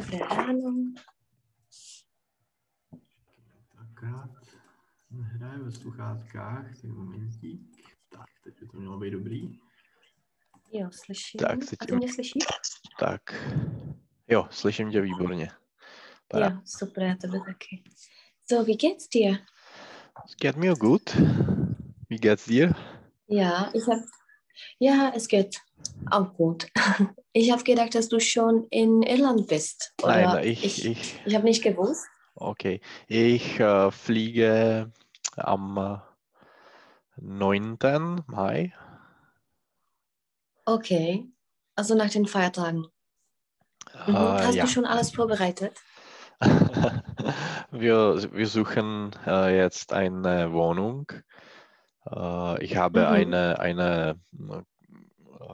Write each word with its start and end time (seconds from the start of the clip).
Dobré 0.00 0.18
ráno. 0.18 0.92
Akorát 3.76 4.30
hraje 5.10 5.58
ve 5.58 5.72
sluchátkách, 5.72 6.76
tak 6.80 6.90
momentík. 6.90 7.60
Tak, 8.08 8.26
teď 8.44 8.54
by 8.60 8.66
to 8.66 8.78
mělo 8.78 8.98
být 8.98 9.10
dobrý. 9.10 9.58
Jo, 10.72 10.88
slyším. 10.92 11.38
Tak, 11.38 11.58
A 11.80 11.86
ty 11.86 11.96
mě 11.96 12.12
slyšíš? 12.12 12.42
Tak. 13.00 13.22
Jo, 14.28 14.48
slyším 14.50 14.90
tě 14.90 15.00
výborně. 15.00 15.50
Para. 16.28 16.50
Jo, 16.50 16.60
super, 16.64 17.02
já 17.02 17.14
tebe 17.14 17.38
taky. 17.46 17.82
So, 18.50 18.64
wie 18.64 18.76
geht's 18.76 19.08
dir? 19.08 19.38
Es 20.24 20.34
geht 20.40 20.56
mir 20.56 20.74
gut. 20.74 21.02
Wie 22.10 22.18
geht's 22.18 22.46
dir? 22.46 22.72
Ja, 23.28 23.70
ich 23.74 23.86
hab, 23.88 23.98
ja, 24.80 25.12
es 25.14 25.28
geht 25.28 25.50
auch 26.10 26.34
gut. 26.34 26.68
Ich 27.32 27.52
habe 27.52 27.62
gedacht, 27.62 27.94
dass 27.94 28.08
du 28.08 28.18
schon 28.18 28.66
in 28.70 29.02
Irland 29.02 29.46
bist. 29.46 29.94
Nein, 30.02 30.24
Oder 30.28 30.42
ich, 30.42 30.64
ich, 30.64 30.84
ich, 30.84 31.20
ich 31.24 31.34
habe 31.36 31.44
nicht 31.44 31.62
gewusst. 31.62 32.04
okay. 32.34 32.80
Ich 33.06 33.60
äh, 33.60 33.90
fliege 33.92 34.92
am 35.36 35.76
äh, 35.78 35.98
9. 37.22 37.78
Mai. 38.26 38.74
Okay, 40.64 41.30
also 41.76 41.94
nach 41.94 42.10
den 42.10 42.26
Feiertagen. 42.26 42.86
Mhm. 44.06 44.14
Äh, 44.14 44.42
Hast 44.42 44.54
ja. 44.56 44.64
du 44.64 44.68
schon 44.68 44.86
alles 44.86 45.12
vorbereitet? 45.12 45.84
wir, 47.70 48.32
wir 48.32 48.46
suchen 48.46 49.12
äh, 49.26 49.56
jetzt 49.56 49.92
eine 49.92 50.52
Wohnung. 50.52 51.12
Äh, 52.10 52.64
ich 52.64 52.76
habe 52.76 53.00
Mhm. 53.00 53.06
eine, 53.06 53.58
eine 53.60 54.20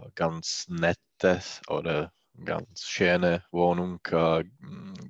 äh, 0.05 0.11
ganz 0.15 0.67
nette 0.69 1.41
oder 1.69 2.13
ganz 2.45 2.83
schöne 2.83 3.45
Wohnung 3.51 4.01
äh, 4.11 4.45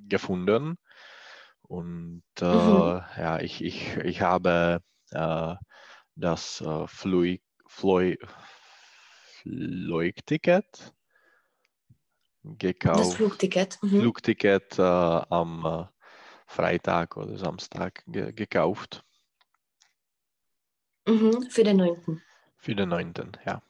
gefunden. 0.09 0.77
Und 1.63 2.23
äh, 2.41 2.45
Mhm. 2.45 3.01
ja, 3.19 3.41
ich, 3.41 3.63
ich, 3.65 3.97
ich 3.99 4.21
habe 4.23 4.81
äh, 5.11 5.55
das 6.17 6.61
äh, 6.61 6.87
Flug, 6.87 7.41
Flug, 7.69 8.17
Flugticket 9.43 10.93
Das 12.93 13.13
gekauft. 13.13 13.17
Flugticket. 13.17 13.79
Mhm. 13.83 14.01
Flugticket 14.01 14.79
äh, 14.79 14.83
am 14.83 15.65
äh, 15.65 15.85
Freitag 16.47 17.17
oder 17.17 17.37
Samstag 17.37 18.03
ge 18.07 18.33
gekauft. 18.33 19.05
Mhm. 21.09 21.51
Für 21.51 21.65
den 21.65 21.79
9. 21.79 22.23
Für 22.59 22.75
den 22.75 22.91
9. 22.91 23.33
Ja. 23.47 23.63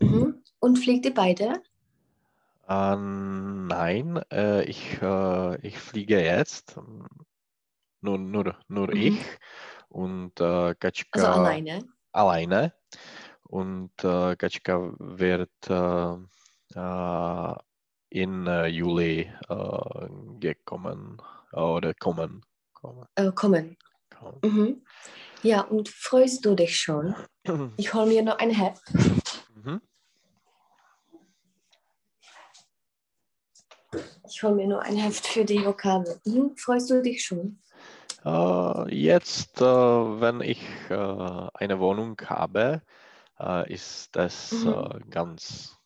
Mhm. 0.00 0.42
Und 0.60 0.78
fliegt 0.78 1.06
ihr 1.06 1.14
beide? 1.14 1.62
Äh, 2.68 2.96
nein, 2.96 4.20
äh, 4.30 4.64
ich, 4.64 5.00
äh, 5.00 5.66
ich 5.66 5.78
fliege 5.78 6.20
jetzt. 6.20 6.76
Nur, 8.00 8.18
nur, 8.18 8.56
nur 8.68 8.88
Mhm. 8.94 8.96
ich 8.96 9.24
und 9.88 10.40
äh, 10.40 10.74
Katschka 10.74 11.20
Also 11.20 11.26
alleine? 11.40 11.88
alleine. 12.12 12.72
Und 13.44 13.92
äh, 14.04 14.36
Katschka 14.36 14.92
wird 14.98 15.50
äh, 15.68 16.14
äh, 16.78 17.54
in 18.10 18.46
Juli 18.68 19.30
gekommen 20.40 21.20
oder 21.52 21.94
kommen. 21.94 22.42
kommen, 22.72 23.06
kommen. 23.34 23.76
kommen. 24.10 24.38
Mhm. 24.42 24.82
Ja, 25.42 25.62
und 25.62 25.88
freust 25.88 26.44
du 26.44 26.54
dich 26.54 26.76
schon? 26.78 27.14
Ich 27.78 27.94
hole 27.94 28.06
mir 28.06 28.22
noch 28.22 28.38
ein 28.38 28.50
Heft. 28.50 28.82
Mhm. 29.64 29.80
Ich 34.28 34.42
hole 34.42 34.54
mir 34.54 34.68
nur 34.68 34.82
ein 34.82 34.96
Heft 34.96 35.26
für 35.26 35.44
die 35.44 35.64
Vokabel. 35.64 36.20
Mhm. 36.24 36.56
Freust 36.56 36.90
du 36.90 37.02
dich 37.02 37.24
schon? 37.24 37.58
Äh, 38.24 38.94
jetzt, 38.94 39.60
äh, 39.60 39.64
wenn 39.64 40.40
ich 40.40 40.62
äh, 40.90 40.94
eine 41.54 41.80
Wohnung 41.80 42.20
habe, 42.26 42.82
äh, 43.40 43.72
ist 43.72 44.14
das 44.14 44.64
Mhm. 44.64 44.68
äh, 44.68 45.00
ganz, 45.10 45.76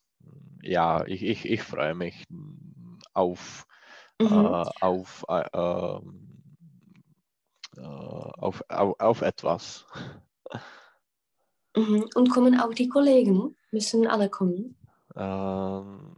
ja, 0.63 1.05
ich, 1.07 1.23
ich, 1.23 1.49
ich 1.49 1.63
freue 1.63 1.95
mich 1.95 2.27
auf, 3.15 3.67
Mhm. 4.21 4.29
äh, 4.29 4.65
auf, 4.81 5.25
äh, 5.29 5.49
ähm, 5.55 6.43
äh, 7.77 7.81
auf, 7.81 8.63
auf, 8.69 9.01
auf 9.01 9.23
etwas. 9.23 9.87
Mhm. 11.77 12.09
Und 12.15 12.31
kommen 12.31 12.59
auch 12.61 12.75
die 12.75 12.89
Kollegen? 12.89 13.57
Müssen 13.73 14.07
alle 14.07 14.29
kommen? 14.29 14.77
Ähm, 15.17 16.17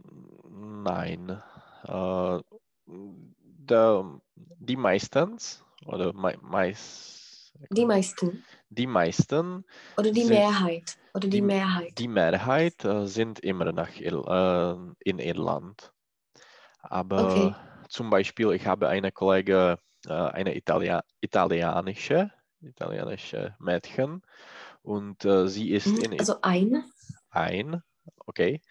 nein, 0.83 1.41
äh, 1.83 2.39
der, 2.87 4.21
die 4.35 4.75
meistens 4.75 5.63
oder 5.85 6.13
mei, 6.13 6.37
meist, 6.41 7.53
Die 7.71 7.85
meisten. 7.85 8.43
die 8.69 8.87
meisten 8.87 9.65
Oder 9.97 10.11
die 10.11 10.23
Sind- 10.23 10.35
Mehrheit. 10.35 10.97
Oder 11.13 11.21
die, 11.27 11.29
die- 11.29 11.41
Mehrheit. 11.41 11.97
Die 11.97 12.07
Mehrheit 12.09 12.83
äh, 12.83 13.07
sind 13.07 13.39
immer 13.39 13.71
nach 13.71 13.95
Ir 13.99 14.13
äh, 14.27 15.09
in 15.09 15.19
Irland. 15.19 15.93
Aber 16.81 17.23
Okay. 17.23 17.55
zum 17.89 18.09
Beispiel, 18.09 18.51
ich 18.51 18.67
habe 18.67 18.89
eine 18.89 19.11
Kollege, 19.11 19.79
äh, 20.07 20.11
eine 20.13 20.55
Italia 20.55 21.03
italienische, 21.21 22.31
italienische 22.61 23.55
Mädchen 23.59 24.21
und 24.83 25.23
äh, 25.25 25.47
sie 25.47 25.71
ist 25.71 25.87
Mhm. 25.87 26.03
in 26.03 26.19
Also 26.19 26.35
ein 26.41 26.83
ein, 27.35 27.81
okay, 28.25 28.61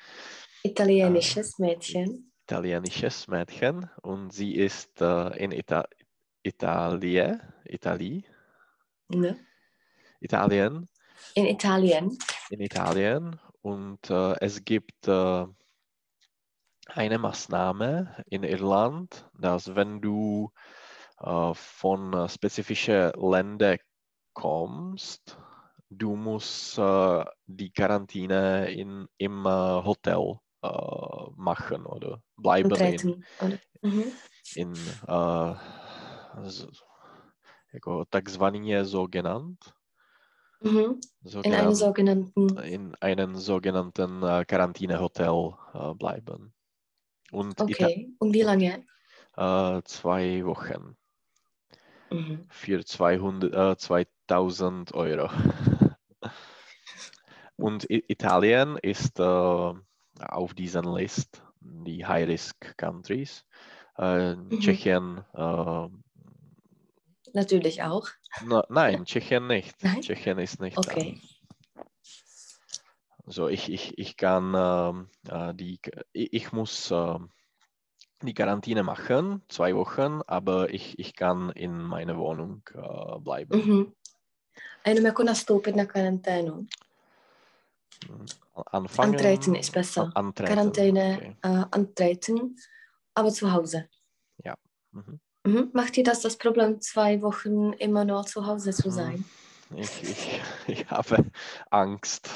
italienisches 0.62 1.58
Mädchen. 1.58 2.32
italienisches 2.44 3.28
Mädchen. 3.28 3.88
Und 4.02 4.32
sie 4.32 4.54
ist 4.54 5.00
äh, 5.00 5.36
in 5.42 5.52
Ita 5.52 5.86
Italie, 6.42 7.40
Italie, 7.64 8.24
Ne? 9.08 9.38
Italien, 10.20 10.88
In 11.34 11.46
Italien. 11.46 12.18
in 12.50 12.60
Italien. 12.60 13.38
Und 13.62 14.10
äh, 14.10 14.34
es 14.40 14.64
gibt 14.64 15.08
äh, 15.08 15.46
eine 16.88 17.18
Maßnahme 17.18 18.24
in 18.28 18.42
Irland, 18.44 19.28
dass 19.38 19.74
wenn 19.74 20.00
du 20.00 20.50
äh, 21.20 21.54
von 21.54 22.12
äh, 22.12 22.28
spezifischen 22.28 23.12
Ländern 23.16 23.78
kommst, 24.34 25.38
du 25.98 26.16
musst 26.16 26.78
äh, 26.78 27.24
die 27.46 27.70
Quarantäne 27.70 28.70
in, 28.72 29.06
im 29.18 29.46
äh, 29.46 29.48
Hotel 29.84 30.38
äh, 30.62 30.68
machen 31.36 31.86
oder 31.86 32.22
bleiben 32.36 32.72
in. 32.80 33.24
Oder? 33.40 33.58
Mhm. 33.82 34.12
in 34.56 34.74
jako 37.74 38.04
takzvaně 38.04 38.84
zogenant, 38.84 39.58
Mhm. 40.64 41.00
In 41.44 41.54
einem 41.54 41.74
sogenannten. 41.74 42.46
in 42.64 42.94
einem 43.00 43.36
sogenannten 43.36 44.20
Quarantänehotel 44.46 45.54
bleiben. 45.94 46.52
Und 47.32 47.60
Okay. 47.60 48.14
Und 48.18 48.32
wie 48.32 48.42
lange? 48.42 48.84
zwei 49.84 50.44
Wochen 50.44 50.96
Mhm. 52.10 52.46
für 52.48 52.84
200, 52.84 53.52
äh, 53.52 53.76
2000 53.76 54.94
Euro. 54.94 55.28
Und 57.56 57.86
Italien 57.88 58.76
ist 58.82 59.18
äh, 59.20 59.22
auf 59.22 60.54
dieser 60.54 60.82
Liste 60.82 61.40
die 61.60 62.04
High-Risk 62.04 62.76
Countries. 62.76 63.44
Äh, 63.98 64.34
Mhm. 64.34 64.60
Tschechien, 64.60 65.24
äh, 65.34 65.88
Natürlich 67.32 67.82
auch. 67.82 68.08
na, 68.44 68.64
nein, 68.68 69.04
Tschechien 69.04 69.46
nicht. 69.46 69.82
Nein? 69.82 70.00
Tschechien 70.02 70.38
ist 70.38 70.60
nicht 70.60 70.78
Okay. 70.78 71.20
da. 71.74 71.82
So, 73.26 73.48
ich, 73.48 73.72
ich, 73.72 73.96
ich 73.98 74.16
kann 74.16 74.52
ähm, 74.54 75.08
äh, 75.28 75.54
die, 75.54 75.80
ich, 76.12 76.52
muss 76.52 76.90
ähm, 76.90 77.30
die 78.22 78.34
Quarantäne 78.34 78.82
machen, 78.82 79.42
zwei 79.48 79.74
Wochen, 79.74 80.20
aber 80.26 80.72
ich, 80.74 80.98
ich 80.98 81.14
kann 81.14 81.50
in 81.50 81.78
meiner 81.82 82.18
Wohnung 82.18 82.62
äh, 82.74 83.18
bleiben. 83.20 83.56
Mhm. 83.58 83.92
Jenom 84.86 85.04
jako 85.04 85.22
nastoupit 85.22 85.76
na 85.76 85.84
karanténu. 85.84 86.66
Anfangen. 88.72 89.12
Antreten 89.14 89.54
ist 89.54 89.72
besser. 89.72 90.12
Antreten. 90.14 90.54
Quarantäne 90.54 91.16
Okay. 91.16 91.36
äh, 91.42 91.64
antreten, 91.70 92.56
aber 93.14 93.30
zu 93.30 93.52
Hause. 93.52 93.88
Mhm. 94.92 95.20
Mhm. 95.46 95.70
Macht 95.74 95.96
dir 95.96 96.04
das 96.04 96.20
das 96.22 96.38
Problem, 96.38 96.80
zwei 96.80 97.20
Wochen 97.20 97.72
immer 97.74 98.04
nur 98.04 98.24
zu 98.24 98.46
Hause 98.46 98.70
zu 98.72 98.88
Mhm. 98.88 98.94
sein? 98.96 99.24
Ich, 99.76 100.02
ich, 100.02 100.40
ich 100.68 100.90
habe 100.90 101.24
Angst. 101.70 102.30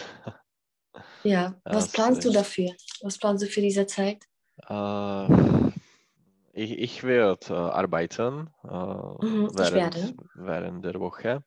Ja. 1.23 1.61
Was 1.65 1.85
das 1.85 1.93
planst 1.93 2.25
du 2.25 2.31
dafür? 2.31 2.75
Was 3.03 3.19
planst 3.19 3.45
du 3.45 3.49
für 3.49 3.61
diese 3.61 3.87
Zeit? 3.87 4.25
Äh, 4.69 5.29
ich, 6.53 6.79
ich 6.79 7.05
werde 7.05 7.47
äh, 7.51 7.53
arbeiten 7.55 8.51
äh, 8.65 8.69
Mhm, 8.69 9.51
ich 9.51 9.57
während, 9.57 9.75
werde. 9.75 10.15
während 10.35 10.85
der 10.85 11.01
Woche. 11.01 11.45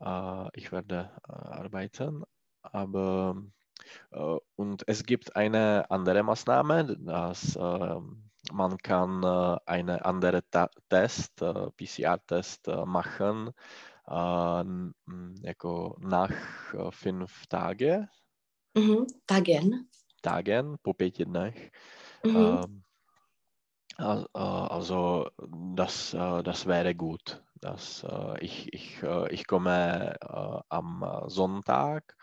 Äh, 0.00 0.48
ich 0.54 0.72
werde 0.72 1.10
äh, 1.28 1.32
arbeiten, 1.32 2.24
aber 2.62 3.42
äh, 4.12 4.36
und 4.56 4.84
es 4.88 5.04
gibt 5.04 5.36
eine 5.36 5.90
andere 5.90 6.22
Maßnahme, 6.22 6.96
dass 6.98 7.56
ähm, 7.60 8.30
man 8.52 8.78
kann 8.78 9.22
äh, 9.22 9.58
eine 9.66 10.04
andere 10.04 10.42
Ta 10.50 10.70
Test, 10.88 11.42
äh, 11.42 11.70
PCR-Test 11.72 12.68
äh, 12.68 12.84
machen, 12.86 13.50
äh, 14.06 14.64
nach 16.00 16.32
äh, 16.74 16.90
fünf 16.92 17.46
Tage, 17.48 18.08
Mhm. 18.74 19.06
Tagen. 19.26 19.88
Tagen, 20.22 20.78
po 20.82 20.92
dnech. 20.94 21.70
Mhm. 22.24 22.64
Ähm, 22.64 22.84
al- 23.98 24.26
äh, 24.34 24.38
also 24.38 25.30
das, 25.76 26.14
äh, 26.14 26.42
das 26.42 26.66
wäre 26.66 26.94
gut. 26.94 27.42
Das, 27.60 28.04
äh, 28.04 28.40
ich, 28.44 28.72
ich, 28.72 29.02
äh, 29.02 29.32
ich 29.32 29.46
komme 29.46 30.16
äh, 30.20 30.60
am 30.68 31.02
äh, 31.02 31.28
Sonntag 31.30 32.16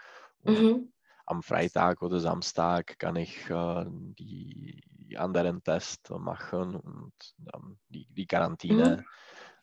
Mhm. 0.43 0.91
am 1.25 1.43
Freitag 1.43 2.01
oder 2.01 2.19
Samstag 2.19 2.97
kann 2.97 3.15
ich 3.15 3.49
äh, 3.49 3.85
die 3.87 4.81
anderen 5.17 5.63
Tests 5.63 6.09
machen 6.09 6.75
und 6.75 7.13
dann 7.37 7.77
die, 7.89 8.07
die 8.11 8.25
Quarantäne 8.25 9.05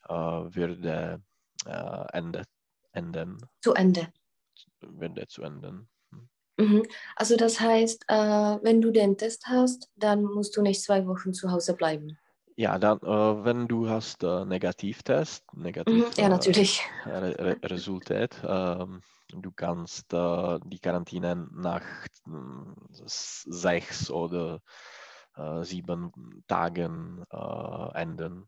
äh, 0.07 0.13
würde 0.13 1.21
äh, 1.65 2.05
ende, 2.13 2.43
enden, 2.91 3.37
Zu 3.61 3.73
Ende. 3.73 4.11
würde 4.81 5.27
zu 5.27 5.43
enden. 5.43 5.89
Mhm. 6.57 6.83
Also 7.15 7.37
das 7.37 7.59
heißt, 7.59 8.05
äh, 8.07 8.13
wenn 8.63 8.81
du 8.81 8.91
den 8.91 9.17
Test 9.17 9.47
hast, 9.47 9.89
dann 9.95 10.23
musst 10.23 10.57
du 10.57 10.61
nicht 10.61 10.81
zwei 10.81 11.05
Wochen 11.05 11.33
zu 11.33 11.51
Hause 11.51 11.75
bleiben. 11.75 12.17
Ja, 12.59 12.79
dann, 12.79 12.97
äh, 13.03 13.45
wenn 13.45 13.67
du 13.67 13.87
hast 13.87 14.23
äh, 14.23 14.43
Negativtest, 14.43 15.43
negativ 15.53 15.93
Mhm. 15.93 16.11
Ja, 16.17 16.25
äh, 16.25 16.29
natürlich. 16.29 16.81
Re 17.05 17.35
Re 17.37 17.57
Resultat, 17.63 18.41
ähm, 18.43 19.01
du 19.31 19.51
kannst 19.51 20.11
äh, 20.11 20.59
die 20.65 20.79
Quarantäne 20.79 21.47
nach 21.53 21.83
s- 23.05 23.45
sechs 23.47 24.09
oder 24.09 24.61
äh, 25.35 25.63
sieben 25.63 26.11
Tagen 26.47 27.23
äh, 27.31 28.01
enden, 28.01 28.47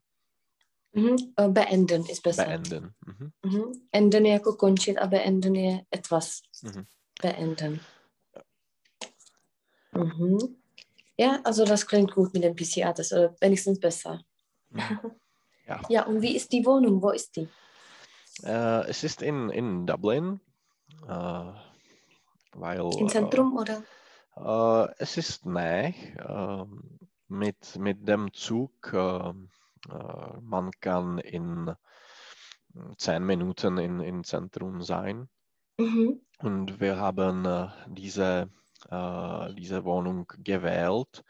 Mhm. 0.93 1.33
Äh, 1.35 1.49
Beenden 1.49 2.05
ist 2.07 2.23
besser. 2.23 2.45
beenden. 2.45 2.95
Mhm. 3.05 3.31
Mhm. 3.43 3.81
Enden 3.91 4.25
jako 4.25 4.55
končit 4.55 4.97
a 4.97 5.05
beenden 5.07 5.55
je 5.55 5.81
etwas. 5.91 6.41
Mhm. 6.63 6.87
Beenden. 7.21 7.79
Mhm. 9.93 10.58
Ja, 11.19 11.41
also 11.43 11.65
das 11.65 11.85
klingt 11.85 12.13
gut 12.13 12.33
mit 12.33 12.45
dem 12.45 12.55
PCR-Test, 12.55 13.11
oder 13.11 13.35
wenigstens 13.41 13.77
besser. 13.77 14.21
Mhm. 14.69 15.11
Ja. 15.67 15.81
Ja, 15.89 16.05
und 16.07 16.21
wie 16.21 16.35
ist 16.35 16.51
die 16.53 16.65
Wohnung? 16.65 17.01
Wo 17.01 17.09
ist 17.09 17.35
die? 17.35 17.47
Äh, 18.41 18.87
es 18.87 19.03
ist 19.03 19.21
in, 19.21 19.49
in 19.49 19.85
Dublin, 19.85 20.39
äh, 21.07 21.51
weil 22.53 22.89
Im 22.97 23.09
Zentrum 23.09 23.57
oder? 23.57 23.83
Äh, 24.37 24.85
äh, 24.85 24.93
es 24.97 25.17
ist 25.17 25.45
nah. 25.45 25.91
ähm, 26.25 26.99
mit, 27.27 27.75
mit 27.77 28.07
dem 28.07 28.33
Zug, 28.33 28.91
ähm, 28.93 29.49
äh, 29.91 30.39
man 30.41 30.71
kann 30.79 31.17
in 31.19 31.75
zehn 32.97 33.25
Minuten 33.25 33.77
in, 33.77 33.99
im 33.99 34.23
Zentrum 34.23 34.81
sein. 34.81 35.27
Mhm. 35.77 36.21
Und 36.39 36.79
wir 36.79 36.97
haben 36.97 37.45
äh, 37.45 37.67
diese, 37.89 38.49
äh, 38.89 39.53
diese 39.55 39.83
Wohnung 39.85 40.27
gewählt, 40.39 41.23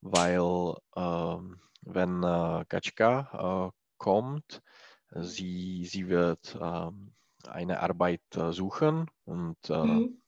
weil 0.00 0.74
ähm, 0.96 1.60
wenn 1.82 2.22
äh, 2.22 2.64
Kaczka 2.68 3.70
äh, 3.72 3.78
kommt, 3.98 4.62
sie, 5.10 5.84
sie 5.86 6.08
wird 6.08 6.56
ähm, 6.60 7.14
eine 7.48 7.80
Arbeit 7.80 8.22
äh, 8.36 8.52
suchen 8.52 9.10
und 9.24 9.58
äh, 9.70 9.86
Mhm. 9.86 10.18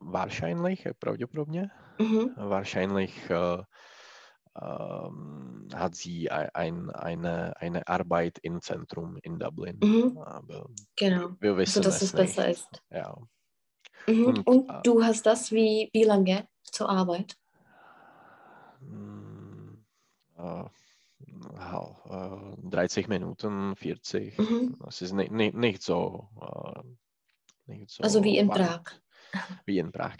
wahrscheinlich, 0.00 0.86
pravděpodobně, 0.98 1.70
Mhm. 2.00 2.34
wahrscheinlich 2.36 3.30
äh, 3.30 3.62
ähm, 4.62 5.68
hat 5.74 5.94
sie 5.94 6.30
ei- 6.30 6.50
ein, 6.54 6.90
eine, 6.90 7.54
eine 7.60 7.86
Arbeit 7.88 8.38
im 8.42 8.60
Zentrum 8.60 9.18
in 9.22 9.38
Dublin. 9.38 9.78
Mhm. 9.80 10.18
Genau. 10.96 11.36
wir 11.40 11.56
Also, 11.64 11.80
wissen 11.80 11.82
dass 11.82 12.02
es 12.02 12.02
es 12.02 12.14
besser 12.14 12.48
nicht. 12.48 12.50
ist. 12.50 12.82
Ja. 12.90 13.14
Mhm. 14.06 14.24
Und, 14.26 14.46
Und 14.46 14.70
äh, 14.70 14.80
du 14.82 15.02
hast 15.04 15.26
das 15.26 15.52
wie, 15.52 15.90
wie 15.92 16.04
lange 16.04 16.48
zur 16.64 16.88
Arbeit? 16.88 17.36
Mm, 18.80 19.74
äh, 20.38 20.64
ja, 21.54 21.96
äh, 22.10 22.70
30 22.70 23.08
Minuten, 23.08 23.76
40. 23.76 24.38
Mhm. 24.38 24.76
Das 24.84 25.02
ist 25.02 25.12
nicht, 25.12 25.32
nicht, 25.32 25.54
nicht 25.54 25.82
so. 25.82 26.28
Äh, 26.40 26.80
nicht 27.66 27.90
so 27.90 28.02
Also 28.02 28.24
wie 28.24 28.38
in. 28.38 28.48
Prag. 28.48 28.82
Wie 29.64 29.78
in 29.78 29.92
Prag. 29.92 30.16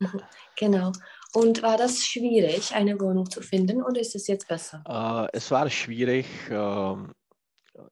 Genau. 0.56 0.92
Und 1.34 1.62
war 1.62 1.76
das 1.76 2.04
schwierig, 2.04 2.74
eine 2.74 3.00
Wohnung 3.00 3.28
zu 3.28 3.42
finden 3.42 3.82
oder 3.82 4.00
ist 4.00 4.14
es 4.14 4.26
jetzt 4.28 4.48
besser? 4.48 4.82
Äh, 4.86 5.36
es 5.36 5.50
war 5.50 5.68
schwierig 5.70 6.26
ähm, 6.50 7.12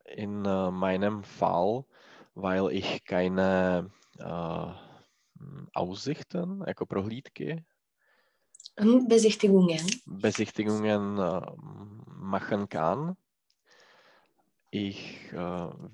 in 0.05 0.45
äh, 0.45 0.71
meinem 0.71 1.23
Fall, 1.23 1.85
weil 2.35 2.71
ich 2.73 3.05
keine 3.05 3.91
äh, 4.19 4.86
Aussichten, 5.75 6.65
jako 6.67 6.87
prohlídky, 6.87 7.65
Mhm. 8.81 9.09
Besichtigungen. 9.09 9.87
Besichtigungen 10.07 11.19
äh, 11.19 11.41
machen 12.07 12.69
kann. 12.69 13.17
Ich 14.71 15.33
äh, 15.33 15.37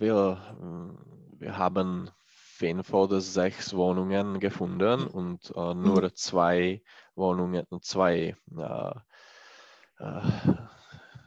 will, 0.01 0.37
äh, 0.37 1.41
wir 1.41 1.57
haben 1.59 2.11
fünf 2.25 2.93
oder 2.93 3.21
sechs 3.21 3.75
Wohnungen 3.75 4.41
gefunden 4.41 5.07
und 5.07 5.53
äh, 5.55 5.75
nur 5.75 6.15
zwei 6.15 6.83
Wohnungen, 7.15 7.67
zwei 7.81 8.37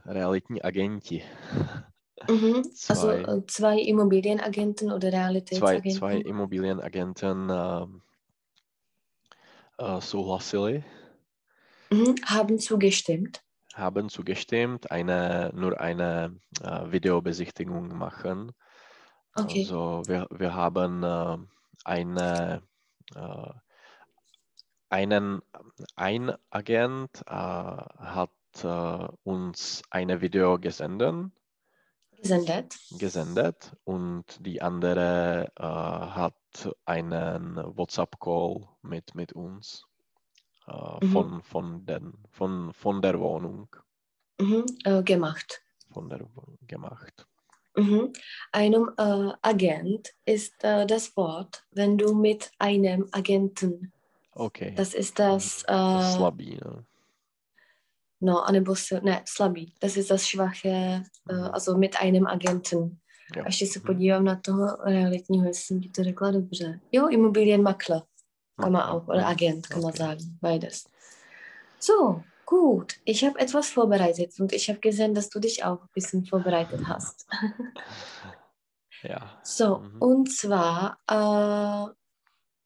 realitní 0.06 0.62
agenti. 0.62 1.24
Mhm. 2.30 2.56
Also 2.88 3.08
Zwei, 3.08 3.22
äh, 3.22 3.46
zwei 3.48 3.80
Immobilienagenten 3.80 4.92
oder 4.92 5.10
zwei, 5.12 5.18
Realitätsagenten. 5.18 5.92
zwei 5.92 6.16
Immobilienagenten 6.18 7.50
äh, 7.50 7.86
äh, 9.78 10.02
souhlasili, 10.02 10.84
Mhm. 11.92 12.16
Haben 12.26 12.58
zugestimmt. 12.60 13.44
haben 13.76 14.10
zugestimmt, 14.10 14.90
eine, 14.90 15.52
nur 15.54 15.80
eine 15.80 16.40
äh, 16.64 16.92
Videobesichtigung 16.92 17.90
machen. 17.98 18.54
Okay. 19.36 19.62
Also 19.64 20.02
wir, 20.08 20.28
wir 20.32 20.56
haben 20.56 21.04
äh, 21.04 21.38
eine, 21.84 22.64
äh, 23.16 23.50
einen, 24.90 25.42
ein 25.96 26.34
Agent 26.50 27.22
äh, 27.28 27.32
hat 27.32 28.32
äh, 28.64 29.08
uns 29.24 29.84
eine 29.90 30.22
Video 30.22 30.58
gesendet, 30.58 31.32
Gesendet. 32.26 32.76
gesendet 32.98 33.76
und 33.84 34.26
die 34.44 34.60
andere 34.60 35.52
äh, 35.56 35.62
hat 35.64 36.34
einen 36.86 37.58
WhatsApp-Call 37.78 38.68
mit, 38.82 39.14
mit 39.14 39.34
uns 39.34 39.86
äh, 40.68 41.06
Mhm. 41.06 41.12
von, 41.12 41.42
von, 41.44 41.86
den, 41.86 42.14
von, 42.32 42.74
von 42.74 43.02
der 43.04 43.20
Wohnung 43.20 43.68
Mhm. 44.42 44.66
Äh, 44.86 45.04
gemacht. 45.04 45.62
von 45.94 46.10
der, 46.10 46.22
Wo- 46.34 46.58
gemacht. 46.66 47.28
Mhm. 47.78 48.12
Einem 48.52 48.90
äh, 48.98 49.34
Agent 49.44 50.16
ist 50.26 50.64
äh, 50.64 50.88
das 50.88 51.16
Wort, 51.16 51.64
wenn 51.74 51.96
du 52.00 52.16
mit 52.16 52.52
einem 52.58 53.08
Agenten, 53.12 53.92
Okay, 54.32 54.74
das 54.76 54.96
ist 54.96 55.20
das, 55.20 55.64
das 55.68 56.14
äh, 56.16 56.18
slabý. 56.18 56.60
No. 58.22 58.44
anebo 58.48 58.76
sil, 58.86 59.00
ne, 59.04 59.24
slabý, 59.28 59.74
das 59.82 59.98
ist 59.98 60.10
das 60.10 60.26
schwache, 60.28 60.68
äh, 60.70 61.00
Mhm. 61.34 61.50
also 61.54 61.78
mit 61.78 61.96
einem 62.02 62.28
Agenten. 62.28 62.98
Jo. 63.36 63.44
A 63.44 63.46
ještě 63.48 63.68
se 63.68 63.80
Mhm. 63.80 63.86
podívám 63.86 64.24
na 64.26 64.36
toho 64.36 64.78
realitního, 64.86 65.46
jestli 65.48 65.64
jsem 65.64 65.82
ti 65.82 65.90
to 65.90 66.04
řekla 66.04 66.32
dobře. 66.32 66.80
Jo, 66.92 67.08
Immobilienmakler, 67.08 68.02
kann 68.62 68.72
man 68.72 68.82
auch, 68.90 69.08
oder 69.08 69.22
Mhm. 69.22 69.28
Agent, 69.28 69.68
kann 69.68 69.82
man 69.82 69.94
sagen, 69.94 70.38
beides. 70.42 70.84
So, 71.80 72.22
gut. 72.50 72.94
Ich 73.06 73.24
habe 73.24 73.40
etwas 73.40 73.70
vorbereitet 73.70 74.40
und 74.40 74.54
ich 74.54 74.70
habe 74.70 74.80
gesehen, 74.80 75.14
dass 75.14 75.30
du 75.30 75.40
dich 75.40 75.64
auch 75.64 75.82
ein 75.82 75.90
bisschen 75.94 76.26
vorbereitet 76.26 76.82
hast. 76.88 77.28
Ja. 79.04 79.40
So, 79.44 79.78
Mhm. 79.80 80.02
und 80.02 80.32
zwar, 80.32 80.98
äh, 81.12 81.92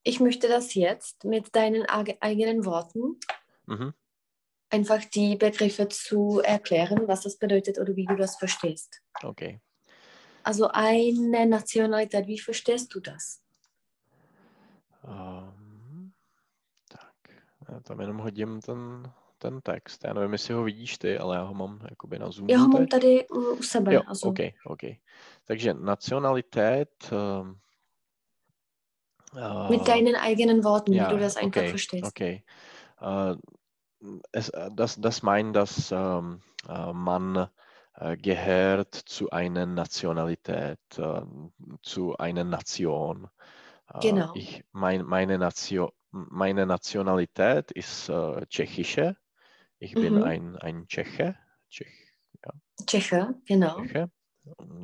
ich 0.04 0.20
möchte 0.20 0.48
das 0.48 0.74
jetzt 0.74 1.24
mit 1.26 1.54
deinen 1.56 1.86
eigenen 2.22 2.66
Worten 2.66 3.20
Mhm. 3.66 3.94
Einfach 4.70 5.06
die 5.06 5.36
Begriffe 5.36 5.88
zu 5.88 6.40
erklären, 6.40 7.08
was 7.08 7.22
das 7.22 7.38
bedeutet 7.38 7.80
oder 7.80 7.96
wie 7.96 8.06
du 8.06 8.16
das 8.16 8.38
verstehst. 8.38 9.02
Okay. 9.24 9.60
Also 10.44 10.70
eine 10.72 11.46
Nationalität, 11.46 12.28
wie 12.28 12.40
verstehst 12.40 12.94
du 12.94 13.00
das? 13.00 13.42
Um, 15.04 16.14
tak, 16.90 17.16
já 17.70 17.80
tam 17.80 18.00
jenom 18.00 18.18
hodím 18.18 18.62
ten, 18.62 19.12
ten 19.38 19.62
text. 19.62 20.04
Já 20.04 20.14
nevím, 20.14 20.32
jestli 20.32 20.54
ho 20.54 20.64
vidíš 20.64 20.98
ty, 20.98 21.18
ale 21.18 21.36
já 21.36 21.44
ho 21.44 21.54
mám 21.54 21.80
jakoby 21.90 22.20
na 22.20 22.32
Zoomu 22.32 22.52
Já 22.52 22.58
ho 22.58 22.68
mám 22.68 22.88
tady 22.88 23.28
u, 23.28 23.40
u 23.40 23.64
sebe. 23.64 23.94
Jo, 23.94 24.02
also. 24.08 24.30
OK, 24.30 24.40
OK. 24.66 24.82
Takže 25.46 25.74
nacionalität. 25.74 27.12
Um, 27.12 27.60
Mit 29.70 29.88
deinen 29.88 30.16
eigenen 30.16 30.64
Worten, 30.64 30.94
wie 30.94 31.06
du 31.10 31.18
das 31.18 31.36
einfach 31.36 31.62
okay, 31.62 31.70
verstehst. 31.70 32.08
Okay. 32.08 32.44
Uh, 33.02 33.36
es, 34.32 34.50
äh, 34.50 34.70
das, 34.74 35.00
das 35.00 35.24
meint, 35.24 35.56
dass 35.56 35.92
ähm, 35.92 36.42
äh, 36.68 36.94
man 36.94 37.50
äh, 37.96 38.18
gehört 38.18 38.94
zu 38.96 39.30
einer 39.30 39.66
Nationalität, 39.66 40.80
äh, 40.98 41.22
zu 41.82 42.18
einer 42.18 42.44
Nation. 42.44 43.30
Genau. 44.02 44.34
Ich, 44.36 44.64
mein, 44.72 45.04
meine, 45.04 45.40
Nation, 45.40 45.90
meine 46.12 46.68
Nationalität 46.68 47.72
ist 47.72 48.12
tschechische. 48.50 49.18
Ich 49.80 49.96
bin 49.96 50.16
Mhm. 50.16 50.24
ein, 50.24 50.56
ein 50.58 50.88
Tscheche. 50.88 51.36
Tschech, 51.72 51.88
Tscheche, 52.86 53.34
genau. 53.46 53.78
Tscheche. 53.78 54.12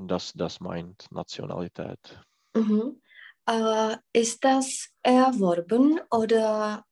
Das, 0.07 0.34
das 0.34 0.60
meint 0.60 1.05
Nationalität. 1.12 2.19
Mhm. 2.55 3.00
Ist 4.12 4.43
das 4.43 4.89
erworben 5.03 6.01
oder 6.10 6.84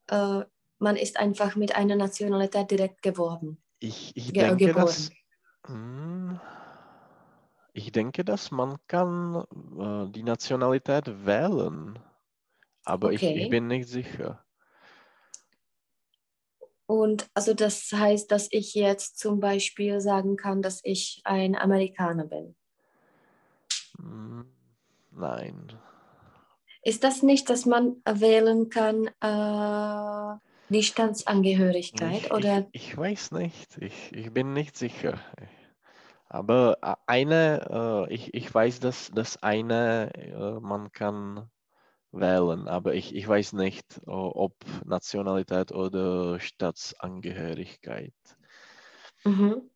man 0.83 0.95
ist 0.97 1.17
einfach 1.17 1.55
mit 1.55 1.75
einer 1.75 1.95
Nationalität 1.95 2.69
direkt 2.69 3.01
geworben? 3.01 3.57
Ich, 3.79 4.15
ich 4.15 4.33
Ge 4.33 4.43
denke, 4.43 4.69
geboren. 4.69 4.85
dass, 4.85 5.09
Hm, 5.67 6.39
ich 7.73 7.91
denke, 7.91 8.23
dass 8.25 8.51
man 8.51 8.77
kann 8.87 9.35
äh, 9.79 10.11
die 10.11 10.23
Nationalität 10.23 11.25
wählen, 11.25 11.99
aber 12.85 13.13
ich, 13.13 13.33
ich 13.35 13.47
Okay. 13.47 13.49
bin 13.49 13.67
nicht 13.67 13.87
sicher. 13.89 14.43
Und 16.85 17.27
also 17.33 17.53
das 17.53 17.91
heißt, 17.91 18.31
dass 18.31 18.47
ich 18.51 18.73
jetzt 18.75 19.17
zum 19.17 19.39
Beispiel 19.39 20.01
sagen 20.01 20.35
kann, 20.35 20.61
dass 20.61 20.81
ich 20.83 21.21
ein 21.23 21.55
Amerikaner 21.55 22.25
bin. 22.25 22.55
Hm, 23.97 24.45
Nein. 25.11 25.79
Ist 26.83 27.03
das 27.03 27.23
nicht, 27.23 27.49
dass 27.49 27.65
man 27.65 28.01
wählen 28.05 28.69
kann, 28.69 29.07
äh, 29.21 30.39
die 30.69 30.83
Staatsangehörigkeit 30.83 32.25
Ich, 32.25 32.31
oder? 32.31 32.67
ich, 32.71 32.87
ich 32.89 32.97
weiß 32.97 33.31
nicht. 33.31 33.77
Ich, 33.79 34.11
ich 34.13 34.31
bin 34.31 34.53
nicht 34.53 34.77
sicher. 34.77 35.19
Aber 36.29 36.77
äh, 36.81 36.95
eine, 37.05 38.07
äh, 38.09 38.13
ich, 38.13 38.33
ich 38.33 38.53
weiß, 38.53 38.79
dass 38.79 39.11
das 39.13 39.41
eine 39.43 40.11
äh, 40.15 40.59
man 40.59 40.91
kann 40.91 41.49
wählen, 42.11 42.67
aber 42.67 42.93
ich, 42.93 43.15
ich 43.15 43.27
weiß 43.27 43.53
nicht, 43.53 44.01
ob 44.05 44.55
Nationalität 44.85 45.71
oder 45.71 46.39
Staatsangehörigkeit. 46.39 48.13
Mhm. 49.25 49.69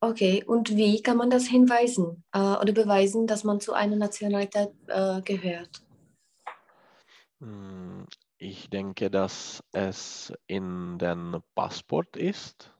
Okay, 0.00 0.42
und 0.44 0.76
wie 0.76 1.00
kann 1.02 1.16
man 1.16 1.30
das 1.30 1.46
hinweisen 1.46 2.24
äh, 2.32 2.38
oder 2.38 2.72
beweisen, 2.72 3.26
dass 3.26 3.44
man 3.44 3.60
zu 3.60 3.72
einer 3.72 3.96
Nationalität 3.96 4.70
äh, 4.88 5.20
gehört? 5.22 5.82
Ich 8.44 8.68
denke, 8.70 9.08
dass 9.08 9.62
es 9.70 10.32
in 10.48 10.98
den 10.98 11.40
Passport 11.54 12.16
ist. 12.16 12.74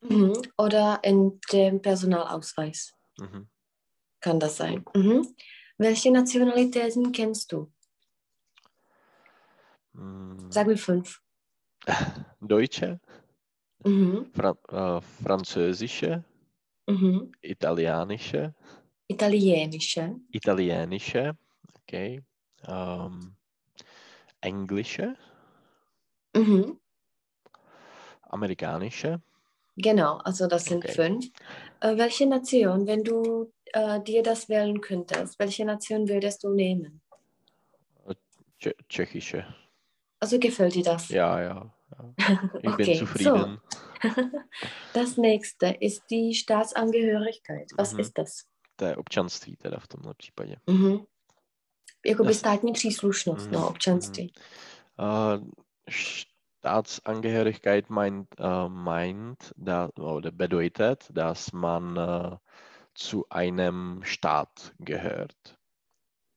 Mhm. 0.00 0.32
Oder 0.56 1.00
in 1.04 1.38
dem 1.52 1.82
Personalausweis 1.82 2.94
Mhm. 3.20 3.48
kann 4.20 4.40
das 4.40 4.56
sein. 4.56 4.86
Mhm. 4.94 5.34
Welche 5.76 6.10
Nationalitäten 6.10 7.12
kennst 7.12 7.52
du? 7.52 7.70
Hm, 9.94 10.50
Sag 10.50 10.66
mir 10.66 10.78
fünf. 10.78 11.20
Deutsche, 12.40 12.98
Mhm. 13.84 14.32
Fra 14.32 14.56
äh, 14.70 15.00
französische, 15.02 16.24
Mhm. 16.88 17.32
italienische, 17.42 18.54
Italienische. 19.08 20.16
italienische, 20.32 21.36
okay, 21.82 22.22
ähm, 22.66 23.37
englische, 24.40 25.16
Mhm. 26.36 26.78
amerikanische. 28.30 29.20
Genau, 29.76 30.18
also 30.24 30.46
das 30.48 30.64
sind 30.64 30.84
Okay. 30.84 30.92
fünf. 30.94 31.26
Äh, 31.80 31.96
welche 31.96 32.26
Nation, 32.26 32.86
wenn 32.86 33.04
du 33.04 33.52
äh, 33.72 34.00
dir 34.02 34.22
das 34.22 34.48
wählen 34.48 34.80
könntest, 34.80 35.38
welche 35.38 35.64
Nation 35.64 36.08
würdest 36.08 36.42
du 36.42 36.50
nehmen? 36.50 37.00
Tsch 38.58 38.72
tschechische. 38.88 39.44
Also 40.20 40.38
gefällt 40.40 40.74
dir 40.74 40.82
das? 40.82 41.08
Ja, 41.10 41.40
ja. 41.40 41.72
ja. 41.92 42.14
Ich 42.54 42.62
bin 42.62 42.72
Okay, 42.72 42.94
zufrieden. 42.94 43.60
Das 44.92 45.16
nächste 45.16 45.66
ist 45.80 46.02
die 46.10 46.34
Staatsangehörigkeit. 46.34 47.72
Was 47.76 47.92
Mhm. 47.92 48.00
ist 48.00 48.18
das? 48.18 48.46
To 48.76 48.84
je 48.86 48.96
občanství 48.96 49.56
teda 49.56 49.78
v 49.78 49.86
tomhle 49.88 50.14
případě. 50.14 50.56
Mhm. 50.66 51.06
Jakoby 52.06 52.28
Das- 52.28 52.38
státní 52.38 52.72
příslušnost, 52.72 53.50
Mhm, 53.50 53.60
no, 53.60 53.68
občanství. 53.68 54.32
Äh, 54.98 55.40
Staatsangehörigkeit 55.88 57.90
meint, 57.90 58.28
äh, 58.38 58.68
meint 58.68 59.52
da, 59.56 59.90
oder 59.98 60.30
bedeutet, 60.30 61.08
dass 61.12 61.52
man 61.52 61.96
äh, 61.96 62.36
zu 62.94 63.24
einem 63.30 64.00
Staat 64.04 64.74
gehört. 64.78 65.58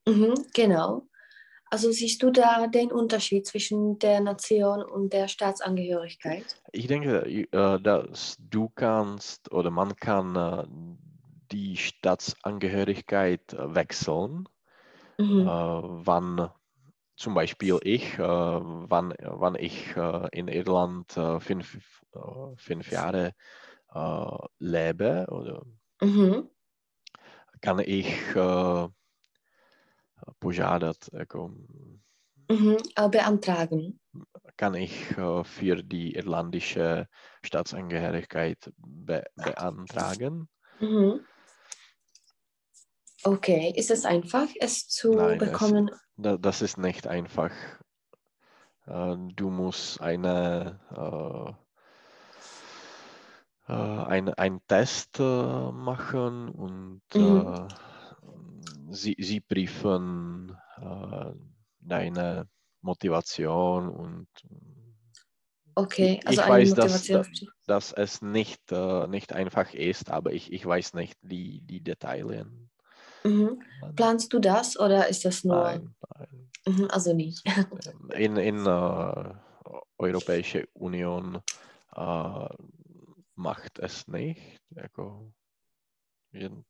Mhm, 0.07 0.33
genau. 0.53 1.03
Also 1.71 1.91
siehst 1.91 2.21
du 2.21 2.31
da 2.31 2.67
den 2.67 2.91
Unterschied 2.91 3.47
zwischen 3.47 3.97
der 3.99 4.19
Nation 4.19 4.83
und 4.83 5.13
der 5.13 5.27
Staatsangehörigkeit? 5.27 6.61
Ich 6.73 6.87
denke, 6.87 7.25
äh, 7.25 7.79
dass 7.81 8.37
du 8.39 8.69
kannst 8.69 9.51
oder 9.51 9.71
man 9.71 9.95
kann 9.95 10.35
äh, 10.35 10.65
die 11.51 11.77
Staatsangehörigkeit 11.77 13.53
äh, 13.53 13.73
wechseln, 13.73 14.47
Mhm. 15.19 15.43
äh, 15.43 15.49
wann 15.51 16.49
zum 17.17 17.33
Beispiel 17.35 17.79
ich, 17.83 18.17
äh, 18.19 18.21
wann, 18.23 19.13
wann 19.21 19.55
ich 19.55 19.95
äh, 19.97 20.29
in 20.33 20.47
Irland 20.49 21.17
äh, 21.17 21.39
fünf, 21.39 22.03
äh, 22.13 22.19
fünf 22.57 22.91
Jahre 22.91 23.33
äh, 23.93 24.37
lebe 24.59 25.27
oder 25.29 25.63
Mhm. 26.01 26.49
kann 27.61 27.79
ich 27.79 28.35
äh, 28.35 28.87
požádat, 30.39 31.09
jako, 31.13 31.51
Mhm. 32.51 32.77
Beantragen. 33.09 33.99
kann 34.57 34.75
ich 34.75 35.15
für 35.43 35.83
die 35.83 36.15
irlandische 36.15 37.07
Staatsangehörigkeit 37.43 38.71
be 38.77 39.23
beantragen? 39.35 40.47
Mhm. 40.81 41.25
Okay, 43.23 43.73
ist 43.75 43.91
es 43.91 44.05
einfach, 44.05 44.47
es 44.59 44.87
zu 44.87 45.15
Nein, 45.15 45.37
es- 45.43 45.47
bekommen? 45.51 45.91
Da, 46.17 46.37
das 46.37 46.61
ist 46.61 46.77
nicht 46.77 47.07
einfach. 47.07 47.51
Äh, 48.85 49.15
du 49.35 49.49
musst 49.49 50.01
eine, 50.01 50.79
äh, 53.67 53.71
äh, 53.71 53.73
ein, 53.73 54.29
ein 54.33 54.59
Test 54.67 55.19
äh, 55.19 55.23
machen 55.71 56.49
und 56.49 57.01
Mhm. 57.13 57.67
äh, 57.67 57.67
sie, 58.91 59.15
sie 59.19 59.39
prüfen 59.41 60.55
äh, 60.77 61.31
deine 61.79 62.47
Motivation 62.81 63.89
und 63.89 64.27
Okay, 65.75 66.19
also 66.25 66.41
ich 66.41 66.47
weiß, 66.47 66.73
dass- 66.73 67.09
dass 67.67 67.93
es 67.93 68.21
nicht, 68.21 68.71
äh, 68.71 69.07
nicht 69.07 69.33
einfach 69.33 69.73
ist, 69.73 70.09
aber 70.09 70.33
ich, 70.33 70.51
ich 70.51 70.65
weiß 70.65 70.93
nicht 70.93 71.17
die, 71.21 71.61
die 71.61 71.81
Details. 71.81 72.45
Mhm. 73.23 73.61
Planst 73.95 74.33
du 74.33 74.39
das 74.39 74.79
oder 74.79 75.07
ist 75.09 75.25
das 75.25 75.43
nur? 75.43 75.55
Nein, 75.55 75.95
nein. 76.17 76.49
Mhm, 76.67 76.87
also 76.91 77.13
nicht. 77.13 77.43
In, 78.15 78.37
in 78.37 78.65
äh, 78.65 79.33
Europäische 79.97 80.67
Union 80.73 81.41
äh, 81.95 82.47
macht 83.35 83.79
es 83.79 84.07
nicht. 84.07 84.59
Also, 84.75 85.31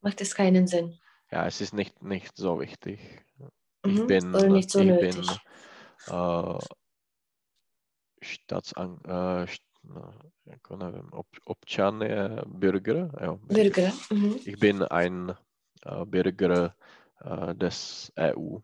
Macht 0.01 0.21
es 0.21 0.33
keinen 0.33 0.67
Sinn. 0.67 0.97
ja, 1.31 1.45
es 1.45 1.61
ist 1.61 1.73
nicht, 1.73 2.01
nicht 2.03 2.35
so 2.37 2.59
wichtig. 2.59 2.99
Ich 3.85 3.99
Mhm. 4.01 4.07
bin, 4.07 4.35
Oder 4.35 4.49
nicht 4.49 4.71
so 4.71 4.79
ich 4.79 4.87
nötig. 4.87 5.15
bin 5.15 5.37
äh, 6.07 6.59
Staatsan 8.21 8.99
äh, 9.05 9.45
st- 9.47 9.61
na, 9.83 10.13
jako 10.45 10.77
nevím, 10.77 11.09
ob, 11.13 11.27
občan 11.45 12.01
je 12.01 12.29
Bürger. 12.45 13.09
Jo, 13.23 13.37
Bürger. 13.37 13.91
Mhm. 14.11 14.39
Ich 14.45 14.59
bin 14.59 14.83
ein 14.83 15.29
äh, 15.29 15.33
Bürger 16.05 16.75
äh, 17.19 17.55
des 17.55 18.11
EU, 18.19 18.59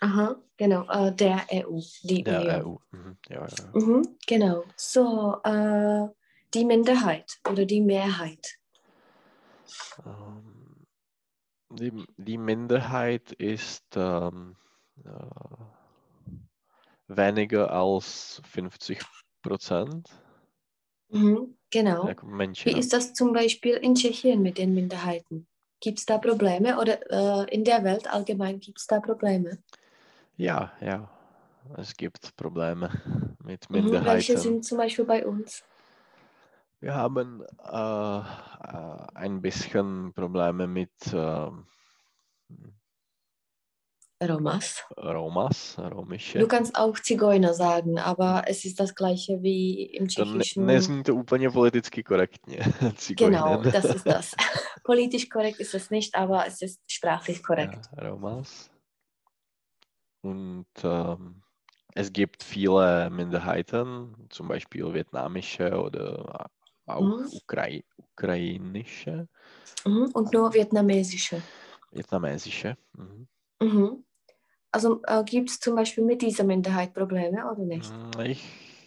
Aha, 0.00 0.36
genau. 0.56 0.88
Äh, 0.88 1.12
der 1.12 1.46
EU, 1.52 1.80
die 2.02 2.22
der 2.22 2.40
Union. 2.40 2.64
EU. 2.64 2.96
Mhm, 2.96 3.18
ja, 3.28 3.46
ja. 3.46 3.70
Mhm, 3.72 4.18
genau. 4.26 4.64
So, 4.76 5.40
äh, 5.42 6.06
die 6.54 6.64
Minderheit 6.64 7.38
oder 7.48 7.64
die 7.64 7.80
Mehrheit. 7.80 8.58
Ähm, 10.06 10.86
die, 11.70 11.92
die 12.16 12.38
Minderheit 12.38 13.32
ist 13.32 13.84
ähm, 13.96 14.56
äh, 15.04 15.10
weniger 17.08 17.72
als 17.72 18.40
50 18.44 19.00
Prozent 19.42 20.08
Mhm, 21.10 21.56
genau. 21.70 22.10
Menschen. 22.22 22.70
Wie 22.70 22.78
ist 22.78 22.92
das 22.92 23.14
zum 23.14 23.32
Beispiel 23.32 23.74
in 23.76 23.94
Tschechien 23.94 24.42
mit 24.42 24.58
den 24.58 24.74
Minderheiten? 24.74 25.47
Gibt 25.80 25.98
es 26.00 26.06
da 26.06 26.18
Probleme 26.18 26.78
oder 26.80 26.98
äh, 27.10 27.54
in 27.54 27.64
der 27.64 27.84
Welt 27.84 28.12
allgemein 28.12 28.58
gibt 28.58 28.78
es 28.78 28.86
da 28.86 29.00
Probleme? 29.00 29.58
Ja, 30.36 30.72
ja, 30.80 31.08
es 31.76 31.96
gibt 31.96 32.36
Probleme 32.36 32.90
mit 33.44 33.68
Mhm. 33.70 33.74
Welche 34.04 34.32
Minderheiten. 34.32 34.36
sind 34.36 34.64
zum 34.64 34.78
Beispiel 34.78 35.04
bei 35.04 35.26
uns? 35.26 35.62
Wir 36.80 36.94
haben 36.94 37.42
äh, 37.64 38.18
äh, 38.18 39.06
ein 39.14 39.42
bisschen 39.42 40.12
Probleme 40.14 40.66
mit 40.66 40.92
ähm, 41.12 41.66
Romas. 44.20 44.82
Romas, 44.96 45.78
romische. 45.78 46.38
Du 46.40 46.48
kannst 46.48 46.74
auch 46.74 46.98
Zigeuner 46.98 47.54
sagen, 47.54 47.98
aber 48.00 48.42
es 48.46 48.64
ist 48.64 48.80
das 48.80 48.94
gleiche 48.94 49.42
wie 49.42 49.82
im 49.84 50.04
ne, 50.04 50.08
Tschechischen. 50.08 50.66
nezní 50.66 51.02
to 51.04 51.14
úplně 51.14 51.50
politicky 51.50 52.02
korektně. 52.02 52.58
Genau, 53.16 53.62
das 53.62 53.84
ist 53.84 54.04
das. 54.06 54.34
Politisch 54.84 55.28
korrekt 55.28 55.60
ist 55.60 55.74
es 55.74 55.90
nicht, 55.90 56.14
aber 56.16 56.46
es 56.46 56.62
ist 56.62 56.80
sprachlich 56.90 57.42
korrekt. 57.42 57.78
Ja, 57.96 58.10
Romas. 58.10 58.70
Und 60.22 60.66
ähm, 60.82 61.42
es 61.94 62.12
gibt 62.12 62.42
viele 62.42 63.08
Minderheiten, 63.10 64.14
zum 64.30 64.48
Beispiel 64.48 64.92
vietnamische 64.94 65.80
oder 65.80 66.50
auch 66.86 67.00
Mhm. 67.00 67.28
Ukrai 67.32 67.84
ukrainische, 67.96 69.28
Mhm. 69.84 70.10
Und 70.14 70.32
nur 70.32 70.52
vietnamesische. 70.52 71.40
vietnamesische. 71.92 72.76
Mhm. 72.96 73.28
Mhm. 73.62 74.04
Also 74.72 75.00
äh, 75.06 75.24
gibt 75.24 75.50
es 75.50 75.60
zum 75.60 75.76
Beispiel 75.76 76.04
mit 76.04 76.22
dieser 76.22 76.44
Minderheit 76.44 76.94
Probleme 76.94 77.50
oder 77.50 77.62
nicht? 77.64 77.92
Mm, 77.92 78.20
Ich 78.20 78.42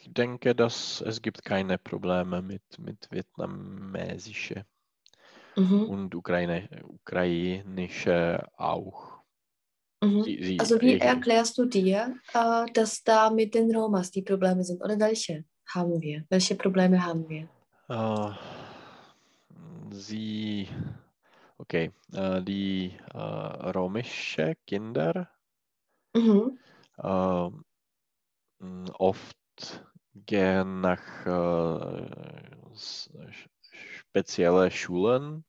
denke, 0.08 0.56
dass 0.56 1.02
es 1.02 1.22
gibt 1.22 1.44
keine 1.44 1.78
Probleme 1.78 2.42
mit, 2.42 2.64
mit 2.80 3.10
vietnamesische 3.12 4.66
Mhm. 5.58 5.86
und 5.90 6.16
Ukraine, 6.16 6.70
ukrainische 6.84 8.48
auch. 8.58 9.22
Mhm. 10.04 10.24
Sie, 10.24 10.44
sie, 10.44 10.58
Also 10.60 10.82
wie 10.82 10.98
erklärst 10.98 11.58
du 11.58 11.66
dir, 11.66 12.16
äh, 12.34 12.66
dass 12.74 13.04
da 13.04 13.30
mit 13.30 13.54
den 13.54 13.76
Romas 13.76 14.12
die 14.12 14.22
Probleme 14.22 14.64
sind? 14.64 14.84
Oder 14.84 15.00
welche 15.00 15.46
haben 15.68 16.02
wir? 16.02 16.26
Welche 16.30 16.56
Probleme 16.56 17.04
haben 17.06 17.28
wir? 17.30 17.48
Äh, 17.90 18.32
sie, 19.92 20.68
okay, 21.58 21.92
äh, 22.14 22.42
die 22.42 22.98
äh, 23.14 23.18
romische 23.18 24.56
Kinder 24.66 25.30
Mhm. 26.16 26.58
äh, 26.98 27.50
m, 28.62 28.86
oft 28.98 29.38
gehen 30.16 30.80
nach 30.82 31.26
äh, 31.26 32.72
s- 32.74 33.10
sch- 33.14 33.50
spezielle 34.00 34.72
Schulen 34.72 35.44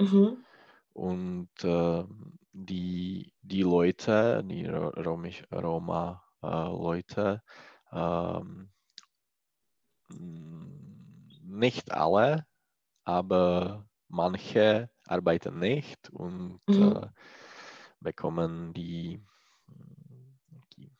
Mhm. 0.00 0.46
und 0.92 1.50
äh, 1.64 2.04
die, 2.52 3.32
die 3.42 3.62
Leute, 3.62 4.42
die 4.44 4.66
Ro- 4.66 4.88
Romisch, 5.00 5.44
Roma 5.52 6.22
äh, 6.42 6.46
Leute, 6.46 7.42
ähm, 7.92 8.70
nicht 11.42 11.92
alle, 11.92 12.46
aber 13.04 13.88
manche 14.08 14.90
arbeiten 15.06 15.58
nicht 15.58 16.10
und 16.10 16.60
Mhm. 16.68 16.76
äh, 16.78 17.08
bekommen 18.00 18.72
die 18.74 19.22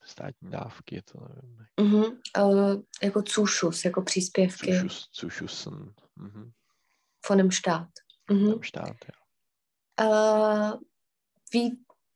státní 0.06 0.50
dávky, 0.50 1.02
to 1.02 1.18
nevím, 1.28 1.66
Mhm. 1.80 2.20
Äh, 2.36 2.76
jako 3.02 3.22
Zuschuss, 3.28 3.84
jako 3.84 4.02
příspěvky 4.02 4.72
Zuschuss, 4.72 5.08
Zuschussen 5.12 5.94
mhm, 6.16 6.52
von 7.28 7.38
dem 7.38 7.50
Staat. 7.50 7.88
Mhm. 8.30 8.52
am 8.52 8.62
Staat. 8.62 8.96
Ja. 9.08 9.14
Äh, 9.98 10.78
wie 11.52 11.70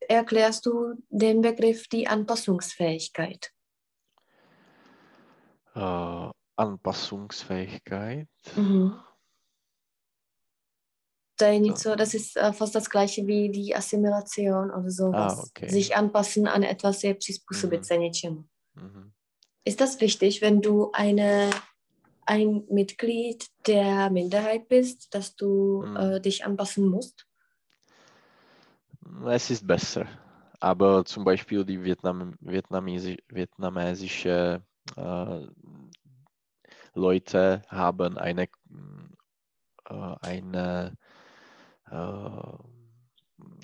erklärst 0.08 0.66
du 0.66 0.94
den 1.10 1.40
Begriff 1.40 1.88
die 1.88 2.08
Anpassungsfähigkeit? 2.08 3.50
Äh, 5.76 6.30
Anpassungsfähigkeit. 6.56 8.28
Mhm. 8.56 9.00
Da 11.40 11.46
je 11.48 11.58
něco, 11.58 11.94
das 11.94 12.14
ist 12.14 12.36
äh, 12.36 12.52
fast 12.52 12.74
das 12.74 12.88
gleiche 12.88 13.26
wie 13.26 13.48
die 13.48 13.74
Assimilation 13.74 14.70
oder 14.70 14.90
sowas. 14.90 15.38
Ah, 15.38 15.42
okay. 15.42 15.68
Sich 15.70 15.96
anpassen 15.96 16.48
an 16.48 16.62
etwas, 16.62 17.00
se 17.00 17.14
přizpůsobit 17.14 17.80
Mhm. 17.90 18.44
Mhm. 18.74 19.10
Ist 19.64 19.80
das 19.80 20.00
wichtig, 20.00 20.40
wenn 20.42 20.60
du 20.60 20.90
eine, 20.92 21.50
ein 22.26 22.62
Mitglied 22.70 23.46
der 23.66 24.10
Minderheit 24.10 24.68
bist, 24.68 25.14
dass 25.14 25.36
du 25.36 25.82
Mhm. 25.82 25.96
äh, 25.96 26.20
dich 26.20 26.44
anpassen 26.44 26.88
musst? 26.88 27.26
Es 29.30 29.50
ist 29.50 29.66
besser. 29.66 30.06
Aber 30.60 31.04
zum 31.04 31.24
Beispiel 31.24 31.64
die 31.64 31.82
Vietnam, 31.82 32.34
Vietnamesi, 32.40 33.16
vietnamesische 33.28 34.62
äh, 34.96 35.46
Leute 36.94 37.62
haben 37.68 38.18
eine, 38.18 38.48
äh, 39.84 40.16
eine 40.20 40.96
äh, 41.90 42.58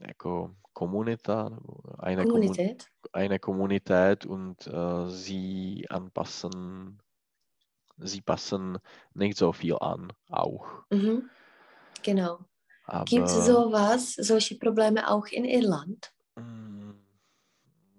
jako 0.08 0.54
Kommunita, 0.72 1.58
eine, 1.98 2.26
Kommun- 2.26 2.32
Kommunität? 2.32 2.90
eine 3.12 3.38
Kommunität 3.38 4.26
und 4.26 4.66
äh, 4.66 5.08
sie 5.10 5.86
anpassen, 5.90 7.00
sie 7.98 8.22
passen 8.22 8.78
nicht 9.14 9.38
so 9.38 9.52
viel 9.52 9.76
an 9.80 10.12
auch. 10.30 10.66
Mhm. 10.90 11.30
Genau. 12.02 12.46
Aber 12.84 13.04
Gibt 13.06 13.28
es 13.28 13.46
sowas, 13.46 14.14
solche 14.14 14.56
Probleme 14.58 15.10
auch 15.10 15.26
in 15.26 15.44
Irland? 15.44 16.12
Mm, 16.38 16.92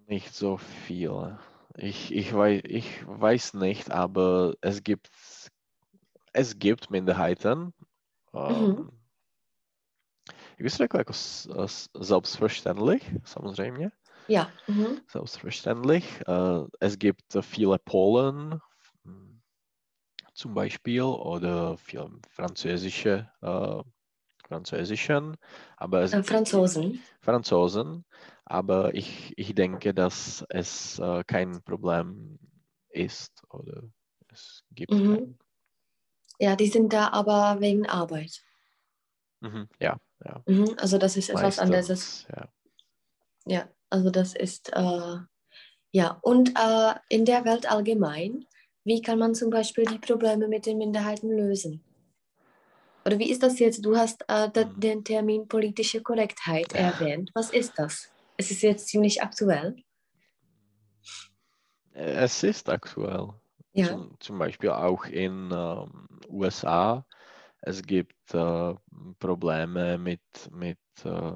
Nicht 0.08 0.34
so 0.34 0.58
viel. 0.58 1.38
Ich, 1.78 2.12
ich, 2.14 2.34
weiß, 2.34 2.62
ich 2.66 3.06
weiß 3.08 3.54
nicht, 3.56 3.92
aber 3.92 4.56
es 4.62 4.84
gibt, 4.84 5.10
es 6.34 6.58
gibt 6.60 6.90
Minderheiten. 6.90 7.74
Um, 8.34 8.97
ich 10.58 10.64
bych 10.64 10.74
řekl 10.74 10.98
jako 10.98 11.14
s- 11.14 11.50
s- 11.66 11.90
selbstverständlich, 12.00 13.12
samozřejmě. 13.26 13.92
Ja. 14.28 14.52
Mhm. 14.68 14.98
Selbstverständlich. 15.12 16.22
Äh, 16.28 16.66
es 16.80 16.98
gibt 16.98 17.22
viele 17.42 17.78
Polen 17.80 18.60
mm, 19.06 19.40
zum 20.34 20.54
Beispiel 20.54 21.04
oder 21.04 21.78
viele 21.78 22.10
französische, 22.30 23.30
äh, 23.42 23.84
Französischen, 24.48 25.38
aber 25.78 26.02
es 26.02 26.14
Äh, 26.14 26.24
Franzosen. 26.24 27.04
Franzosen, 27.22 28.06
aber 28.46 28.94
ich, 28.96 29.34
ich 29.38 29.54
denke, 29.56 29.94
dass 29.94 30.46
es 30.50 31.00
äh, 31.00 31.24
kein 31.26 31.62
Problem 31.64 32.40
ist 32.90 33.44
oder 33.50 33.84
es 34.32 34.64
gibt 34.72 34.92
Mhm. 34.92 35.38
Ja, 36.40 36.56
die 36.56 36.68
sind 36.68 36.94
da 36.94 37.10
aber 37.10 37.62
wegen 37.62 37.86
Arbeit. 37.88 38.44
Mhm, 39.42 39.68
ja, 39.80 39.98
ja. 40.26 40.42
Mhm. 40.46 40.76
Also 40.78 40.98
das 40.98 41.18
ist 41.18 41.30
etwas 41.30 41.60
anderes. 41.60 42.28
Ja. 42.36 42.48
Ja, 43.46 43.70
also 43.90 44.10
das 44.10 44.36
ist, 44.36 44.72
äh, 44.74 45.18
ja, 45.92 46.20
und 46.22 46.54
äh, 46.58 46.94
in 47.10 47.24
der 47.26 47.46
Welt 47.46 47.70
allgemein, 47.72 48.46
wie 48.84 49.02
kann 49.02 49.20
man 49.20 49.36
zum 49.36 49.50
Beispiel 49.50 49.86
die 49.86 50.00
Probleme 50.00 50.48
mit 50.48 50.66
den 50.66 50.78
Minderheiten 50.78 51.30
lösen? 51.30 51.84
Oder 53.06 53.20
wie 53.20 53.30
ist 53.32 53.42
das 53.42 53.58
jetzt? 53.60 53.86
Du 53.86 53.96
hast 53.96 54.26
äh, 54.28 54.48
Mhm. 54.48 54.80
den 54.80 55.04
Termin 55.06 55.48
politische 55.48 56.02
Korrektheit 56.02 56.74
erwähnt. 56.74 57.32
Was 57.34 57.52
ist 57.52 57.74
das? 57.78 58.10
Es 58.36 58.52
ist 58.52 58.62
jetzt 58.62 58.88
ziemlich 58.90 59.22
aktuell. 59.22 59.78
Es 61.94 62.44
ist 62.44 62.70
aktuell. 62.70 63.30
Ja. 63.74 63.88
Zum, 63.88 64.16
zum 64.20 64.40
Beispiel 64.40 64.72
auch 64.72 65.06
in 65.06 65.52
ähm, 65.54 66.08
USA. 66.30 67.06
Es 67.62 67.82
gibt 67.82 68.34
äh, 68.34 68.74
Probleme 69.20 69.98
mit, 69.98 70.22
mit 70.52 70.80
äh, 71.04 71.32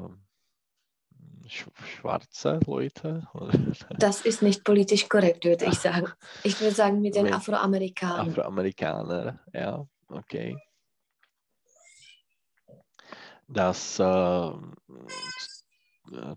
sch 1.47 1.67
schwarze 1.84 2.60
Leute. 2.65 3.27
oder 3.34 3.53
Das 3.97 4.21
ist 4.21 4.41
nicht 4.41 4.63
politisch 4.63 5.10
korrekt, 5.10 5.43
würde 5.45 5.65
ich 5.65 5.79
sagen. 5.79 6.07
Ich 6.43 6.60
würde 6.60 6.75
sagen 6.75 7.01
mit 7.01 7.15
den 7.15 7.23
Mit 7.23 7.34
Afroamerikanern. 7.34 8.29
Afroamerikaner, 8.29 9.39
ja, 9.53 9.86
okay. 10.10 10.57
Dass 13.47 13.99
äh, 13.99 14.03
äh, 14.03 14.53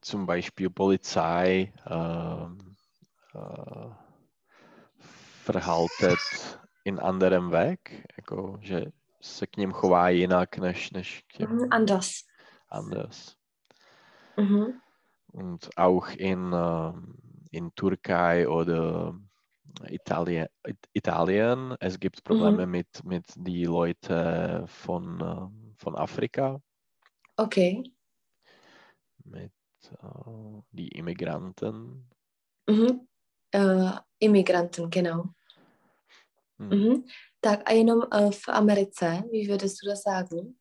zum 0.00 0.26
Beispiel 0.26 0.70
Polizei 0.70 1.72
ähm, 1.86 2.76
äh, 3.34 3.90
verhaltet 5.44 6.18
in 6.84 6.98
anderem 6.98 7.52
Weg, 7.52 8.04
jako, 8.16 8.58
že 8.62 8.92
se 9.24 9.46
k 9.46 9.56
ním 9.56 9.72
chová 9.72 10.08
jinak 10.08 10.58
než, 10.58 10.90
než 10.90 11.24
k 11.26 11.32
těm 11.36 11.50
Mhm, 11.50 11.68
anders. 11.70 12.10
anders. 12.68 13.36
Mhm. 14.36 14.80
Und 15.32 15.68
auch 15.76 16.08
in, 16.16 16.52
ähm, 16.54 17.14
in 17.50 17.70
Türkei 17.74 18.46
oder 18.48 19.14
Italien, 19.88 20.46
It- 20.68 20.88
Italien, 20.92 21.74
es 21.80 21.98
gibt 21.98 22.22
Probleme 22.24 22.66
mit, 22.66 23.04
mit 23.04 23.24
die 23.36 23.64
Leute 23.64 24.64
von, 24.66 25.20
ähm, 25.20 25.74
von 25.78 25.96
Afrika, 25.96 26.60
Okay. 27.36 27.82
mit 29.24 29.52
äh, 29.90 30.62
die 30.70 30.88
Immigranten. 30.88 32.08
Mhm. 32.68 33.08
Äh, 33.50 33.90
Immigranten, 34.18 34.90
genau. 34.90 35.34
Hm. 36.58 36.68
Mhm. 36.70 37.04
Tak 37.44 37.60
a 37.68 37.72
jenom 37.72 38.02
eh, 38.12 38.30
v 38.30 38.48
Americe, 38.48 39.22
wie 39.32 39.44
würdest 39.48 39.82
du 39.82 39.88
das 39.88 40.02
sagen? 40.02 40.56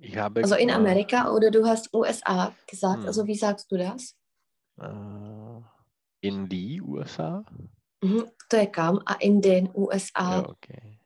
Ich 0.00 0.16
habe 0.16 0.40
Also 0.42 0.54
in 0.54 0.70
Amerika 0.70 1.30
oder 1.32 1.50
du 1.50 1.66
hast 1.66 1.92
USA 1.94 2.54
gesagt, 2.70 3.02
Hm. 3.02 3.06
also 3.06 3.26
wie 3.26 3.34
sagst 3.36 3.70
du 3.72 3.76
das? 3.76 4.14
in 6.22 6.48
die 6.48 6.80
USA. 6.82 7.44
Mhm. 8.02 8.24
To 8.48 8.56
je 8.56 8.66
kam 8.66 9.00
a 9.06 9.14
in 9.20 9.40
den 9.40 9.68
USA, 9.74 10.36
Jo, 10.36 10.44
okay. 10.48 10.98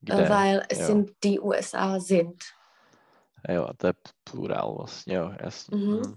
Kde? 0.00 0.28
weil 0.28 0.66
es 0.68 0.78
Jo. 0.78 0.86
sind 0.86 1.10
die 1.22 1.38
USA 1.40 2.00
sind. 2.00 2.42
Jo, 3.48 3.68
to 3.76 3.86
je 3.86 3.92
plurál 4.24 4.74
vlastně, 4.74 5.14
jo, 5.16 5.32
jasně. 5.42 5.76
Mhm. 5.76 5.96
Mhm. 5.96 6.14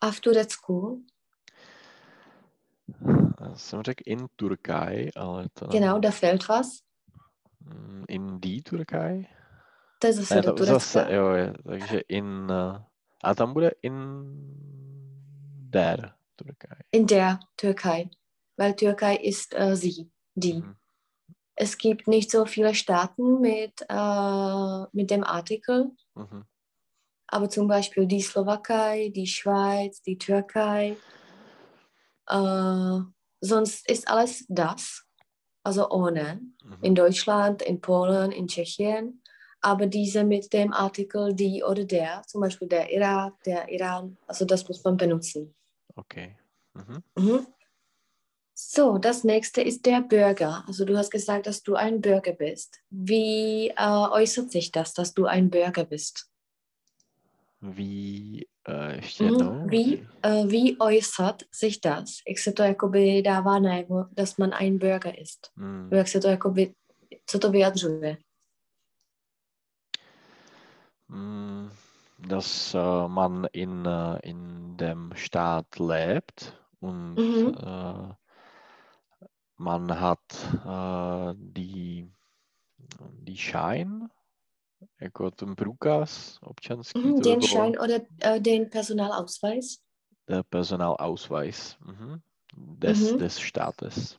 A 0.00 0.10
v 0.10 0.20
Turecku, 0.20 1.02
Já 3.40 3.54
jsem 3.54 3.82
řekl 3.82 4.02
in 4.06 4.26
Turkaj, 4.36 5.08
ale 5.16 5.48
to 5.52 5.66
genau, 5.66 5.98
da 5.98 6.10
fehlt 6.10 6.48
was. 6.48 6.66
Mm, 7.64 8.04
In 8.08 8.40
die 8.40 8.62
do 10.42 10.52
to 10.52 10.64
Turecka. 10.64 10.78
zase, 10.78 11.06
jo, 11.14 11.34
je, 11.34 11.52
takže 11.66 12.00
in, 12.08 12.50
a 13.24 13.34
tam 13.34 13.52
bude 13.52 13.70
in 13.80 13.94
der 15.70 16.14
Turkaj. 16.36 16.78
In 16.90 17.06
der 17.06 17.38
Türkei, 17.56 18.10
weil 18.56 18.74
Türkei 18.74 19.16
ist 19.16 19.54
äh, 19.54 19.76
sie, 19.76 20.10
die. 20.34 20.54
Mhm. 20.54 20.76
Es 21.54 21.76
gibt 21.76 22.08
nicht 22.08 22.30
so 22.30 22.46
viele 22.46 22.74
Staaten 22.74 23.40
mit, 23.40 23.82
äh, 23.88 24.86
mit 24.92 25.10
dem 25.10 25.24
Artikel, 25.24 25.90
Mhm. 26.14 26.44
aber 27.26 27.48
zum 27.50 27.68
Beispiel 27.68 28.06
die 28.06 28.22
Slowakei, 28.22 29.10
die 29.14 29.26
Schweiz, 29.26 30.00
die 30.02 30.16
Türkei. 30.18 30.96
Äh, 32.26 32.98
sonst 33.40 33.88
ist 33.90 34.08
alles 34.08 34.44
das, 34.48 35.04
also 35.62 35.88
ohne. 35.90 36.40
Mhm. 36.64 36.78
In 36.82 36.94
Deutschland, 36.94 37.62
in 37.62 37.80
Polen, 37.80 38.32
in 38.32 38.48
Tschechien. 38.48 39.22
Aber 39.62 39.86
diese 39.86 40.24
mit 40.24 40.52
dem 40.52 40.72
Artikel 40.72 41.34
die 41.34 41.62
oder 41.62 41.84
der, 41.84 42.22
zum 42.26 42.40
Beispiel 42.40 42.68
der 42.68 42.90
Irak, 42.90 43.42
der 43.44 43.68
Iran, 43.68 44.16
also 44.26 44.46
das 44.46 44.66
muss 44.66 44.82
man 44.84 44.96
benutzen. 44.96 45.54
Okay. 45.96 46.36
Mhm. 46.72 47.02
Mhm. 47.14 47.46
So, 48.54 48.98
das 48.98 49.24
nächste 49.24 49.62
ist 49.62 49.86
der 49.86 50.02
Bürger. 50.02 50.64
Also 50.66 50.84
du 50.84 50.96
hast 50.96 51.10
gesagt, 51.10 51.46
dass 51.46 51.62
du 51.62 51.76
ein 51.76 52.00
Bürger 52.00 52.32
bist. 52.32 52.78
Wie 52.90 53.68
äh, 53.68 54.08
äußert 54.10 54.50
sich 54.50 54.70
das, 54.70 54.92
dass 54.92 55.14
du 55.14 55.24
ein 55.24 55.48
Bürger 55.48 55.84
bist? 55.84 56.30
Wie, 57.60 58.48
uh, 58.68 58.94
ještě 58.96 59.24
Mhm. 59.24 59.30
jednou? 59.32 59.68
Wie, 59.68 60.06
äh, 60.22 60.46
wie 60.50 60.76
äußert 60.78 61.42
sich 61.52 61.80
das? 61.80 62.18
Jak 62.28 62.38
se 62.38 62.52
to 62.52 62.62
jakoby 62.62 63.22
dává 63.22 63.58
najevo, 63.58 64.04
dass 64.12 64.36
man 64.38 64.52
ein 64.52 64.78
Bürger 64.78 65.18
ist? 65.18 65.50
Mm. 65.56 65.88
Jak 65.92 66.08
se 66.08 66.20
to 66.20 66.28
jakoby, 66.28 66.74
co 67.26 67.38
to 67.38 67.50
vyjadřuje? 67.50 68.16
Mm, 71.08 71.70
Dass 72.28 72.74
äh, 72.74 73.08
man 73.08 73.46
in, 73.52 73.86
äh, 73.86 74.18
in 74.22 74.76
dem 74.76 75.12
Staat 75.14 75.78
lebt 75.78 76.54
und 76.80 77.16
Mhm. 77.18 77.54
äh, 77.58 78.14
man 79.56 80.00
hat 80.00 80.18
äh, 80.64 81.34
die, 81.36 82.10
die 83.22 83.36
Schein, 83.36 83.99
jako 85.00 85.30
ten 85.30 85.56
průkaz 85.56 86.38
občanský, 86.42 87.00
Mhm, 87.00 87.20
den 87.22 87.42
Schein 87.42 87.78
oder 87.80 88.00
äh, 88.22 88.40
den 88.40 88.70
Personalausweis? 88.70 89.78
der 90.28 90.42
Personalausweis 90.44 91.76
mhm. 91.80 92.20
des, 92.56 93.12
Mhm. 93.12 93.18
des 93.18 93.38
Staates. 93.40 94.18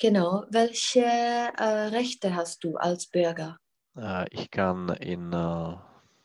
Genau. 0.00 0.44
Welche 0.50 1.04
äh, 1.04 1.88
Rechte 1.88 2.34
hast 2.34 2.62
du 2.64 2.76
als 2.76 3.06
Bürger? 3.06 3.56
Äh, 3.96 4.26
ich 4.30 4.50
kann 4.50 4.88
in 5.00 5.32
äh, 5.32 5.76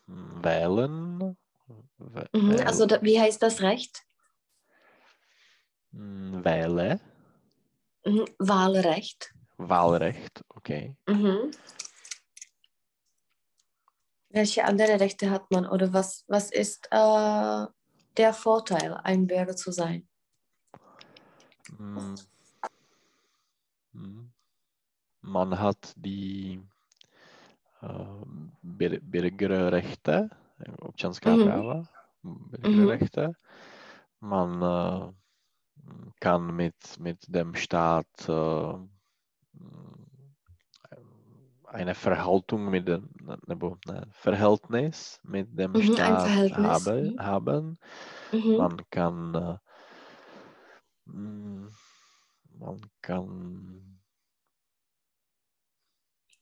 wählen. 0.06 1.36
wä- 1.98 2.28
Mhm. 2.32 2.66
Also 2.66 2.86
da, 2.86 3.00
wie 3.02 3.20
heißt 3.20 3.42
das 3.42 3.60
Recht? 3.62 4.02
mm, 5.92 6.44
wähle, 6.44 7.00
Mhm. 8.04 8.24
Wahlrecht. 8.38 9.32
Wahlrecht, 9.56 10.42
okay. 10.48 10.94
Mhm. 11.06 11.50
Welche 14.34 14.64
andere 14.64 14.98
Rechte 14.98 15.30
hat 15.30 15.48
man 15.52 15.64
oder 15.64 15.92
was, 15.92 16.24
was 16.26 16.50
ist 16.50 16.88
äh, 16.90 17.66
der 18.16 18.32
Vorteil, 18.32 18.94
ein 19.04 19.28
Bürger 19.28 19.54
zu 19.54 19.70
sein? 19.70 20.08
Mm. 21.78 22.16
Mm. 23.92 24.32
Man 25.20 25.58
hat 25.60 25.94
die 25.96 26.60
äh, 27.80 28.24
Bürgerrechte, 28.60 30.30
občanská 30.80 31.36
Mhm. 31.36 31.44
práva, 31.44 31.88
Bürgerrechte. 32.24 33.36
Man 34.18 34.62
äh, 34.62 35.12
kann 36.18 36.56
mit, 36.56 36.98
mit 36.98 37.24
dem 37.28 37.54
Staat 37.54 38.28
äh, 38.28 38.74
eine 41.74 41.94
Verhaltung 41.94 42.70
mit 42.70 42.88
dem, 42.88 43.10
Verhältnis 44.12 45.20
mit 45.24 45.58
dem 45.58 45.76
Mhm, 45.76 45.80
Staat 45.80 46.52
habe, 46.52 47.12
mhm. 47.12 47.18
haben. 47.18 47.78
Mhm. 48.32 48.56
Man 48.56 48.80
kann, 48.90 49.34
äh, 49.34 49.58
mm, 51.06 51.68
man 52.60 52.80
kann, 53.02 54.00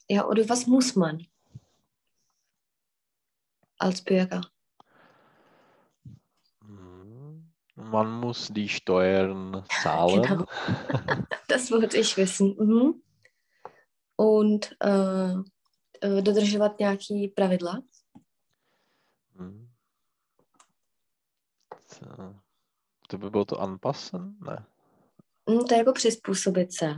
Ja, 0.08 0.26
oder 0.28 0.48
was 0.48 0.66
muss 0.68 0.94
man 0.94 1.26
als 3.78 4.00
Bürger? 4.02 4.40
mm, 6.64 7.52
man 7.76 8.10
muss 8.20 8.48
die 8.48 8.68
Steuern 8.68 9.64
zahlen. 9.68 10.26
Genau. 10.26 10.46
Das 11.48 11.70
wollte 11.70 11.98
ich 11.98 12.16
wissen. 12.16 12.56
Mhm. 12.58 13.02
Und 14.22 14.76
äh, 14.80 15.34
äh, 16.00 16.22
dodržovat 16.22 16.78
nějaký 16.78 17.28
pravidla. 17.28 17.82
Mm. 19.34 19.68
To, 21.98 22.34
to 23.08 23.18
by 23.18 23.30
bylo 23.30 23.44
to 23.44 23.60
anpassen? 23.60 24.36
Ne. 24.46 24.66
Mm, 25.50 25.64
to 25.64 25.74
je 25.74 25.78
jako 25.78 25.92
přizpůsobit 25.92 26.74
se. 26.74 26.94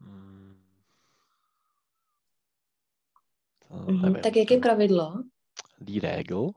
Mm. 0.00 0.62
Mhm. 3.70 4.02
nevím. 4.02 4.22
Tak 4.22 4.36
jak 4.36 4.50
je 4.50 4.58
pravidlo? 4.58 5.22
Die 5.80 6.00
Regel 6.00 6.52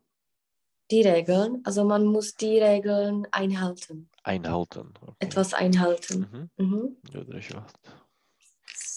Die 0.91 1.03
Regeln, 1.03 1.61
also 1.65 1.83
man 1.83 2.05
muss 2.05 2.35
die 2.35 2.59
Regeln 2.59 3.25
einhalten, 3.31 4.07
einhalten. 4.23 4.93
Okay. 5.01 5.15
etwas 5.19 5.53
einhalten. 5.53 6.19
Mhm. 6.19 6.49
Mhm. 6.57 6.97
Dodržovat. 7.11 7.73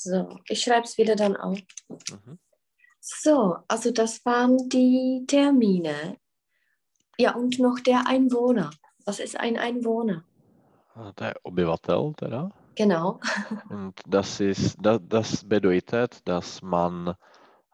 So, 0.09 0.41
ich 0.49 0.63
schreibe 0.63 0.85
es 0.85 0.97
wieder 0.97 1.17
dann 1.17 1.37
auf. 1.37 1.59
Mhm. 1.89 2.39
So, 3.01 3.59
also 3.69 3.91
das 3.91 4.25
waren 4.25 4.57
die 4.71 5.25
Termine. 5.27 6.17
Ja, 7.19 7.35
und 7.35 7.59
noch 7.59 7.79
der 7.81 8.07
Einwohner. 8.07 8.71
Was 9.05 9.21
ist 9.21 9.39
ein 9.39 9.59
Einwohner? 9.59 10.25
A 10.95 11.13
To 11.13 11.25
je 11.25 11.35
obyvatel 11.45 12.15
teda. 12.17 12.51
Genau. 12.75 13.21
Und 13.71 14.01
das 14.07 14.41
ist, 14.41 14.77
das, 14.81 15.01
das 15.09 15.45
bedeutet, 15.49 16.21
dass 16.27 16.63
man 16.63 17.15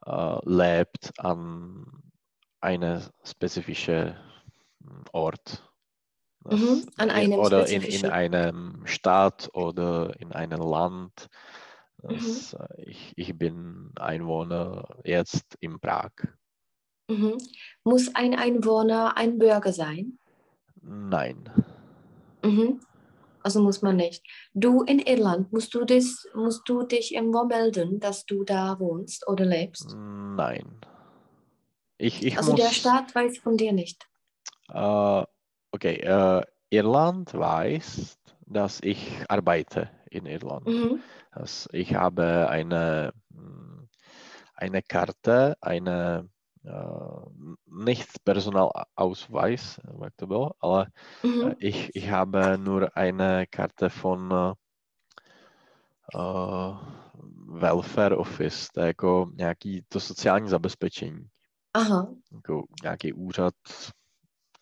äh, 0.07 0.39
lebt 0.45 1.13
an 1.19 1.87
einer 2.61 3.03
spezifischen 3.23 4.17
Ort. 5.13 5.63
Das, 6.41 6.61
Mhm, 6.61 6.87
an 6.97 7.11
einem 7.11 7.39
oder 7.39 7.67
in, 7.69 7.83
in 7.83 8.07
einem 8.07 8.87
Stadt 8.87 9.49
oder 9.53 10.19
in 10.21 10.33
einem 10.33 10.61
Land. 10.61 11.29
Mhm. 12.09 12.15
Das, 12.15 12.55
äh, 12.55 12.83
ich, 12.83 13.13
ich 13.17 13.37
bin 13.37 13.91
Einwohner 13.97 14.85
jetzt 15.05 15.57
in 15.61 15.81
Prag. 15.81 16.13
Mhm. 17.09 17.39
Muss 17.85 18.15
ein 18.15 18.35
Einwohner 18.35 19.17
ein 19.17 19.39
Bürger 19.39 19.73
sein? 19.73 20.19
Nein. 20.83 21.51
Mhm. 22.43 22.81
Also 23.43 23.63
muss 23.63 23.83
man 23.83 23.97
nicht. 23.97 24.25
Du 24.55 24.83
in 24.83 25.01
Irland, 25.01 25.53
musst 25.53 25.75
du, 25.75 25.85
das, 25.85 26.27
musst 26.35 26.63
du 26.67 26.83
dich 26.83 27.15
irgendwo 27.15 27.45
melden, 27.45 28.01
dass 28.01 28.25
du 28.25 28.43
da 28.43 28.79
wohnst 28.81 29.29
oder 29.29 29.45
lebst? 29.45 29.95
Nein. 29.95 30.81
Ich, 31.99 32.25
ich 32.25 32.39
also 32.39 32.53
muss, 32.53 32.61
der 32.61 32.71
Staat 32.71 33.15
weiß 33.15 33.39
von 33.39 33.57
dir 33.57 33.73
nicht. 33.73 34.09
Äh, 34.71 35.25
okay, 35.73 35.97
äh, 35.97 36.43
Irland 36.71 37.35
weiß, 37.35 38.19
dass 38.47 38.81
ich 38.83 39.13
arbeite 39.29 39.91
in 40.11 40.27
Irland. 40.27 40.67
Mhm. 40.67 41.03
Ich 41.73 41.95
habe 41.95 42.49
eine, 42.49 43.13
mm, 43.31 43.89
eine 44.55 44.83
Karte, 44.83 45.57
eine 45.61 46.29
äh, 46.65 46.71
nicht 47.67 48.25
Personalausweis, 48.25 49.79
er 49.79 49.95
aber 50.61 50.87
äh, 50.87 50.89
Mhm. 51.27 51.57
ich, 51.59 51.95
ich 51.97 52.11
habe 52.11 52.59
nur 52.59 52.97
eine 52.97 53.47
Karte 53.47 53.91
von 53.91 54.31
äh, 54.31 54.55
äh, 56.15 56.75
welfare 57.61 58.19
office, 58.19 58.69
to 58.73 58.81
je 58.81 58.87
jako 58.87 59.31
nějaký 59.35 59.85
to 59.89 60.01
sociální 60.01 60.49
zabezpečení, 60.49 61.29
Aha. 61.75 62.15
jako 62.33 62.65
nějaký 62.83 63.13
úřad, 63.13 63.55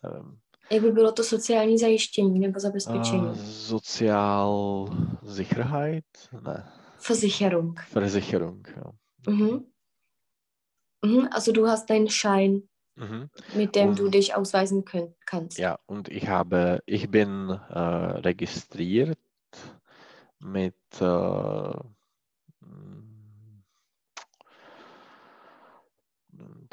nevím, 0.03 0.39
Jak 0.71 0.81
by 0.81 0.91
bylo 0.91 1.11
to 1.11 1.23
sociální 1.23 1.77
zajištění 1.77 2.39
nebo 2.39 2.59
zabezpečení? 2.59 3.21
uh, 3.27 3.35
Sozial 3.37 4.87
Sicherheit? 5.35 6.05
Ne, 6.41 6.71
Versicherung. 7.09 7.79
Versicherung, 7.93 8.67
ja. 8.77 8.83
Mhm. 9.33 9.65
Mhm. 11.05 11.27
Also 11.31 11.51
du 11.51 11.67
hast 11.67 11.89
deinen 11.89 12.09
Schein, 12.09 12.61
Mhm. 12.95 13.27
mit 13.55 13.75
dem 13.75 13.95
du 13.95 14.03
Und- 14.05 14.13
dich 14.13 14.35
ausweisen 14.35 14.85
könnt, 14.85 15.15
kannst. 15.25 15.57
Ja, 15.59 15.77
und 15.85 16.09
ich 16.09 16.27
habe, 16.27 16.79
ich 16.85 17.09
bin 17.11 17.49
äh, 17.49 17.79
registriert 17.79 19.17
mit 20.39 20.75
äh, 21.01 21.03
mm, 22.61 23.63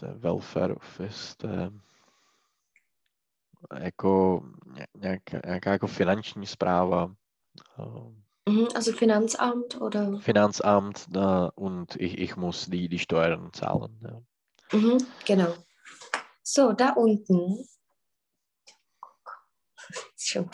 der 0.01 0.23
Welfare 0.23 0.77
Office, 0.77 1.37
der, 1.39 1.73
jako 3.79 4.43
ně- 4.67 4.87
nějaká, 5.45 5.73
jako 5.73 5.87
finanční 5.87 6.47
zpráva, 6.47 7.15
äh, 7.79 8.15
Mhm. 8.49 8.67
Also 8.75 8.93
Finanzamt 8.93 9.81
oder? 9.81 10.19
Finanzamt 10.21 11.07
äh, 11.15 11.51
und 11.55 11.97
ich, 12.01 12.19
ich 12.19 12.37
muss 12.37 12.67
die, 12.67 12.89
die 12.89 12.99
Steuern 12.99 13.51
zahlen. 13.53 14.01
Ja. 14.03 14.79
Mhm. 14.79 14.99
Genau. 15.27 15.55
So, 16.43 16.73
da 16.73 16.93
unten. 16.95 17.65
Schon. 20.17 20.51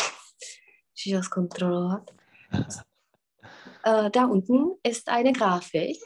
Ich 0.94 1.12
das 1.12 1.30
kontrolliert. 1.30 2.12
äh, 3.84 4.10
da 4.10 4.24
unten 4.26 4.78
ist 4.82 5.08
eine 5.08 5.32
Grafik. 5.32 5.96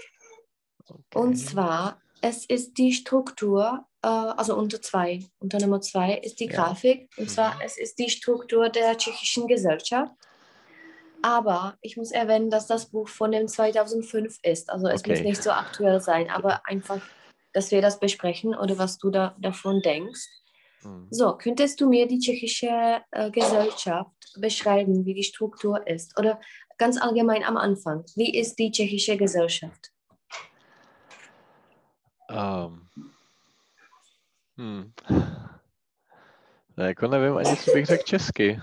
Und 1.15 1.31
Okay. 1.31 1.35
zwar, 1.35 2.01
es 2.21 2.45
ist 2.45 2.75
die 2.79 2.93
Struktur, 2.93 3.87
also 4.09 4.57
unter 4.57 4.81
zwei, 4.81 5.25
unter 5.41 5.59
Nummer 5.59 5.81
zwei 5.81 6.15
ist 6.15 6.41
die 6.41 6.47
Ja. 6.47 6.57
Grafik. 6.57 7.11
Und 7.17 7.25
Mhm. 7.25 7.29
zwar, 7.29 7.59
es 7.63 7.79
ist 7.79 7.99
die 7.99 8.09
Struktur 8.11 8.69
der 8.69 8.97
tschechischen 8.97 9.47
Gesellschaft. 9.47 10.13
Aber 11.23 11.77
ich 11.83 11.97
muss 11.99 12.13
erwähnen, 12.13 12.49
dass 12.49 12.67
das 12.67 12.91
Buch 12.91 13.09
von 13.09 13.31
dem 13.33 13.47
2005 13.47 14.39
ist. 14.43 14.71
Also 14.71 14.87
es 14.87 15.05
muss 15.07 15.19
Okay. 15.19 15.23
nicht 15.29 15.43
so 15.43 15.51
aktuell 15.51 16.01
sein, 16.01 16.31
aber 16.31 16.67
einfach, 16.67 17.03
dass 17.53 17.71
wir 17.71 17.83
das 17.83 18.01
besprechen 18.01 18.55
oder 18.55 18.79
was 18.79 18.97
du 18.97 19.11
da, 19.11 19.37
davon 19.39 19.83
denkst. 19.83 20.27
Mhm. 20.83 21.09
So, 21.11 21.37
könntest 21.37 21.81
du 21.81 21.89
mir 21.89 22.07
die 22.07 22.21
tschechische 22.21 23.03
äh, 23.11 23.31
Gesellschaft 23.31 24.15
beschreiben, 24.39 25.05
wie 25.05 25.13
die 25.13 25.25
Struktur 25.25 25.87
ist? 25.87 26.19
Oder 26.19 26.41
ganz 26.79 26.99
allgemein 26.99 27.45
am 27.45 27.59
Anfang, 27.59 28.05
wie 28.17 28.35
ist 28.35 28.59
die 28.59 28.71
tschechische 28.71 29.19
Gesellschaft? 29.19 29.91
Um, 32.31 32.89
hmm. 34.61 34.93
Ne, 36.77 36.87
jako 36.87 37.09
nevím 37.09 37.37
ani, 37.37 37.57
co 37.57 37.71
bych 37.73 37.87
řekl 37.87 38.03
česky. 38.03 38.61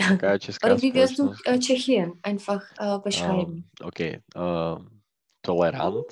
Jaká 0.00 0.38
česká 0.38 0.66
Oder 0.66 0.80
wie 0.80 0.92
wirst 0.92 1.18
du 1.18 1.32
äh, 1.46 1.58
Tschechien 1.58 2.12
einfach 2.22 2.62
äh, 2.80 2.98
beschreiben? 2.98 3.64
Um, 3.80 3.86
okay. 3.86 4.20
Um, 4.34 5.02
tolerant. 5.42 6.06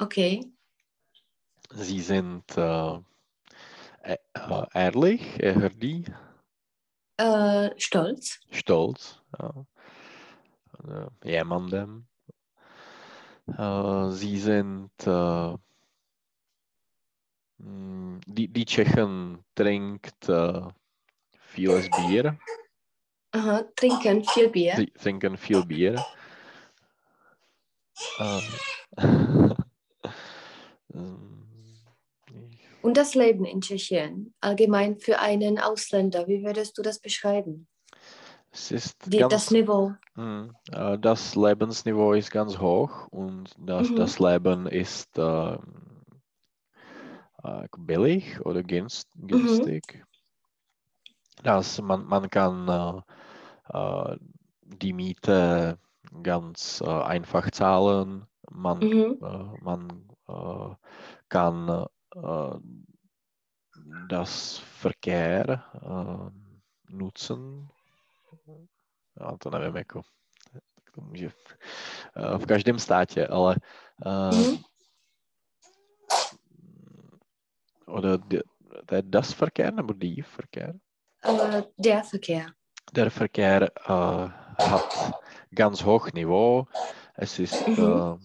Okay. 0.00 0.40
Sie 1.74 2.00
sind 2.00 2.44
uh, 2.58 3.00
uh, 4.50 4.64
ehrlich, 4.74 5.40
eh, 5.42 5.52
hrdý, 5.52 6.04
Äh, 7.16 7.70
stolz. 7.78 8.40
stolz. 8.50 9.22
Ja. 9.38 9.64
Uh, 10.84 11.08
jemandem. 11.24 12.06
Uh, 13.46 14.10
sie 14.10 14.38
sind 14.38 14.90
uh, 15.06 15.56
die, 17.62 18.48
die 18.48 18.64
Tschechen 18.64 19.38
trinkt 19.54 20.28
uh, 20.28 20.70
vieles 21.38 21.88
Bier. 21.90 22.38
Aha, 23.32 23.64
trinken 23.76 24.24
viel 24.24 24.48
Bier. 24.48 24.74
Sie 24.76 24.86
trinken 24.86 25.36
viel 25.36 25.64
Bier. 25.64 26.04
Ähm, 28.18 28.42
ähm, 30.94 31.46
Und 32.82 32.96
das 32.96 33.14
Leben 33.14 33.44
in 33.44 33.60
Tschechien, 33.60 34.34
allgemein 34.40 34.98
für 34.98 35.20
einen 35.20 35.58
Ausländer, 35.58 36.26
wie 36.26 36.42
würdest 36.44 36.76
du 36.76 36.82
das 36.82 36.98
beschreiben? 36.98 37.68
es 38.50 38.70
ist 38.70 38.96
Die, 39.06 39.18
das 39.18 39.30
ganz, 39.30 39.50
Niveau. 39.50 39.92
Hm, 40.14 40.54
äh, 40.72 40.98
das 40.98 41.34
Lebensniveau 41.36 42.12
ist 42.12 42.30
ganz 42.30 42.58
hoch 42.58 43.06
und 43.08 43.54
das, 43.58 43.88
Mhm. 43.90 43.96
das 43.96 44.18
Leben 44.18 44.66
ist 44.66 45.08
ähm, 45.16 45.91
äh, 47.44 47.66
billig 47.78 48.40
oder 48.44 48.62
günst, 48.62 49.08
Mhm. 49.14 49.28
günstig. 49.28 50.06
Das, 51.42 51.80
man, 51.80 52.04
man 52.06 52.28
kann 52.30 52.68
äh, 52.68 53.02
äh, 53.78 54.16
die 54.62 54.92
Miete 54.92 55.78
ganz 56.22 56.80
äh, 56.80 56.88
einfach 56.88 57.50
zahlen. 57.50 58.26
Man 58.50 58.80
Mhm. 58.80 59.18
man 59.62 60.08
kann 61.28 61.86
das 64.08 64.58
Verkehr 64.58 65.64
nutzen. 66.88 67.68
Já 69.20 69.36
to 69.38 69.50
nevím, 69.50 69.76
jako 69.76 70.02
tak 70.52 70.90
to 70.94 71.00
může 71.00 71.26
eh, 72.16 72.38
v 72.38 72.46
každém 72.46 72.78
státě, 72.78 73.26
ale 73.26 73.56
eh, 74.06 74.46
oder 77.86 78.18
to 78.18 78.38
je 78.90 79.02
das 79.02 79.32
Verkehr 79.32 79.70
nebo 79.72 79.92
die 79.92 80.22
Verkehr? 80.22 80.74
Äh, 81.22 81.62
der 81.76 82.04
Verkehr. 82.04 82.46
Der 82.92 83.10
Verkehr 83.10 83.62
äh, 83.62 84.28
hat 84.62 85.14
ganz 85.54 85.84
hoch 85.84 86.10
Niveau. 86.12 86.66
Es 87.14 87.38
ist 87.38 87.66
Mhm. 87.68 87.76
ja, 87.76 88.18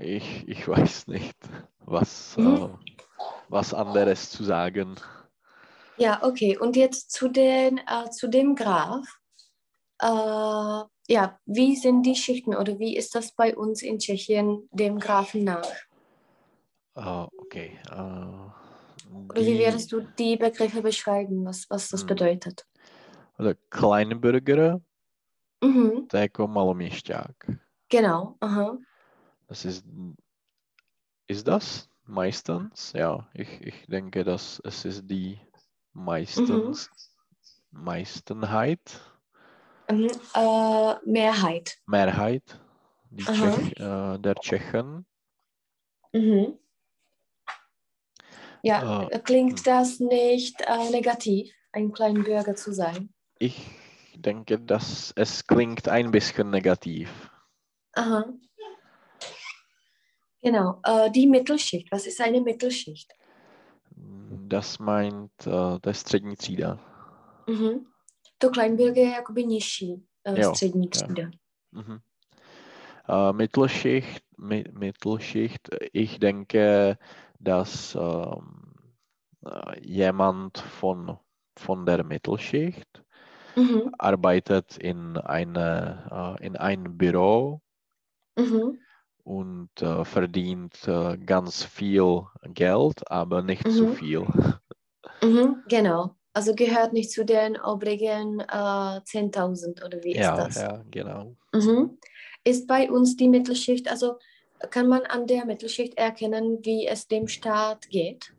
ich, 0.00 0.46
ich 0.48 0.68
weiß 0.68 1.06
nicht, 1.08 1.36
was, 1.80 2.36
Mhm. 2.36 2.78
äh, 2.86 2.92
was 3.48 3.74
anderes 3.74 4.30
zu 4.30 4.44
sagen. 4.44 4.96
Ja, 5.96 6.22
okay. 6.22 6.56
Und 6.56 6.76
jetzt 6.76 7.10
zu, 7.10 7.28
den, 7.28 7.80
zu 8.12 8.28
dem 8.28 8.54
Graph. 8.54 9.06
Ja, 11.10 11.38
wie 11.46 11.74
sind 11.74 12.02
die 12.02 12.14
Schichten 12.14 12.54
oder 12.54 12.78
wie 12.78 12.94
ist 12.94 13.14
das 13.14 13.32
bei 13.32 13.56
uns 13.56 13.80
in 13.82 13.98
Tschechien 13.98 14.68
dem 14.72 14.98
Graphen 14.98 15.44
nach? 15.44 15.70
Äh, 16.94 17.26
okay. 17.38 17.78
Äh, 17.90 17.94
Oder 17.94 19.40
wie 19.40 19.44
die- 19.44 19.58
würdest 19.58 19.90
du 19.90 20.00
die 20.18 20.36
Begriffe 20.36 20.82
beschreiben, 20.82 21.46
was, 21.46 21.64
was 21.70 21.88
das 21.88 22.02
Hm. 22.02 22.08
bedeutet? 22.08 22.66
oder 23.38 23.54
Kleinbürger, 23.70 24.80
Mhm, 25.62 26.08
jako 26.12 26.46
maloměšťák. 26.46 27.36
genau. 27.88 28.34
Aha. 28.40 28.78
Das 29.48 29.64
ist, 29.64 29.84
ist 31.26 31.46
das 31.46 31.88
meistens? 32.04 32.92
Ja, 32.94 33.28
ich, 33.34 33.48
ich 33.60 33.86
denke, 33.86 34.24
dass 34.24 34.60
es 34.64 34.84
ist 34.84 35.06
die 35.10 35.40
meistens, 35.94 36.90
Meistenheit, 37.70 39.00
Mhm, 39.90 40.10
äh, 40.34 40.94
Mehrheit. 41.04 41.78
Mehrheit. 41.86 42.42
Tschech, 43.16 43.72
äh, 43.80 44.18
der 44.18 44.34
Tschechen. 44.34 45.06
Mhm. 46.12 46.58
Ja, 48.62 49.08
Äh, 49.08 49.18
klingt 49.20 49.66
das 49.66 49.98
nicht 50.00 50.60
äh, 50.60 50.90
negativ, 50.90 51.52
ein 51.72 51.92
Kleinbürger 51.92 52.54
zu 52.54 52.72
sein? 52.72 53.14
Ich 53.38 53.56
denke, 54.14 54.58
dass 54.58 55.12
es 55.16 55.46
klingt 55.46 55.88
ein 55.88 56.10
bisschen 56.10 56.50
negativ. 56.50 57.30
Aha. 57.94 58.26
Genau. 60.42 60.80
Äh, 60.84 61.10
die 61.10 61.26
Mittelschicht. 61.26 61.90
Was 61.90 62.06
ist 62.06 62.20
eine 62.20 62.40
Mittelschicht? 62.40 63.12
Das 64.48 64.78
meint 64.78 65.46
äh, 65.46 65.78
der 65.80 65.94
střední 65.94 66.36
třída. 66.36 66.78
Mhm. 67.46 67.86
To 68.38 68.50
Kleinbürger 68.50 69.04
je 69.04 69.10
jakoby 69.10 69.44
nižší 69.44 70.02
äh, 70.24 70.42
Jo, 70.42 70.52
střední 70.52 70.88
třída. 70.88 71.30
Mhm. 71.72 71.98
Mittelschicht, 73.32 74.22
mi, 74.38 74.64
Mittelschicht, 74.72 75.68
ich 75.92 76.18
denke, 76.18 76.98
dass 77.40 77.94
äh, 77.94 78.36
jemand 79.80 80.58
von, 80.58 81.18
von 81.58 81.86
der 81.86 82.04
Mittelschicht 82.04 83.02
Mhm. 83.56 83.92
arbeitet 83.98 84.76
in, 84.76 85.16
eine, 85.16 86.36
äh, 86.40 86.46
in 86.46 86.56
ein 86.56 86.98
Büro 86.98 87.60
Mhm. 88.36 88.78
und 89.24 89.82
äh, 89.82 90.04
verdient 90.04 90.88
ganz 91.26 91.64
viel 91.64 92.22
Geld, 92.42 93.10
aber 93.10 93.42
nicht 93.42 93.70
zu 93.70 93.86
Mhm. 93.86 93.94
viel. 93.94 94.26
Mhm. 95.22 95.62
Genau. 95.68 96.17
Also 96.38 96.54
gehört 96.54 96.92
nicht 96.92 97.10
zu 97.10 97.24
den 97.24 97.60
obrigen 97.60 98.38
äh, 98.38 98.44
10.000 98.44 99.84
oder 99.84 100.04
wie 100.04 100.14
ja, 100.14 100.46
ist 100.46 100.56
das? 100.56 100.62
ja, 100.62 100.84
genau. 100.88 101.34
Mhm. 101.52 101.98
Ist 102.44 102.68
bei 102.68 102.88
uns 102.88 103.16
die 103.16 103.26
Mittelschicht, 103.26 103.90
also 103.90 104.20
kann 104.70 104.86
man 104.86 105.02
an 105.02 105.26
der 105.26 105.46
Mittelschicht 105.46 105.98
erkennen, 105.98 106.60
wie 106.62 106.86
es 106.86 107.08
dem 107.08 107.26
Staat 107.26 107.90
geht? 107.90 108.32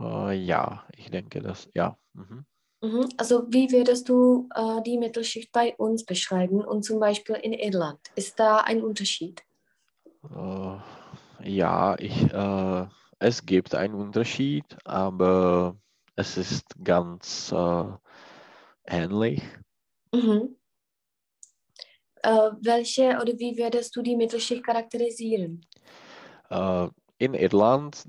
Äh, 0.00 0.32
ja, 0.32 0.82
ich 0.96 1.10
denke 1.10 1.42
das, 1.42 1.68
ja. 1.74 1.98
Mhm. 2.14 2.46
Mhm. 2.80 3.08
Also 3.18 3.44
wie 3.50 3.70
würdest 3.70 4.08
du 4.08 4.48
äh, 4.54 4.80
die 4.80 4.96
Mittelschicht 4.96 5.52
bei 5.52 5.76
uns 5.76 6.06
beschreiben 6.06 6.64
und 6.64 6.86
zum 6.86 7.00
Beispiel 7.00 7.36
in 7.36 7.52
Irland? 7.52 8.00
Ist 8.14 8.40
da 8.40 8.60
ein 8.60 8.82
Unterschied? 8.82 9.42
Äh, 10.34 11.50
ja, 11.50 11.96
ich, 11.98 12.32
äh, 12.32 12.86
es 13.18 13.44
gibt 13.44 13.74
einen 13.74 13.92
Unterschied, 13.92 14.64
aber 14.86 15.76
es 16.16 16.36
ist 16.36 16.64
ganz 16.82 17.52
äh, 17.52 17.84
ähnlich. 18.86 19.42
Mhm. 20.12 20.56
Äh, 22.22 22.50
welche 22.60 23.18
oder 23.20 23.38
wie 23.38 23.56
würdest 23.58 23.94
du 23.96 24.02
die 24.02 24.16
Mittelschicht 24.16 24.64
charakterisieren? 24.64 25.66
Äh, 26.50 26.88
in 27.18 27.34
Irland, 27.34 28.04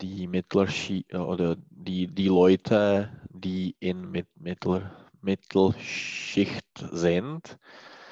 die 0.00 0.26
Mittelschicht 0.26 1.14
oder 1.14 1.56
die, 1.70 2.06
die 2.06 2.28
Leute, 2.28 3.10
die 3.30 3.76
in 3.80 4.10
mit, 4.10 4.26
Mittel, 4.36 4.90
Mittelschicht 5.20 6.64
sind, 6.92 7.58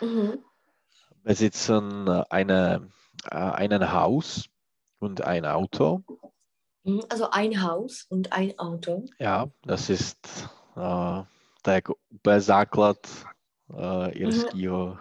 Mhm. 0.00 0.44
besitzen 1.22 2.08
eine, 2.08 2.90
äh, 3.30 3.36
ein 3.36 3.92
Haus 3.92 4.46
und 4.98 5.22
ein 5.22 5.44
Auto. 5.46 6.02
Mhm. 6.84 7.02
Also 7.08 7.30
ein 7.30 7.62
Haus 7.62 8.06
und 8.08 8.32
ein 8.32 8.58
Auto. 8.58 9.04
Ja, 9.18 9.46
das 9.62 9.90
ist 9.90 10.48
uh, 10.76 11.24
tak 11.62 11.88
úplně 12.10 12.40
základ 12.40 12.96
uh, 13.68 14.08
irského 14.12 14.98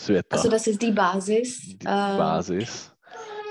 světa. 0.00 0.36
Also 0.36 0.48
das 0.48 0.66
ist 0.66 0.80
die 0.82 0.92
Basis. 0.92 1.60
Die 1.60 1.86
äh, 1.86 2.18
Basis. 2.18 2.92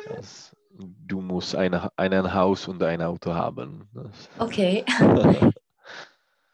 Das, 0.08 0.56
du 0.80 1.22
musst 1.22 1.56
ein, 1.56 1.74
ein 1.98 2.34
Haus 2.34 2.68
und 2.68 2.82
ein 2.84 3.02
Auto 3.02 3.34
haben. 3.34 3.90
Das, 3.94 4.30
Okay. 4.40 4.86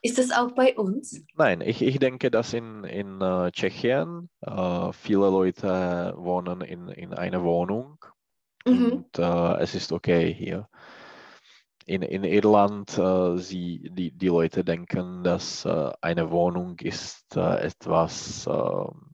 Ist 0.06 0.18
das 0.18 0.32
auch 0.32 0.52
bei 0.52 0.76
uns? 0.76 1.24
Nein, 1.38 1.62
ich, 1.62 1.82
ich 1.82 1.98
denke, 1.98 2.30
dass 2.30 2.54
in, 2.54 2.84
in 2.84 3.22
äh, 3.22 3.52
Tschechien 3.52 4.30
äh, 4.42 4.92
viele 4.92 5.30
Leute 5.30 6.14
wohnen 6.18 6.60
in, 6.60 6.90
in 6.90 7.14
einer 7.14 7.42
Wohnung 7.44 8.04
Mhm. 8.66 8.92
und 8.92 9.20
äh, 9.20 9.58
es 9.60 9.76
ist 9.76 9.92
okay 9.92 10.34
hier. 10.34 10.70
In, 11.86 12.02
in 12.02 12.24
Irland, 12.24 12.98
äh, 12.98 13.38
sie, 13.38 13.90
die, 13.92 14.12
die 14.12 14.28
Leute 14.28 14.64
denken, 14.64 15.24
dass 15.24 15.66
äh, 15.66 15.92
eine 16.02 16.32
Wohnung 16.32 16.80
ist 16.80 17.36
äh, 17.36 17.66
etwas 17.66 18.48
ähm, 18.48 19.12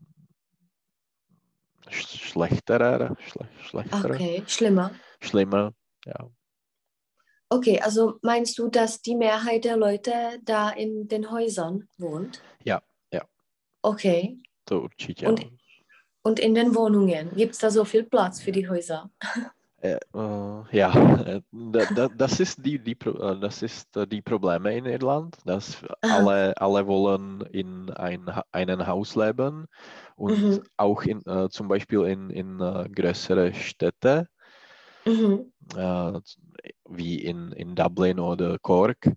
sch 1.90 2.30
schlechterer, 2.30 3.16
schle 3.20 3.48
schlechterer, 3.64 4.16
Okay, 4.16 4.44
schlimmer. 4.46 4.92
schlimmer. 5.20 5.74
Ja. 6.06 6.30
Okay, 7.50 7.80
also 7.82 8.20
meinst 8.22 8.60
du, 8.60 8.68
dass 8.70 9.02
die 9.02 9.16
Mehrheit 9.16 9.66
der 9.66 9.76
Leute 9.76 10.40
da 10.44 10.70
in 10.70 11.08
den 11.08 11.32
Häusern 11.32 11.88
wohnt? 11.98 12.44
Ja, 12.64 12.82
ja. 13.12 13.26
Okay. 13.82 14.38
Určitě. 14.70 15.28
Und-. 15.28 15.48
Und 16.22 16.40
in 16.40 16.54
den 16.54 16.76
Wohnungen? 16.76 17.32
Gibt 17.36 17.54
es 17.54 17.60
da 17.60 17.72
so 17.72 17.86
viel 17.86 18.04
Platz 18.04 18.42
für 18.42 18.52
die 18.52 18.70
Häuser? 18.70 19.10
Äh, 19.82 19.98
äh, 20.14 20.78
ja, 20.78 20.92
äh, 21.22 21.42
da, 21.52 21.86
da, 21.86 22.10
das 22.10 22.40
ist 22.42 22.66
die, 22.66 22.80
die, 22.80 22.98
äh, 23.06 23.40
das 23.40 23.62
ist 23.62 23.96
äh, 23.96 24.06
die 24.06 24.22
Probleme 24.22 24.76
in 24.78 24.86
Irland, 24.86 25.38
dass 25.46 25.82
alle, 26.10 26.54
alle 26.60 26.86
wollen 26.86 27.42
in 27.54 27.90
ein, 27.92 28.30
einem 28.52 28.86
Haus 28.86 29.16
leben 29.16 29.68
und 30.18 30.60
Mhm. 30.60 30.64
auch 30.76 31.04
in, 31.04 31.26
äh, 31.26 31.48
zum 31.50 31.70
Beispiel 31.70 32.02
in, 32.04 32.30
in 32.30 32.58
größere 32.94 33.54
Städte 33.54 34.28
Mhm. 35.06 35.52
wie 36.90 37.16
in, 37.24 37.52
in 37.54 37.76
Dublin 37.76 38.20
oder 38.20 38.58
Cork, 38.60 39.12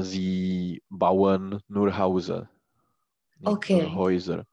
sie 0.00 0.82
bauen 0.88 1.60
nur 1.68 1.96
Häuser, 1.96 2.48
nicht 3.38 3.58
Okay. 3.58 3.72
nur 3.72 3.94
Häuser. 3.94 4.44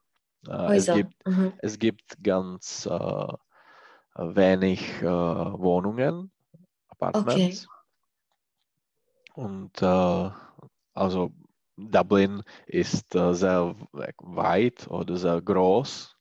Äh, 0.48 0.72
es 0.78 0.90
Häuser. 0.90 0.92
gibt 0.92 1.14
Mhm. 1.26 1.54
es 1.60 1.80
gibt 1.80 2.24
ganz 2.24 2.88
wenig 4.18 5.02
äh, 5.02 5.06
Wohnungen, 5.06 6.32
Apartments. 6.90 7.68
Und 9.36 9.82
äh, 9.82 10.30
also 10.94 11.32
Dublin 11.78 12.42
ist 12.66 13.14
äh, 13.16 13.34
sehr 13.34 13.76
we- 13.92 14.14
weit 14.20 14.88
oder 14.90 15.16
sehr 15.16 15.42
groß, 15.42 16.16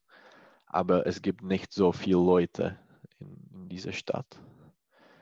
aber 0.66 1.06
es 1.06 1.22
gibt 1.22 1.42
nicht 1.42 1.72
so 1.72 1.92
viele 1.92 2.18
Leute 2.18 2.78
in, 3.18 3.38
in 3.54 3.68
dieser 3.68 3.92
Stadt. 3.92 4.26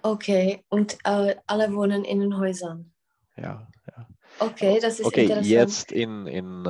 Okay, 0.02 0.62
und 0.68 0.98
äh, 1.04 1.36
alle 1.46 1.72
wohnen 1.74 2.04
in 2.04 2.20
den 2.20 2.36
Häusern. 2.36 2.92
Ja, 3.36 3.66
ja. 3.96 4.06
Okay, 4.38 4.80
das 4.80 5.00
ist 5.00 5.06
Okay, 5.06 5.22
interessant. 5.22 5.48
jetzt 5.48 5.92
in, 5.92 6.26
in 6.26 6.66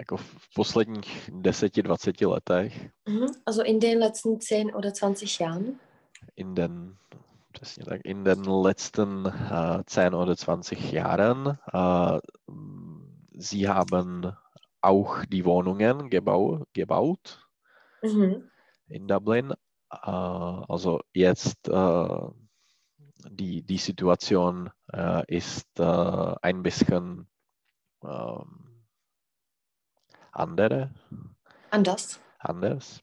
jako 0.00 0.16
v 0.16 0.54
posledních 0.54 1.30
10-20 1.32 2.26
letech 2.28 2.88
Mhm. 3.08 3.26
Also 3.46 3.62
in 3.62 3.78
den 3.80 3.98
letzten 3.98 4.40
10 4.40 4.74
oder 4.74 4.92
20 4.92 5.40
Jahren. 5.40 5.78
in 6.36 6.54
den, 6.54 6.96
přesně 7.52 7.84
tak, 7.84 8.00
in 8.04 8.24
den 8.24 8.42
letzten 8.62 9.26
äh, 9.26 9.82
10 9.86 10.14
oder 10.14 10.36
20 10.36 10.92
Jahren, 10.92 11.58
m, 12.48 13.24
sie 13.38 13.68
haben 13.68 14.32
auch 14.82 15.24
die 15.28 15.44
Wohnungen 15.44 16.10
gebau, 16.10 16.64
gebaut 16.72 17.38
Mhm. 18.04 18.48
in 18.88 19.06
Dublin. 19.06 19.52
Äh, 19.92 20.10
also 20.68 21.00
jetzt 21.14 21.68
äh, 21.68 22.28
die, 23.30 23.62
die 23.62 23.78
Situation 23.78 24.70
äh, 24.92 25.22
ist 25.36 25.80
ein 25.80 26.62
bisschen 26.62 27.26
ähm, 28.04 28.77
andere, 30.38 30.90
Anders. 31.70 32.18
anders. 32.38 33.02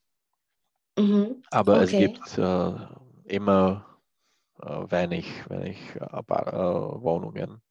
Mhm. 0.97 1.43
Aber 1.51 1.81
es 1.81 1.89
Okay. 1.91 2.07
gibt 2.07 2.37
äh, 2.37 2.71
immer 3.25 3.85
äh, 4.61 4.91
wenig, 4.91 5.27
wenig 5.49 5.77
Apar- 6.01 6.47
äh, 6.53 7.01
Wohnungen. 7.01 7.61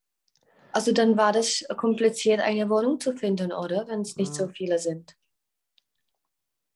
Also 0.73 0.93
dann 0.93 1.17
war 1.17 1.33
das 1.33 1.65
kompliziert, 1.77 2.41
eine 2.41 2.69
Wohnung 2.69 2.99
zu 3.01 3.13
finden, 3.15 3.53
oder? 3.53 3.87
Wenn 3.89 4.01
es 4.01 4.17
nicht 4.17 4.35
so 4.35 4.47
Mhm. 4.47 4.55
viele 4.55 4.79
sind. 4.79 5.17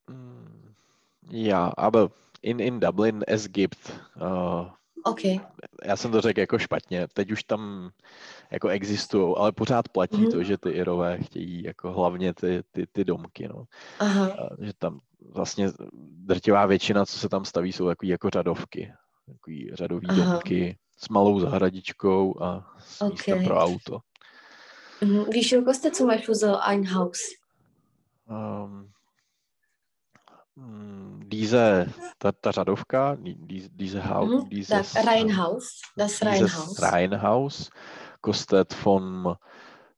Mm, 0.08 0.74
Ja, 1.30 1.72
aber 1.76 2.10
in, 2.40 2.58
in 2.58 2.80
Dublin 2.80 3.22
es 3.22 3.50
gibt, 3.52 3.78
uh, 4.16 4.66
Okay. 5.04 5.40
já 5.84 5.96
jsem 5.96 6.10
to 6.12 6.20
řekl 6.20 6.40
jako 6.40 6.58
špatně, 6.58 7.08
teď 7.12 7.30
už 7.32 7.42
tam 7.44 7.90
jako 8.50 8.68
existují, 8.68 9.34
ale 9.36 9.52
pořád 9.52 9.88
platí 9.88 10.20
Mhm. 10.22 10.30
to, 10.30 10.42
že 10.42 10.58
ty 10.58 10.70
Irové 10.70 11.18
chtějí 11.18 11.62
jako 11.62 11.92
hlavně 11.92 12.34
ty, 12.34 12.62
ty, 12.72 12.86
ty 12.92 13.04
domky, 13.04 13.48
no. 13.48 13.64
Aha. 13.98 14.26
A 14.26 14.64
že 14.64 14.72
tam 14.78 15.00
vlastně 15.32 15.68
drtivá 16.26 16.66
většina, 16.66 17.06
co 17.06 17.18
se 17.18 17.28
tam 17.28 17.44
staví, 17.44 17.72
jsou 17.72 17.86
takový 17.86 18.08
jako 18.08 18.30
řadovky. 18.30 18.92
Takový 19.32 19.70
řadový 19.74 20.06
Aha. 20.08 20.32
domky 20.32 20.78
s 20.96 21.08
malou 21.08 21.40
zahradičkou 21.40 22.42
a 22.42 22.74
s 22.78 23.08
místem 23.10 23.34
Okay. 23.34 23.46
pro 23.46 23.58
auto. 23.58 23.98
Mhm. 25.00 25.24
Wie 25.30 25.44
viel 25.44 25.62
kostet 25.64 25.96
zum 25.96 26.06
Beispiel 26.08 26.34
so 26.34 26.58
ein 26.62 26.84
Haus? 26.86 27.18
Um, 28.30 28.90
diese, 31.30 31.86
ta, 32.18 32.32
ta 32.32 32.50
řadovka, 32.52 33.16
die, 33.16 33.34
die, 33.34 33.68
diese 33.70 34.08
Haus, 34.08 34.44
Mhm. 34.44 34.48
dieses, 34.50 34.92
Das 34.92 35.06
Reihenhaus. 35.06 35.82
Das 35.96 36.22
Reihenhaus. 36.22 36.82
Reihenhaus 36.82 37.70
kostet 38.20 38.72
von 38.74 39.36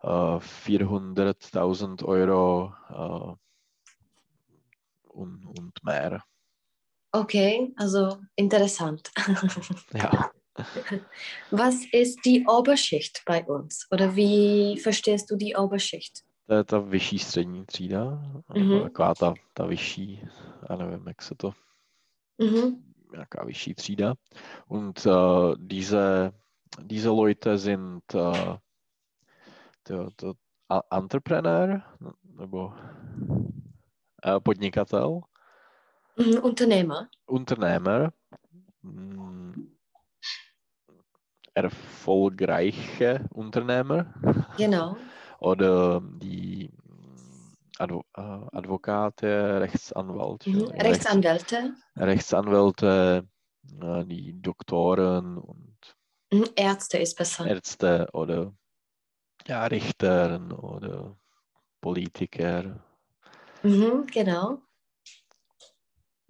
uh, 0.02 0.40
400.000 0.66 2.04
Euro 2.04 2.74
uh, 2.90 3.36
und, 5.08 5.46
und 5.46 5.84
mehr. 5.84 6.22
Okay, 7.12 7.72
also 7.76 8.18
interessant. 8.36 9.10
Ja. 9.94 10.30
Was 11.50 11.86
ist 11.90 12.18
die 12.24 12.44
Oberschicht 12.46 13.22
bei 13.24 13.42
uns? 13.44 13.86
Oder 13.90 14.14
wie 14.14 14.78
verstehst 14.78 15.30
du 15.30 15.36
die 15.36 15.56
Oberschicht? 15.56 16.22
To 16.50 16.54
je 16.56 16.64
ta 16.64 16.78
vyšší 16.78 17.18
střední 17.18 17.66
třída, 17.66 18.22
Mhm. 18.56 18.82
taková 18.82 19.14
ta, 19.14 19.34
ta 19.54 19.66
vyšší, 19.66 20.28
já 20.70 20.76
nevím, 20.76 21.06
jak 21.08 21.22
se 21.22 21.34
to, 21.34 21.52
Mhm. 22.38 22.82
nějaká 23.12 23.44
vyšší 23.44 23.74
třída. 23.74 24.14
Und 24.68 25.06
uh, 25.06 25.54
diese, 25.58 26.32
diese 26.82 27.08
Leute 27.08 27.58
sind 27.58 28.14
uh, 28.14 28.56
to, 29.82 30.10
to, 30.16 30.32
a- 30.68 30.96
Entrepreneur 30.98 31.82
nebo 32.24 32.66
uh, 32.66 34.40
podnikatel, 34.42 35.20
Mhm. 36.16 36.44
Unternehmer. 36.44 37.06
Unternehmer. 37.26 38.12
Mm, 38.82 39.70
erfolgreiche 41.54 43.20
Unternehmer 43.34 44.12
Genau. 44.56 44.96
Oder 45.40 46.00
die 46.20 46.70
Advo 47.78 48.04
äh, 48.14 48.20
Advokate, 48.20 49.60
Rechtsanwälte, 49.60 50.50
Mhm. 50.50 50.68
Rechts- 50.68 50.84
Rechtsanwälte, 50.84 51.74
Rechtsanwälte, 51.96 53.26
die 54.06 54.40
Doktoren 54.40 55.38
und 55.38 55.96
mhm. 56.32 56.46
Ärzte 56.56 56.98
ist 56.98 57.16
besser. 57.16 57.46
Ärzte 57.46 58.08
oder 58.12 58.52
ja, 59.46 59.64
Richter 59.66 60.40
oder 60.62 61.16
Politiker. 61.80 62.84
Mhm, 63.62 64.06
genau. 64.06 64.62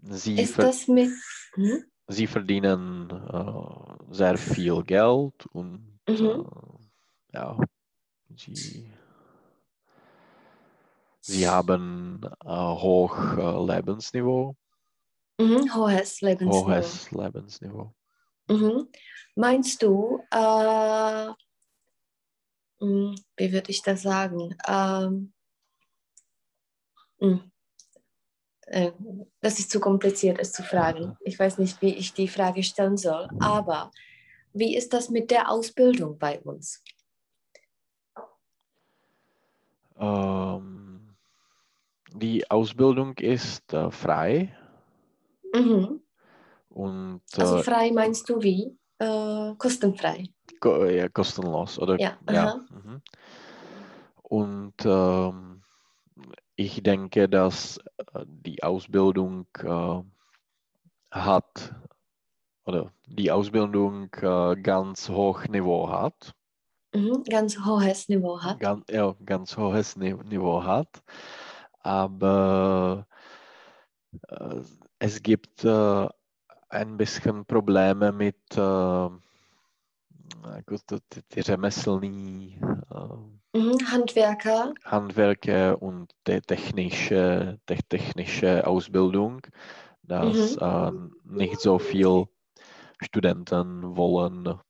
Sie, 0.02 0.36
Ist 0.36 0.58
das 0.58 0.88
mit. 0.88 1.10
Mhm. 1.56 1.84
sie 2.08 2.26
verdienen 2.26 3.10
äh, 3.10 4.14
sehr 4.14 4.36
viel 4.38 4.82
Geld 4.82 5.46
und 5.52 5.98
Mhm. 6.08 6.46
äh, 7.32 7.36
ja, 7.36 7.58
sie, 8.36 8.90
sie 11.30 11.46
haben 11.48 12.20
äh, 12.44 12.48
hoch 12.48 13.16
äh, 13.38 13.76
Lebensniveau, 13.76 14.56
Mhm. 15.38 15.74
Hohes 15.74 16.20
Lebensniveau. 16.20 16.66
hohes 16.66 17.10
Lebensniveau. 17.12 17.94
Mhm. 18.48 18.88
Meinst 19.36 19.80
du, 19.82 20.22
äh, 20.30 21.28
mh, 22.84 23.14
wie 23.36 23.52
würde 23.52 23.70
ich 23.70 23.80
das 23.82 24.02
sagen? 24.02 24.54
Ähm, 24.68 25.32
mh, 27.20 27.40
äh, 28.66 28.92
das 29.40 29.58
ist 29.60 29.70
zu 29.70 29.80
kompliziert, 29.80 30.38
es 30.38 30.52
zu 30.52 30.62
fragen. 30.62 31.16
Ich 31.24 31.38
weiß 31.38 31.56
nicht, 31.58 31.80
wie 31.80 31.94
ich 31.94 32.12
die 32.12 32.28
Frage 32.28 32.62
stellen 32.62 32.98
soll, 32.98 33.30
aber 33.38 33.90
wie 34.52 34.76
ist 34.76 34.92
das 34.92 35.08
mit 35.08 35.30
der 35.30 35.48
Ausbildung 35.48 36.18
bei 36.18 36.38
uns? 36.40 36.82
Ähm, 39.96 40.79
die 42.14 42.50
Ausbildung 42.50 43.16
ist 43.18 43.72
äh, 43.72 43.90
frei 43.90 44.54
Mhm. 45.54 46.00
und 46.70 47.22
Also 47.38 47.56
äh, 47.56 47.62
frei 47.62 47.90
meinst 47.92 48.28
du 48.28 48.40
wie? 48.42 48.76
Äh, 48.98 49.54
kostenfrei. 49.56 50.28
ko 50.60 50.84
ja, 50.86 51.08
kostenlos 51.08 51.78
oder 51.78 51.98
Ja, 52.00 52.18
ja. 52.30 52.54
Mhm. 52.70 53.02
Und 54.22 54.74
ähm, 54.84 55.62
ich 56.56 56.82
denke, 56.82 57.28
dass 57.28 57.78
äh, 58.14 58.24
die 58.26 58.62
Ausbildung 58.62 59.46
äh, 59.58 60.02
hat 61.10 61.74
oder 62.64 62.92
die 63.06 63.30
Ausbildung 63.30 64.10
äh, 64.20 64.56
ganz 64.62 65.08
hoch 65.08 65.46
Niveau 65.48 65.88
hat, 65.88 66.34
Mhm. 66.94 67.22
Ganz 67.24 67.56
hohes 67.64 68.08
Niveau 68.08 68.40
hat. 68.42 68.58
ganz, 68.60 68.84
ja, 68.90 69.14
ganz 69.24 69.56
hohes 69.56 69.96
Ni 69.96 70.12
Niveau 70.14 70.62
hat, 70.64 71.02
aber 71.80 73.06
äh, 74.28 74.60
es 74.98 75.22
gibt 75.22 75.64
äh, 75.64 76.08
ein 76.68 76.96
bisschen 76.96 77.44
Probleme 77.46 78.12
mit 78.12 78.56
äh, 78.56 79.08
gut, 80.66 80.82
die, 80.90 81.22
die 81.32 81.40
Remeslní 81.40 82.58
äh, 82.90 83.40
Mhm. 83.52 83.78
Handwerker. 83.90 84.74
Handwerke 84.84 85.76
und 85.76 86.14
die 86.26 86.40
technische, 86.40 87.58
te 87.66 87.76
technische 87.88 88.64
Ausbildung, 88.64 89.44
dass 90.04 90.56
äh, 90.56 90.92
nicht 91.24 91.60
so 91.60 91.80
viel 91.80 92.26
Studenten 93.00 93.96
wollen 93.96 94.60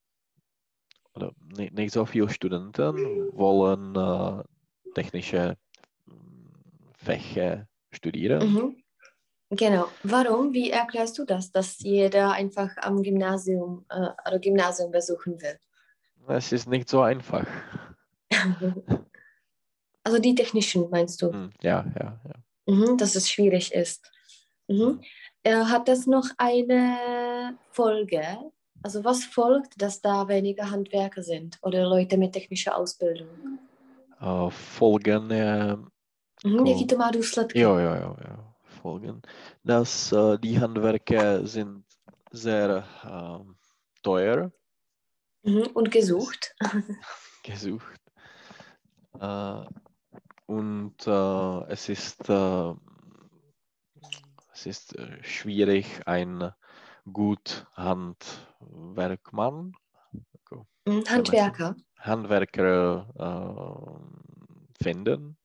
oder 1.14 1.32
nicht, 1.56 1.74
nicht 1.74 1.92
so 1.92 2.06
viele 2.06 2.30
Studenten 2.30 3.28
wollen 3.32 3.94
äh, 3.96 4.42
technische 4.94 5.58
Fächer 7.04 7.66
studieren. 7.92 8.52
Mhm. 8.52 8.76
Genau. 9.50 9.88
Warum? 10.04 10.52
Wie 10.52 10.70
erklärst 10.70 11.18
du 11.18 11.24
das, 11.24 11.50
dass 11.50 11.80
jeder 11.80 12.32
einfach 12.32 12.70
am 12.78 13.02
Gymnasium 13.02 13.84
äh, 13.88 14.08
oder 14.28 14.38
Gymnasium 14.38 14.90
besuchen 14.92 15.40
will? 15.40 15.58
Es 16.28 16.52
ist 16.52 16.68
nicht 16.68 16.88
so 16.88 17.00
einfach. 17.02 17.46
Also 20.02 20.18
die 20.18 20.34
technischen 20.34 20.88
meinst 20.88 21.20
du, 21.20 21.30
Hm, 21.30 21.50
Ja, 21.60 21.84
ja, 22.00 22.18
ja. 22.24 22.74
mhm, 22.74 22.96
dass 22.96 23.14
es 23.16 23.30
schwierig 23.30 23.72
ist. 23.74 24.10
Mhm. 24.66 25.02
Äh, 25.42 25.54
hat 25.64 25.88
das 25.88 26.06
noch 26.06 26.24
eine 26.38 27.58
Folge? 27.70 28.22
Also 28.82 29.04
was 29.04 29.24
folgt, 29.24 29.80
dass 29.82 30.00
da 30.00 30.26
weniger 30.26 30.70
Handwerker 30.70 31.22
sind 31.22 31.58
oder 31.60 31.86
Leute 31.86 32.16
mit 32.16 32.32
technischer 32.32 32.76
Ausbildung? 32.78 33.28
Äh, 34.20 34.50
Folgen, 34.50 35.89
Mhm, 36.46 36.58
Cool. 36.58 36.68
jaký 36.68 36.86
to 36.86 36.96
má 36.96 37.10
důsledky? 37.10 37.58
ja, 37.58 37.80
ja, 37.80 37.96
ja, 37.96 38.16
ja, 38.28 38.54
Folgen, 38.82 39.20
dass 39.64 40.12
äh, 40.12 40.38
die 40.38 40.58
Handwerke 40.60 41.46
sind 41.46 41.84
sehr 42.32 42.84
ähm, 43.04 43.56
teuer 44.02 44.50
Mhm, 45.44 45.66
und 45.74 45.90
gesucht. 45.90 46.54
gesucht. 47.44 48.00
Äh, 49.20 49.64
und 50.46 51.06
äh, 51.06 51.64
es 51.72 51.88
ist, 51.88 52.28
äh, 52.28 52.74
es 54.52 54.66
ist 54.66 54.96
schwierig, 55.22 56.00
ein 56.06 56.52
gut 57.12 57.66
Handwerkmann, 57.74 59.72
Mhm, 60.86 61.04
Handwerker. 61.08 61.76
Handwerker 61.98 63.06
finden. 64.82 65.39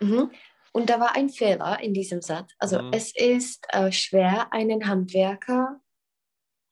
Mhm. 0.00 0.30
Und 0.72 0.90
da 0.90 1.00
war 1.00 1.16
ein 1.16 1.28
Fehler 1.30 1.80
in 1.80 1.94
diesem 1.94 2.20
Satz. 2.20 2.52
Also 2.58 2.82
Mhm. 2.82 2.90
es 2.92 3.14
ist 3.16 3.66
äh, 3.72 3.90
schwer, 3.92 4.52
einen 4.52 4.86
Handwerker 4.86 5.80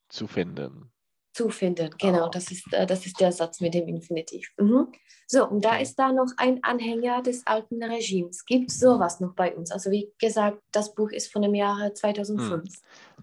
zu 0.09 0.27
finden. 0.27 0.91
zu 1.33 1.49
finden. 1.49 1.89
Genau, 1.99 2.25
Ah. 2.27 2.29
das 2.29 2.49
ist, 2.49 2.71
äh, 2.71 2.85
das 2.85 3.05
ist 3.05 3.19
der 3.19 3.31
Satz 3.33 3.59
mit 3.59 3.73
dem 3.73 3.89
Infinitiv. 3.89 4.53
Mhm. 4.57 4.87
So, 5.27 5.45
und 5.49 5.65
da 5.65 5.69
Okay. 5.73 5.81
ist 5.83 5.95
da 5.99 6.11
noch 6.13 6.31
ein 6.37 6.63
Anhänger 6.63 7.21
des 7.23 7.45
alten 7.45 7.83
Regimes. 7.83 8.45
Gibt 8.45 8.71
sowas 8.71 9.19
noch 9.19 9.33
bei 9.35 9.53
uns? 9.53 9.69
Also 9.71 9.91
wie 9.91 10.09
gesagt, 10.17 10.59
das 10.71 10.95
Buch 10.95 11.11
ist 11.11 11.33
von 11.33 11.41
dem 11.41 11.53
Jahre 11.55 11.91
2005. 11.93 12.69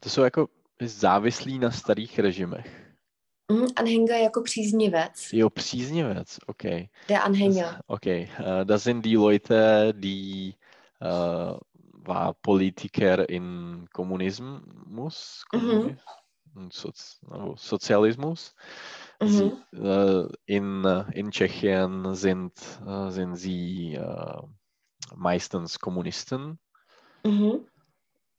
To 0.01 0.09
jsou 0.11 0.23
jako 0.25 0.49
závislí 0.85 1.59
na 1.59 1.71
starých 1.71 2.19
režimech. 2.19 2.67
Mhm. 3.49 3.67
Anhänger 3.77 4.17
jako 4.17 4.43
příznivec. 4.43 5.29
Jo, 5.33 5.51
příznivec, 5.51 6.39
OK. 6.47 6.63
Der 7.09 7.23
Anhänger. 7.23 7.81
OK, 7.87 8.07
uh, 8.07 8.65
das 8.65 8.83
sind 8.83 9.05
die 9.05 9.17
Leute, 9.17 9.93
die 9.97 10.55
uh, 11.01 11.59
war 12.09 12.35
Politiker 12.43 13.31
in 13.31 13.87
Kommunismus, 13.93 15.45
Kommunis 15.51 15.99
und 16.55 16.73
Soz 16.73 17.19
no, 17.23 17.55
Sozialismus. 17.57 18.55
Sie, 19.25 19.45
Mhm. 19.45 19.53
uh, 19.79 20.29
in, 20.47 20.85
uh, 20.85 21.05
in 21.13 21.31
Tschechien 21.31 22.15
sind, 22.15 22.53
uh, 22.87 23.11
sind 23.11 23.37
sie 23.37 23.99
uh, 23.99 24.43
meistens 25.17 25.79
Kommunisten. 25.79 26.59
Mhm. 27.25 27.67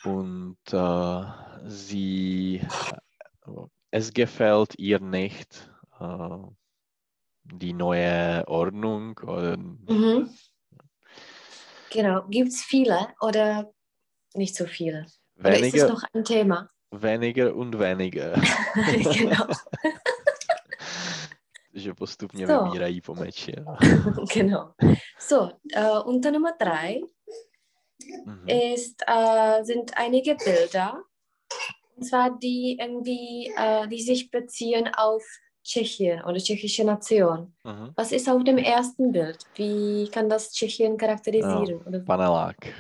und 0.04 0.58
äh, 0.74 1.24
sie, 1.66 2.58
äh, 2.58 3.52
es 3.94 4.12
gefällt 4.12 4.74
ihr 4.80 5.00
nicht 5.00 5.70
äh, 6.00 6.38
die 7.44 7.74
neue 7.74 8.44
Ordnung 8.48 9.18
oder 9.24 9.56
Mhm. 9.58 10.30
Genau. 11.92 12.24
Gibt 12.28 12.50
es 12.50 12.64
viele 12.64 13.08
oder 13.22 13.72
nicht 14.34 14.56
so 14.56 14.66
viele? 14.66 15.06
Oder 15.40 15.54
ist 15.54 15.62
weniger, 15.62 15.86
es 15.86 15.92
noch 15.92 16.04
ein 16.14 16.24
Thema? 16.24 16.68
weniger 16.92 17.56
und 17.56 17.78
weniger. 17.80 18.34
genau. 19.14 19.48
že 21.74 21.94
postupně 21.94 22.48
So. 22.48 22.64
vymírají 22.64 23.02
po 23.02 23.16
meči. 23.16 23.54
genau. 24.34 24.74
So, 25.20 25.50
äh, 25.76 26.00
unter 26.06 26.32
Nummer 26.32 26.52
drei 26.60 27.00
Mhm. 28.26 28.48
ist, 28.50 28.96
äh, 29.08 29.64
sind 29.64 29.92
einige 29.98 30.36
Bilder, 30.36 31.04
und 31.96 32.04
zwar 32.04 32.38
die 32.38 32.78
irgendwie, 32.80 33.52
äh, 33.56 33.88
die 33.88 34.02
sich 34.02 34.32
beziehen 34.32 34.90
auf 34.96 35.24
Tschechien 35.64 36.22
oder 36.24 36.38
tschechische 36.38 36.84
Nation. 36.84 37.54
Mhm. 37.64 37.92
Was 37.96 38.12
ist 38.12 38.30
auf 38.30 38.44
dem 38.44 38.58
ersten 38.58 39.12
Bild? 39.12 39.46
Wie 39.56 40.10
kann 40.10 40.30
das 40.30 40.52
Tschechien 40.52 40.98
charakterisieren? 40.98 41.82
Oder, 41.86 42.00
Panelák. 42.00 42.74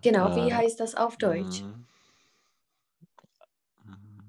genau, 0.00 0.34
wie 0.34 0.50
äh, 0.50 0.54
heißt 0.54 0.80
das 0.80 0.94
auf 0.94 1.16
Deutsch? 1.18 1.62
Mhm. 1.62 1.86
Mhm. 3.84 4.24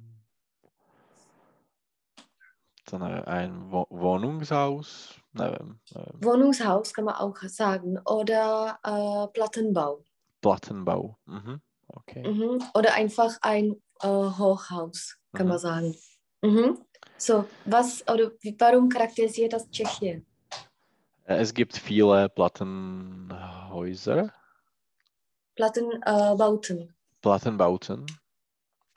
Nevím, 2.91 3.23
ein 3.25 3.71
Wo 3.71 3.87
Wohnungshaus? 3.89 5.15
Nevím, 5.31 5.79
nevím. 5.93 6.23
Wohnungshaus 6.23 6.93
kann 6.93 7.05
man 7.05 7.15
auch 7.15 7.37
sagen. 7.47 7.97
Oder 8.05 8.79
äh, 8.83 9.27
Plattenbau. 9.33 10.03
Plattenbau. 10.41 11.17
Mhm. 11.25 11.61
Okay. 11.87 12.27
Mhm. 12.27 12.63
Oder 12.73 12.93
einfach 12.93 13.37
ein 13.41 13.81
äh, 14.01 14.07
Hochhaus, 14.07 15.17
kann 15.33 15.47
Mhm. 15.47 15.49
man 15.49 15.59
sagen. 15.59 15.95
Mhm. 16.41 16.77
So, 17.17 17.45
was 17.65 18.07
oder 18.07 18.31
warum 18.59 18.89
charakterisiert 18.89 19.53
das 19.53 19.69
Tschechien? 19.69 20.25
Äh, 21.25 21.35
Es 21.37 21.53
gibt 21.53 21.77
viele 21.77 22.29
Plattenhäuser, 22.29 24.33
Plattenbauten. 25.55 26.93
Plattenbauten 27.21 28.05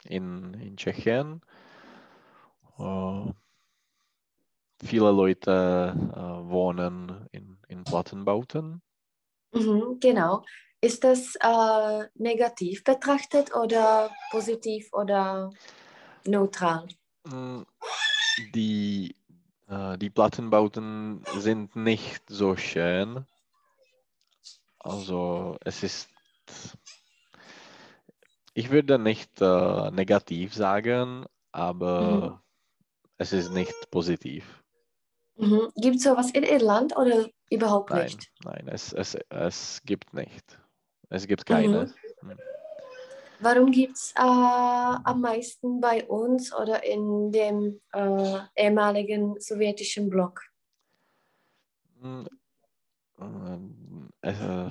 in, 0.05 0.53
in 0.55 0.77
Tschechien. 0.77 1.41
Äh, 2.77 3.31
viele 4.83 5.11
Leute 5.11 5.95
äh, 6.15 6.49
wohnen 6.49 7.27
in, 7.31 7.57
in 7.67 7.83
Plattenbauten. 7.85 8.81
Mhm, 9.53 9.99
genau. 9.99 10.43
Ist 10.81 11.03
das 11.03 11.35
äh, 11.41 12.07
negativ 12.15 12.83
betrachtet 12.85 13.53
oder 13.53 14.09
positiv 14.31 14.87
oder 14.93 15.51
neutral? 16.25 16.87
Mm, 17.25 17.63
Die, 18.55 19.15
äh, 19.67 19.97
die 19.97 20.09
Plattenbauten 20.09 21.23
sind 21.39 21.75
nicht 21.75 22.23
so 22.29 22.55
schön. 22.55 23.25
Also 24.79 25.57
es 25.65 25.83
ist, 25.83 26.09
ich 28.53 28.69
würde 28.71 28.97
nicht 28.97 29.41
äh, 29.41 29.91
negativ 29.91 30.53
sagen, 30.53 31.25
aber 31.51 32.41
es 33.17 33.33
ist 33.33 33.51
nicht 33.51 33.91
positiv. 33.91 34.63
Mhm. 35.37 35.69
Gibt 35.75 35.97
es 35.97 36.03
sowas 36.03 36.31
in 36.31 36.43
Irland 36.43 36.95
oder 36.97 37.29
überhaupt 37.49 37.91
Nein, 37.91 38.11
nicht? 38.11 38.31
nein, 38.43 38.67
es, 38.67 38.93
es, 38.93 39.15
es 39.29 39.81
gibt 39.85 40.13
nicht. 40.13 40.59
Es 41.09 41.25
gibt 41.27 41.45
keine. 41.45 41.91
Warum 43.41 43.71
gibt 43.71 43.95
es 43.95 44.13
äh, 44.17 44.21
am 44.21 45.21
meisten 45.21 45.79
bei 45.79 46.05
uns 46.05 46.53
oder 46.53 46.83
in 46.83 47.31
dem 47.31 47.79
äh, 47.93 48.39
ehemaligen 48.55 49.39
sowjetischen 49.39 50.09
Block? 50.09 50.41
Mm, 52.01 52.25
ähm, 53.19 54.09
äh, 54.21 54.69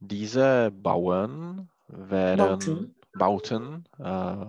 diese 0.00 0.70
Bauern 0.70 1.70
wären, 1.88 2.58
Bauten. 2.58 2.94
Bauten 3.14 3.84
äh, 3.98 4.46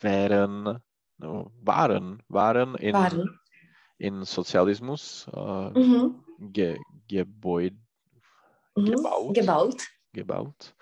wären, 0.00 0.78
waren, 1.18 2.22
waren 2.28 2.74
in, 2.74 2.94
Waren. 2.94 3.40
in 3.98 4.24
Sozialismus 4.24 5.28
äh, 5.32 5.70
Mhm. 5.70 6.24
ge, 6.52 6.78
Gebäude 7.08 7.76
Mhm. 8.78 8.84
Gebaut. 8.84 9.34
Gebaut. 9.34 9.86
gebaut. 10.12 10.74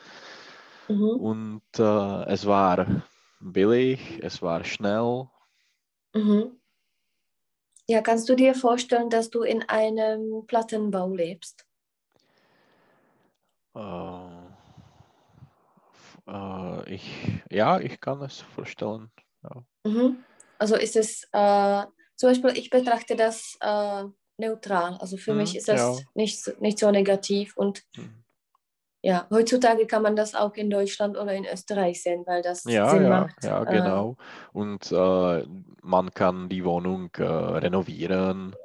Mhm. 0.88 1.10
Und 1.10 1.78
äh, 1.78 2.24
es 2.26 2.46
war 2.46 3.04
billig, 3.40 4.20
es 4.22 4.42
war 4.42 4.64
schnell. 4.64 5.28
Mhm. 6.14 6.60
Ja, 7.88 8.02
kannst 8.02 8.28
du 8.28 8.34
dir 8.34 8.54
vorstellen, 8.54 9.10
dass 9.10 9.30
du 9.30 9.42
in 9.42 9.62
einem 9.68 10.44
Plattenbau 10.46 11.14
lebst? 11.14 11.64
Äh, 13.74 14.46
äh, 16.26 16.94
ich, 16.94 17.42
ja, 17.50 17.78
ich 17.78 18.00
kann 18.00 18.22
es 18.22 18.40
vorstellen. 18.40 19.10
Ja. 19.42 19.62
Mhm. 19.84 20.24
Also 20.58 20.76
ist 20.76 20.96
es, 20.96 21.28
äh, 21.32 21.84
zum 22.16 22.30
Beispiel, 22.30 22.56
ich 22.56 22.70
betrachte 22.70 23.14
das 23.14 23.56
äh, 23.60 24.04
neutral. 24.38 24.96
Also 25.00 25.16
für 25.16 25.32
Mhm, 25.32 25.38
mich 25.38 25.56
ist 25.56 25.68
das 25.68 25.78
ja. 25.78 26.04
nicht, 26.14 26.42
so- 26.42 26.52
nicht 26.60 26.78
so 26.78 26.90
negativ. 26.90 27.56
Und 27.56 27.82
Mhm. 27.96 28.24
ja, 29.02 29.26
heutzutage 29.30 29.86
kann 29.86 30.02
man 30.02 30.16
das 30.16 30.34
auch 30.34 30.54
in 30.54 30.68
Deutschland 30.70 31.16
oder 31.16 31.32
in 31.32 31.44
Österreich 31.46 32.02
sehen, 32.02 32.24
weil 32.26 32.42
das 32.42 32.64
Ja, 32.64 32.90
Sinn 32.90 33.02
ja, 33.02 33.08
macht. 33.08 33.44
ja, 33.44 33.64
Äh, 33.64 33.70
genau. 33.70 34.16
Und 34.52 34.90
äh, 34.90 35.46
man 35.82 36.10
kann 36.12 36.48
die 36.48 36.64
Wohnung 36.64 37.10
äh, 37.16 37.22
renovieren. 37.24 38.56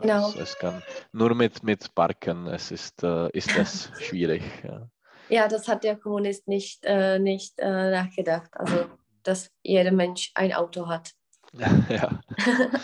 Genau. 0.00 0.28
Es, 0.30 0.34
es 0.36 0.58
kann 0.58 0.82
nur 1.12 1.34
mit, 1.34 1.62
mit 1.62 1.94
Parken, 1.94 2.46
es 2.48 2.70
ist, 2.72 3.02
äh, 3.04 3.28
ist 3.32 3.56
es 3.56 3.90
schwierig. 4.00 4.42
Ja. 4.64 4.88
ja, 5.28 5.48
das 5.48 5.68
hat 5.68 5.84
der 5.84 5.96
Kommunist 5.96 6.48
nicht, 6.48 6.84
äh, 6.84 7.18
nicht 7.18 7.58
nachgedacht. 7.58 8.50
Also, 8.54 8.86
dass 9.22 9.50
jeder 9.62 9.92
Mensch 9.92 10.32
ein 10.34 10.52
Auto 10.52 10.88
hat. 10.88 11.12
ja. 11.88 12.20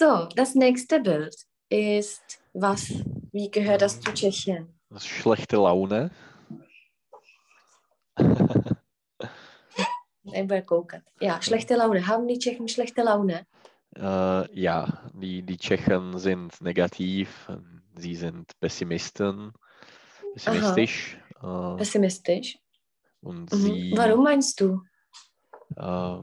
So, 0.00 0.28
das 0.36 0.54
nächste 0.54 1.00
Bild 1.00 1.34
ist 1.70 2.40
was? 2.52 2.92
Wie 3.32 3.50
gehört 3.50 3.82
das 3.82 4.00
zu 4.00 4.12
Tschechien? 4.12 4.68
Das 4.90 5.02
ist 5.04 5.08
schlechte 5.08 5.56
Laune. 5.56 6.10
Ja, 11.20 11.40
schlechte 11.42 11.74
Laune. 11.76 12.06
Haben 12.06 12.28
die 12.28 12.38
Tschechen 12.38 12.68
schlechte 12.68 13.02
Laune? 13.02 13.46
Äh, 13.96 14.60
ja, 14.60 15.10
die, 15.14 15.42
die 15.42 15.56
Tschechen 15.56 16.18
sind 16.18 16.60
negativ, 16.60 17.50
sie 17.96 18.14
sind 18.14 18.52
Pessimisten, 18.60 19.52
pessimistisch. 20.34 21.18
Äh, 21.42 21.76
Pessimistisch. 21.76 22.58
und 23.20 23.50
Mhm. 23.52 23.56
sie, 23.56 23.92
Warum 23.96 24.24
meinst 24.24 24.60
du? 24.60 24.82
äh, 25.76 26.18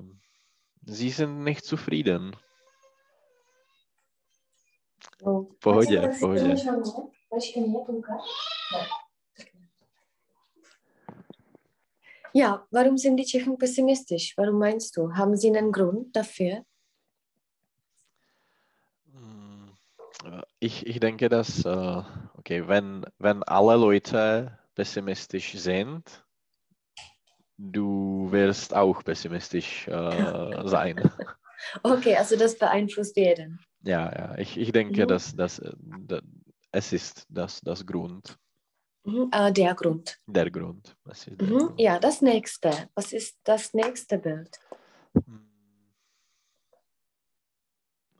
sie 0.86 1.10
sind 1.10 1.44
nicht 1.44 1.66
zufrieden. 1.66 2.36
Pohodě, 5.60 6.12
pohodě. 6.20 6.56
Ja, 12.36 12.68
warum 12.70 12.98
sind 12.98 13.16
die 13.16 13.26
Tschechen 13.26 13.58
pessimistisch? 13.58 14.34
Warum 14.38 14.60
meinst 14.60 14.98
du? 14.98 15.16
Haben 15.16 15.38
sie 15.38 15.48
einen 15.56 15.72
Grund 15.72 16.14
dafür? 16.14 16.66
Mm, 19.06 19.70
äh, 20.26 20.42
Ich, 20.60 20.86
ich 20.86 21.00
denke, 21.00 21.30
dass, 21.30 21.64
äh, 21.64 22.04
okay, 22.38 22.68
wenn, 22.68 23.06
wenn 23.20 23.42
alle 23.44 23.78
Leute 23.78 24.60
pessimistisch 24.76 25.54
sind, 25.54 26.26
du 27.58 28.28
wirst 28.32 28.76
auch 28.76 29.02
pessimistisch 29.04 29.88
äh, 29.88 30.68
sein. 30.68 31.10
Okay, 31.84 32.16
also 32.16 32.36
das 32.36 32.58
beeinflusst 32.58 33.16
jeden. 33.16 33.60
Ja, 33.86 34.12
ja, 34.12 34.38
ich, 34.38 34.58
ich 34.58 34.72
denke, 34.72 35.04
Mhm. 35.04 35.08
dass, 35.08 35.36
dass, 35.36 35.60
äh, 35.60 35.72
da- 35.80 36.22
es 36.72 36.92
ist 36.92 37.26
das, 37.30 37.62
das 37.62 37.86
Grund, 37.86 38.38
Mhm. 39.04 39.30
Äh, 39.32 39.52
der 39.54 39.76
Grund. 39.76 40.20
der 40.26 40.50
Grund. 40.50 40.98
Ist 41.12 41.28
der 41.28 41.48
Mhm. 41.48 41.58
Grund. 41.68 41.80
Ja, 41.80 42.00
das 42.00 42.22
nächste. 42.22 42.90
Was 42.96 43.14
ist 43.14 43.38
das 43.44 43.74
nächste 43.76 44.18
Bild? 44.18 44.60
Mm. 45.28 45.46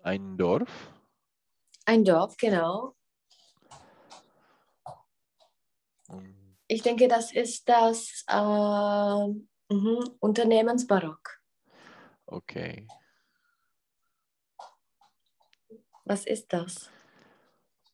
Ein 0.04 0.38
Dorf? 0.38 0.94
Ein 1.86 2.04
Dorf, 2.06 2.38
genau. 2.38 2.94
Ich 6.68 6.82
denke, 6.84 7.08
das 7.08 7.32
ist 7.34 7.68
das 7.68 8.24
äh, 8.28 9.74
mhm, 9.74 10.00
Unternehmensbarock. 10.20 11.42
Okay. 12.28 12.88
Was 16.06 16.26
ist 16.26 16.54
das? 16.54 16.90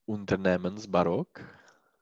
Unternehmensbarock? 0.06 1.40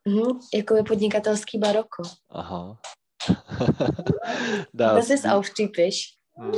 Mhm, 0.06 0.40
jakoby 0.54 0.84
podnikatelský 0.84 1.58
baroko. 1.60 2.04
Aha. 2.30 2.80
Das, 4.74 4.96
Dass 4.96 5.10
ist 5.10 5.28
auch 5.28 5.46
typisch. 5.50 6.16
mm, 6.38 6.54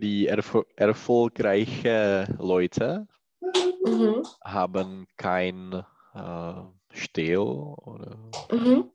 die 0.00 0.26
erfol 0.28 0.64
erfolgreichen 0.76 2.26
Leute 2.38 3.06
Mhm, 3.86 4.22
haben 4.44 5.06
kein 5.16 5.84
äh, 6.14 6.62
Stil 6.92 7.38
oder 7.38 8.16
mhm. 8.52 8.90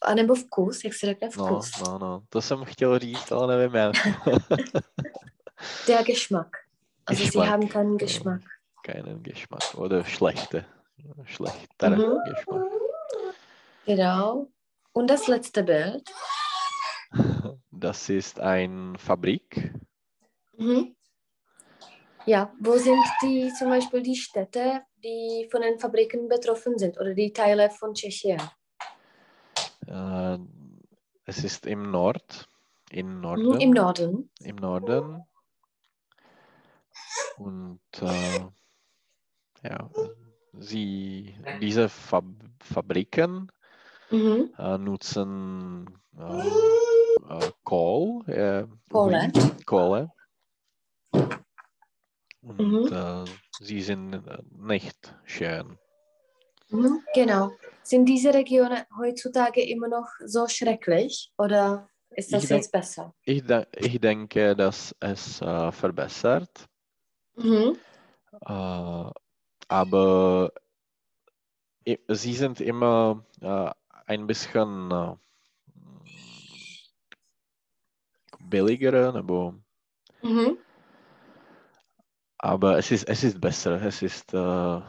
A 0.00 0.14
nebo 0.14 0.34
vkus, 0.34 0.84
jak 0.84 0.94
se 0.94 1.06
řekne 1.06 1.28
no, 1.36 1.44
vkus. 1.46 1.70
no, 1.82 1.98
no. 1.98 2.22
To 2.28 2.40
jsem 2.42 2.64
chtěl 2.64 2.98
říct, 2.98 3.32
ale 3.32 3.56
nevím 3.56 3.74
jak. 3.76 3.96
Der 5.86 6.04
Geschmack. 6.04 6.56
Also 7.06 7.22
sie 7.22 7.26
Geschmack. 7.30 7.48
haben 7.48 7.68
keinen. 7.68 7.96
Geschmack. 7.96 8.42
Keinen 8.82 9.22
Geschmack 9.22 9.74
oder 9.76 10.04
schlechte. 10.04 10.64
Schlechter 11.26 11.90
Mhm. 11.90 12.18
Geschmack. 12.24 12.66
Genau. 13.86 14.48
Und 14.92 15.08
das 15.08 15.26
letzte 15.28 15.62
Bild. 15.62 16.08
Das 17.70 18.08
ist 18.08 18.40
eine 18.40 18.98
Fabrik. 18.98 19.72
Mhm. 20.56 20.96
Ja, 22.26 22.52
wo 22.60 22.76
sind 22.76 23.02
die 23.22 23.52
zum 23.56 23.70
Beispiel 23.70 24.02
die 24.02 24.16
Städte, 24.16 24.82
die 25.02 25.48
von 25.50 25.62
den 25.62 25.78
Fabriken 25.78 26.28
betroffen 26.28 26.76
sind 26.76 26.98
oder 26.98 27.14
die 27.14 27.32
Teile 27.32 27.70
von 27.70 27.94
Tschechien? 27.94 28.42
Äh, 29.86 30.38
es 31.24 31.44
ist 31.44 31.66
im 31.66 31.90
Nord, 31.90 32.48
im 32.90 33.14
Mhm, 33.14 33.20
Norden. 33.20 33.60
Im 33.60 33.70
Norden. 33.70 34.30
Im 34.40 34.56
Norden. 34.56 35.22
Und 37.36 37.80
äh, 38.00 38.40
ja, 39.68 39.90
sie, 40.58 41.34
diese 41.60 41.88
Fab 41.88 42.24
Fabriken 42.60 43.50
Mhm. 44.10 44.54
äh, 44.58 44.78
nutzen 44.78 45.86
äh, 46.18 46.22
äh, 46.22 47.50
Kohl, 47.64 48.24
äh, 48.28 48.66
Kohle. 48.90 49.30
Kohle. 49.66 50.10
Und 52.40 52.58
Mhm. 52.58 52.92
äh, 52.92 53.24
sie 53.60 53.80
sind 53.82 54.14
äh, 54.14 54.38
nicht 54.56 55.14
schön. 55.24 55.78
Mhm, 56.70 57.02
genau. 57.14 57.50
Sind 57.82 58.06
diese 58.06 58.32
Regionen 58.32 58.82
heutzutage 58.98 59.62
immer 59.62 59.88
noch 59.88 60.08
so 60.24 60.46
schrecklich 60.48 61.32
oder 61.38 61.88
ist 62.10 62.32
das 62.32 62.42
Ich 62.44 62.48
denk- 62.48 62.62
jetzt 62.62 62.72
besser? 62.72 63.14
Ich, 63.24 63.44
de 63.46 63.66
ich 63.76 64.00
denke, 64.00 64.54
dass 64.56 64.94
es 65.00 65.40
äh, 65.42 65.72
verbessert, 65.72 66.66
Mhm. 67.36 67.78
Aber 69.68 70.52
sie 72.08 72.34
sind 72.34 72.60
immer 72.60 73.24
äh, 73.40 73.70
ein 74.06 74.26
bisschen 74.26 74.90
äh, 74.90 75.14
billiger, 78.40 79.14
aber, 79.14 79.54
Mhm. 80.22 80.58
aber 82.38 82.78
es, 82.78 82.90
ist, 82.90 83.08
es 83.08 83.24
ist 83.24 83.40
besser. 83.40 83.80
Es 83.82 84.02
ist 84.02 84.32
äh, 84.34 84.80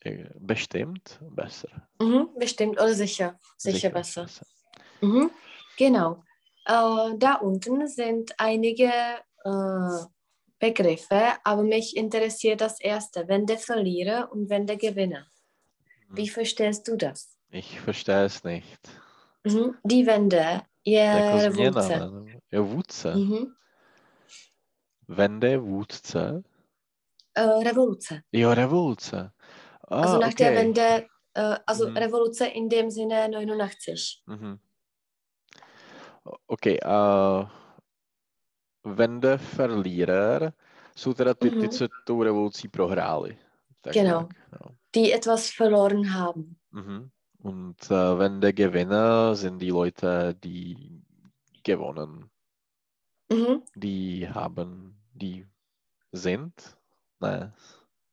äh, 0.00 0.30
bestimmt 0.38 1.20
besser. 1.30 1.88
Mhm. 2.00 2.28
Bestimmt 2.38 2.80
oder 2.80 2.94
sicher. 2.94 3.38
Sicher, 3.56 3.76
Sicher 3.76 3.90
besser. 3.90 4.28
Mhm. 5.00 5.30
Genau. 5.76 6.24
Äh, 6.66 7.16
da 7.18 7.34
unten 7.40 7.86
sind 7.88 8.32
einige 8.38 8.90
äh, 9.44 10.13
Begriffe, 10.68 11.22
aber 11.44 11.62
mich 11.62 11.96
interessiert 11.96 12.60
das 12.60 12.80
erste, 12.80 13.28
wenn 13.28 13.44
der 13.46 13.58
Verlierer 13.58 14.32
und 14.32 14.48
wenn 14.50 14.66
der 14.66 14.76
Gewinner. 14.76 15.26
Wie 16.08 16.28
verstehst 16.28 16.88
du 16.88 16.96
das? 16.96 17.36
Ich 17.50 17.80
verstehe 17.80 18.24
es 18.24 18.44
nicht. 18.44 18.80
Mhm. 19.44 19.76
Die 19.84 20.06
Wende, 20.06 20.62
revoluce. 20.86 21.82
změna. 21.82 21.98
nebo- 21.98 22.26
Jo, 22.52 22.64
vůdce. 22.64 23.14
Mhm. 23.14 23.54
Wende, 25.08 25.58
vůdce. 25.58 26.42
Äh, 27.36 27.64
Revoluce. 27.64 28.22
Jo, 28.32 28.54
revoluce. 28.54 29.30
Ah, 29.90 30.00
Also 30.02 30.18
nach 30.18 30.34
der 30.34 30.52
okay. 30.52 30.56
Wende, 30.64 31.06
äh, 31.34 31.56
also 31.66 31.88
Mhm. 31.88 31.96
Revoluce 31.96 32.46
in 32.46 32.68
dem 32.68 32.90
Sinne 32.90 33.28
89. 33.28 34.22
Mhm. 34.26 34.58
Okay, 36.46 36.78
uh, 38.84 38.92
Wende 38.94 39.38
Verlierer 39.38 40.52
jsou 40.96 41.14
teda 41.14 41.34
ty, 41.34 41.50
ty, 41.50 41.56
Mhm. 41.56 41.68
co 41.68 41.88
tou 42.04 42.22
revolucí 42.22 42.68
prohráli. 42.68 43.38
Genau. 43.92 44.20
jo. 44.52 44.74
Die 44.96 45.14
etwas 45.14 45.50
verloren 45.56 46.04
haben. 46.14 46.56
Mhm. 46.72 47.08
Und 47.42 47.90
uh, 47.90 48.18
Wende 48.18 48.52
Gewinner 48.52 49.34
sind 49.34 49.58
die 49.58 49.70
Leute, 49.70 50.34
die 50.42 51.02
gewonnen, 51.64 52.30
Mhm. 53.32 53.62
die 53.76 54.28
haben, 54.28 54.94
die 55.14 55.46
sind, 56.12 56.52
ne, 57.20 57.52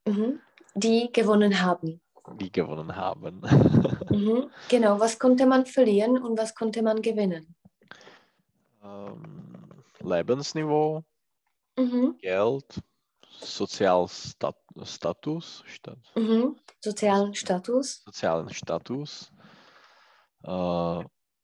Mhm. 0.10 0.40
Die 0.76 1.10
gewonnen 1.14 1.62
haben. 1.62 2.00
die 2.38 2.52
gewonnen 2.52 2.96
haben. 2.96 3.42
Mhm. 4.12 4.50
Genau, 4.70 5.00
was 5.00 5.18
konnte 5.20 5.46
man 5.46 5.66
verlieren 5.66 6.18
und 6.18 6.38
was 6.40 6.54
konnte 6.56 6.82
man 6.84 7.02
gewinnen? 7.02 7.56
ähm, 8.84 9.51
Lebensniveau, 10.04 11.02
Mhm. 11.80 12.18
Geld, 12.22 12.80
Sozialstatus, 13.30 15.64
Stat 15.68 15.97
Mhm. 16.16 16.56
Sozialen 16.84 17.34
Status, 17.34 18.04
sozialen 18.04 18.49
Status, 18.49 19.32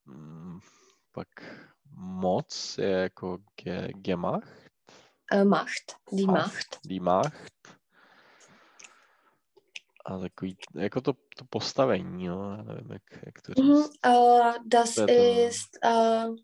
mm, 0.06 0.60
pak 1.12 1.28
moc 1.96 2.78
je 2.78 2.90
jako 2.90 3.38
ge, 3.64 3.88
gemacht, 3.94 4.70
äh, 5.32 5.44
Macht, 5.46 5.96
die 6.12 6.26
Macht. 6.28 6.54
Macht. 6.54 6.80
die 6.86 7.00
Macht. 7.00 7.54
A 10.06 10.20
takový, 10.20 10.58
jako 10.76 11.02
to, 11.02 11.14
to 11.14 11.46
postavení, 11.50 12.26
jo, 12.26 12.50
já 12.58 12.64
nevím, 12.64 12.92
jak, 12.92 13.04
jak 13.26 13.42
to 13.42 13.52
Mhm. 13.62 13.84
říct. 13.84 13.92
Äh, 14.06 14.54
das 14.66 14.98
Ja, 14.98 15.06
dann- 15.06 15.16
ist 15.16 15.78
äh, 15.84 16.36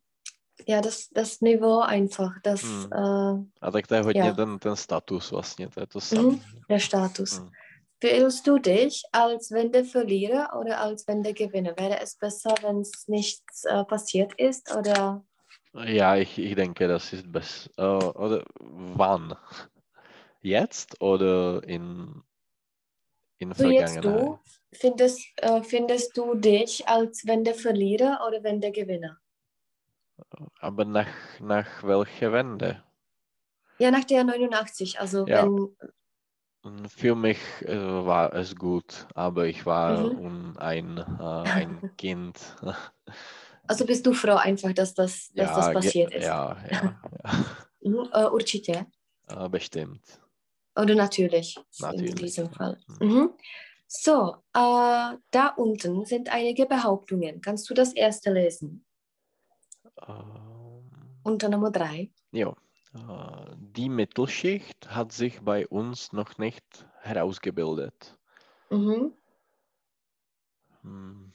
ja 0.68 0.82
das, 0.82 1.10
das 1.10 1.42
Niveau 1.42 1.80
einfach, 1.80 2.32
das 2.44 2.62
Hm. 2.64 2.90
äh, 2.92 3.66
A 3.68 3.72
tak 3.72 3.88
to 3.88 3.96
je 3.96 4.02
hodně 4.02 4.22
Ja. 4.22 4.34
ten, 4.34 4.60
ten 4.60 4.76
status 4.76 5.32
vlastně, 5.32 5.68
to 5.70 5.80
je 5.80 5.88
to 5.88 6.00
samé. 6.00 6.40
der 6.70 6.80
Status. 6.80 7.38
Hm. 7.38 7.50
Fühlst 8.02 8.48
du 8.48 8.58
dich 8.60 9.02
als 9.14 9.52
Wendeverlierer 9.52 10.60
oder 10.60 10.80
als 10.82 11.08
Wendegewinner? 11.08 11.74
Wäre 11.78 12.00
es 12.02 12.18
besser, 12.18 12.54
wenn 12.62 12.82
es 12.82 13.08
nichts 13.08 13.64
äh, 13.66 13.84
passiert 13.86 14.34
ist? 14.40 14.76
Oder 14.76 15.24
Ja, 15.86 16.16
ich, 16.18 16.38
ich 16.38 16.56
denke, 16.56 16.88
das 16.88 17.14
ist 17.14 17.32
besser. 17.32 17.70
Äh, 17.78 18.06
oder 18.18 18.44
wann? 18.60 19.36
Jetzt 20.42 21.02
oder 21.02 21.64
in, 21.64 22.22
in 23.40 23.54
so 23.54 23.70
jetzt 23.70 23.94
Vergangenheit? 23.94 24.26
du, 24.26 24.40
findest, 24.74 25.22
äh, 25.38 25.64
findest 25.64 26.18
du 26.18 26.36
dich 26.36 26.86
als 26.88 27.26
Wendeverlierer 27.26 28.20
oder 28.28 28.44
Wendegewinner? 28.44 29.18
Aber 30.60 30.86
nach, 30.86 31.08
nach 31.40 31.84
welcher 31.84 32.32
Wende? 32.34 32.84
Ja, 33.80 33.92
nach 33.92 34.04
der 34.06 34.24
89, 34.24 35.00
also 35.00 35.26
Ja. 35.28 35.44
wenn, 35.44 35.76
Für 36.88 37.14
mich 37.16 37.40
äh, 37.62 37.76
war 38.06 38.34
es 38.34 38.56
gut, 38.56 39.08
aber 39.16 39.48
ich 39.48 39.66
war 39.66 40.14
Mhm. 40.14 40.58
ein, 40.58 40.98
äh, 40.98 41.02
ein 41.24 41.84
Kind. 41.98 42.56
also 43.68 43.86
bist 43.86 44.06
du 44.06 44.14
froh 44.14 44.36
einfach, 44.36 44.74
dass 44.74 44.94
das, 44.94 45.32
dass 45.34 45.54
das 45.54 45.66
ge- 45.72 45.74
passiert 45.74 46.14
ist? 46.14 46.24
Ja, 46.26 46.58
ja, 46.70 46.96
ja. 47.24 47.32
Mhm, 47.86 48.10
äh, 48.14 48.30
určitě. 48.30 48.86
Äh, 49.28 49.50
bestimmt. 49.50 50.22
Oder 50.76 50.96
natürlich, 50.96 51.56
in 51.58 51.66
Natürlich, 51.82 52.16
diesem 52.16 52.46
ja. 52.52 52.58
Fall. 52.58 52.80
Mhm. 52.88 53.08
Mhm. 53.08 53.34
So, 53.88 54.36
äh, 54.54 55.18
da 55.32 55.48
unten 55.58 56.06
sind 56.06 56.30
einige 56.34 56.66
Behauptungen. 56.66 57.42
Kannst 57.42 57.70
du 57.70 57.74
das 57.76 57.94
erste 57.94 58.32
lesen? 58.32 58.86
Ähm, 60.02 61.20
Unter 61.24 61.50
Nummer 61.50 61.72
drei. 61.72 62.12
Jo. 62.32 62.56
Äh, 62.94 63.56
Die 63.58 63.90
Mittelschicht 63.90 64.90
hat 64.90 65.12
sich 65.12 65.42
bei 65.42 65.68
uns 65.68 66.14
noch 66.14 66.38
nicht 66.38 66.88
herausgebildet. 67.02 68.18
Mhm. 68.70 69.14
Hm, 70.82 71.34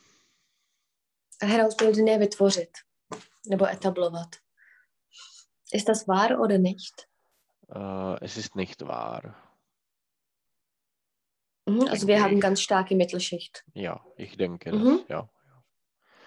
Herausbilden 1.41 2.07
vytvořit 2.21 2.85
nebo 3.47 3.65
etablovat. 3.67 4.41
Ist 5.71 5.89
das 5.89 6.09
wahr 6.09 6.41
oder 6.41 6.59
nicht? 6.59 7.09
Äh, 7.69 8.25
es 8.25 8.37
ist 8.37 8.57
nicht 8.57 8.87
wahr. 8.87 9.37
Mhm. 11.67 11.83
Also 11.89 12.07
wir 12.07 12.15
Denke 12.15 12.23
haben 12.25 12.35
ich. 12.37 12.41
ganz 12.41 12.61
starke 12.61 12.97
Mittelschicht. 12.97 13.65
Ja, 13.75 14.05
ich 14.17 14.37
denke 14.37 14.73
Mhm. 14.73 14.99
das, 14.99 15.09
ja. 15.09 15.29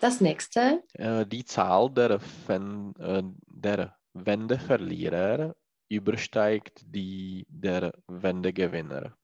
Das 0.02 0.20
nächste. 0.20 0.84
Äh, 0.93 1.26
Die 1.28 1.45
Zahl 1.45 1.89
der, 1.91 2.20
Fen 2.20 2.93
äh, 2.97 3.22
der 3.47 3.95
Wendeverlierer 4.14 5.56
übersteigt 5.89 6.82
die 6.86 7.45
der 7.49 7.93
Wendegewinner. 8.08 9.16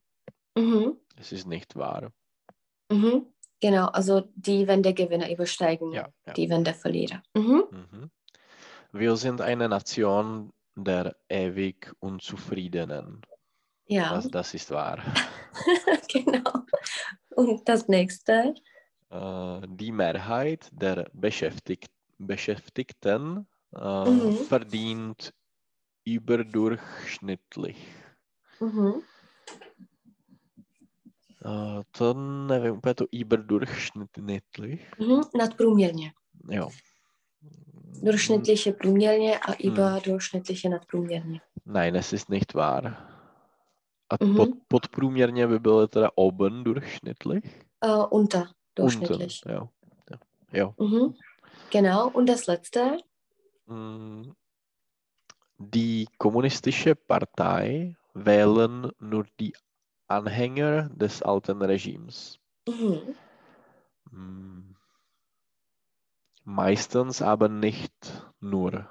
Mhm. 0.55 0.97
Es 1.17 1.31
ist 1.31 1.47
nicht 1.47 1.75
wahr. 1.75 2.11
Mhm. 2.91 3.25
Genau, 3.59 3.87
also 3.87 4.29
die 4.35 4.67
Wendegewinner 4.67 5.31
übersteigen 5.31 5.91
Ja, 5.93 6.07
ja. 6.27 6.33
die 6.33 6.47
Wendeverlierer. 6.49 7.23
Mhm. 7.35 7.63
Mhm. 7.71 8.11
Wir 8.91 9.15
sind 9.17 9.41
eine 9.41 9.67
Nation 9.67 10.53
der 10.75 11.15
ewig 11.27 11.91
Unzufriedenen. 11.99 13.21
Ja, 13.87 14.13
Das, 14.13 14.27
das 14.29 14.53
ist 14.53 14.69
wahr. 14.69 14.99
genau. 16.07 16.51
Und 17.35 17.67
das 17.67 17.87
nächste. 17.87 18.53
Äh, 19.11 19.61
Die 19.67 19.91
Mehrheit 19.91 20.69
der 20.71 21.09
Beschäftigt 21.13 21.91
Beschäftigten 22.19 23.45
äh, 23.75 24.09
Mhm. 24.09 24.37
verdient 24.47 25.33
überdurchschnittlich. 26.05 27.77
Mhm. 28.59 29.01
Uh, 31.45 31.83
to 31.91 32.13
nevím 32.47 32.73
úplně 32.73 32.93
to 32.95 33.05
überdurchschnittlich. 33.11 34.91
Mhm. 34.99 35.21
Nadprůměrně. 35.37 36.11
Jo. 36.51 36.69
Durchschnittliche 38.03 38.73
průměrně 38.73 39.39
a 39.39 39.51
Hmm. 39.51 39.71
überdurchschnittliche 39.73 40.69
nadprůměrně. 40.69 41.41
Nein, 41.65 41.95
es 41.95 42.13
ist 42.13 42.29
nicht 42.29 42.53
wahr. 42.53 42.85
A 44.09 44.25
Mhm. 44.25 44.35
pod, 44.35 44.49
podprůměrně 44.67 45.47
by 45.47 45.59
bylo 45.59 45.87
teda 45.87 46.09
oben 46.15 46.63
durchschnittlich. 46.63 47.43
Äh, 47.85 48.07
unter 48.11 48.47
durchschnittlich. 48.77 49.43
Unten, 49.45 49.55
jo. 49.55 49.69
jo. 50.51 50.75
Mhm. 50.77 51.15
Genau. 51.69 52.07
Und 52.09 52.27
das 52.27 52.47
letzte. 52.47 52.97
Mm, 53.65 54.31
Die 55.59 56.07
kommunistische 56.17 56.95
Partei 56.95 57.95
wählen 58.13 58.91
nur 58.99 59.25
die 59.39 59.53
Anhänger 60.07 60.89
des 60.89 61.21
alten 61.21 61.61
Regimes. 61.61 62.39
Mhm. 62.67 63.15
Mm, 64.11 64.75
meistens, 66.43 67.21
aber 67.21 67.49
nicht 67.49 67.93
nur. 68.39 68.87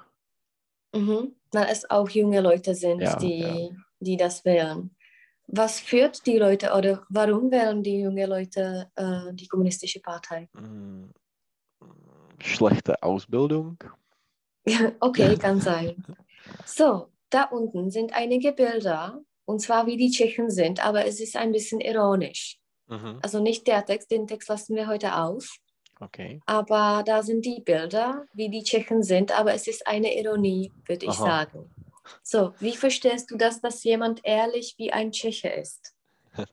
Mhm. 0.93 1.35
Weil 1.51 1.67
es 1.71 1.89
auch 1.89 2.09
junge 2.09 2.41
Leute 2.41 2.75
sind, 2.75 3.01
Ja, 3.01 3.15
die, 3.15 3.71
die 3.99 4.17
das 4.17 4.43
wählen. 4.45 4.95
Was 5.47 5.79
führt 5.79 6.25
die 6.25 6.37
Leute 6.37 6.73
oder 6.73 7.05
warum 7.09 7.51
wählen 7.51 7.81
die 7.81 8.01
junge 8.01 8.25
Leute 8.25 8.91
äh, 8.95 9.33
die 9.33 9.47
kommunistische 9.47 10.01
Partei? 10.01 10.49
Mm, 10.53 11.11
Schlechte 12.39 13.01
Ausbildung. 13.01 13.77
Okay, 14.99 15.37
kann 15.39 15.61
sein. 15.61 16.03
So, 16.65 17.07
da 17.29 17.43
unten 17.43 17.89
sind 17.89 18.13
einige 18.13 18.51
Bilder, 18.51 19.21
und 19.45 19.61
zwar 19.61 19.87
wie 19.87 19.95
die 19.95 20.11
Tschechen 20.11 20.49
sind, 20.49 20.85
aber 20.85 21.05
es 21.05 21.21
ist 21.21 21.37
ein 21.37 21.53
bisschen 21.53 21.79
ironisch. 21.79 22.59
Mhm. 22.87 23.19
Also 23.21 23.39
nicht 23.41 23.65
der 23.67 23.85
Text, 23.85 24.11
den 24.11 24.27
Text 24.27 24.49
lassen 24.49 24.75
wir 24.75 24.87
heute 24.87 25.15
aus, 25.15 25.57
Okay. 26.01 26.41
aber 26.45 27.03
da 27.05 27.23
sind 27.23 27.45
die 27.45 27.61
Bilder, 27.61 28.25
wie 28.33 28.49
die 28.49 28.63
Tschechen 28.63 29.03
sind, 29.03 29.37
aber 29.37 29.53
es 29.53 29.67
ist 29.67 29.87
eine 29.87 30.17
Ironie, 30.19 30.73
würde 30.85 31.05
ich 31.05 31.13
sagen. 31.13 31.71
So, 32.23 32.53
wie 32.59 32.75
verstehst 32.75 33.31
du 33.31 33.37
das, 33.37 33.61
dass 33.61 33.83
jemand 33.83 34.21
ehrlich 34.23 34.75
wie 34.77 34.91
ein 34.93 35.11
Tscheche 35.11 35.49
ist? 35.49 35.95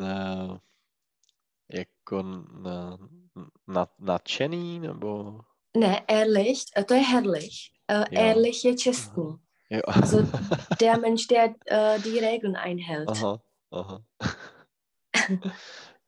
Eh, 0.00 0.58
jako 1.68 2.22
na, 2.62 2.98
na, 3.66 3.86
nadšený, 3.98 4.80
nebo... 4.80 5.40
Ne, 5.76 6.04
ehrlich, 6.08 6.64
äh, 6.76 6.84
to 6.84 6.94
je 6.94 7.00
herrlich. 7.00 7.72
Ja. 7.90 8.04
Ehrlich 8.10 8.64
je 8.64 8.74
čestný. 8.76 9.38
Jo. 9.70 9.80
Also 10.02 10.22
der 10.80 10.98
Mensch, 10.98 11.28
der 11.28 11.54
äh, 11.66 12.00
die 12.00 12.18
Regeln 12.18 12.56
einhält. 12.56 13.08
Aha, 13.08 13.40
aha. 13.70 14.02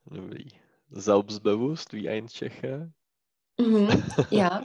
Dobrý. 0.07 0.51
Selbstbewusst 0.91 1.93
wie 1.93 2.09
ein 2.09 2.29
Tscheche. 2.29 2.93
Mhm, 3.59 4.03
ja. 4.31 4.65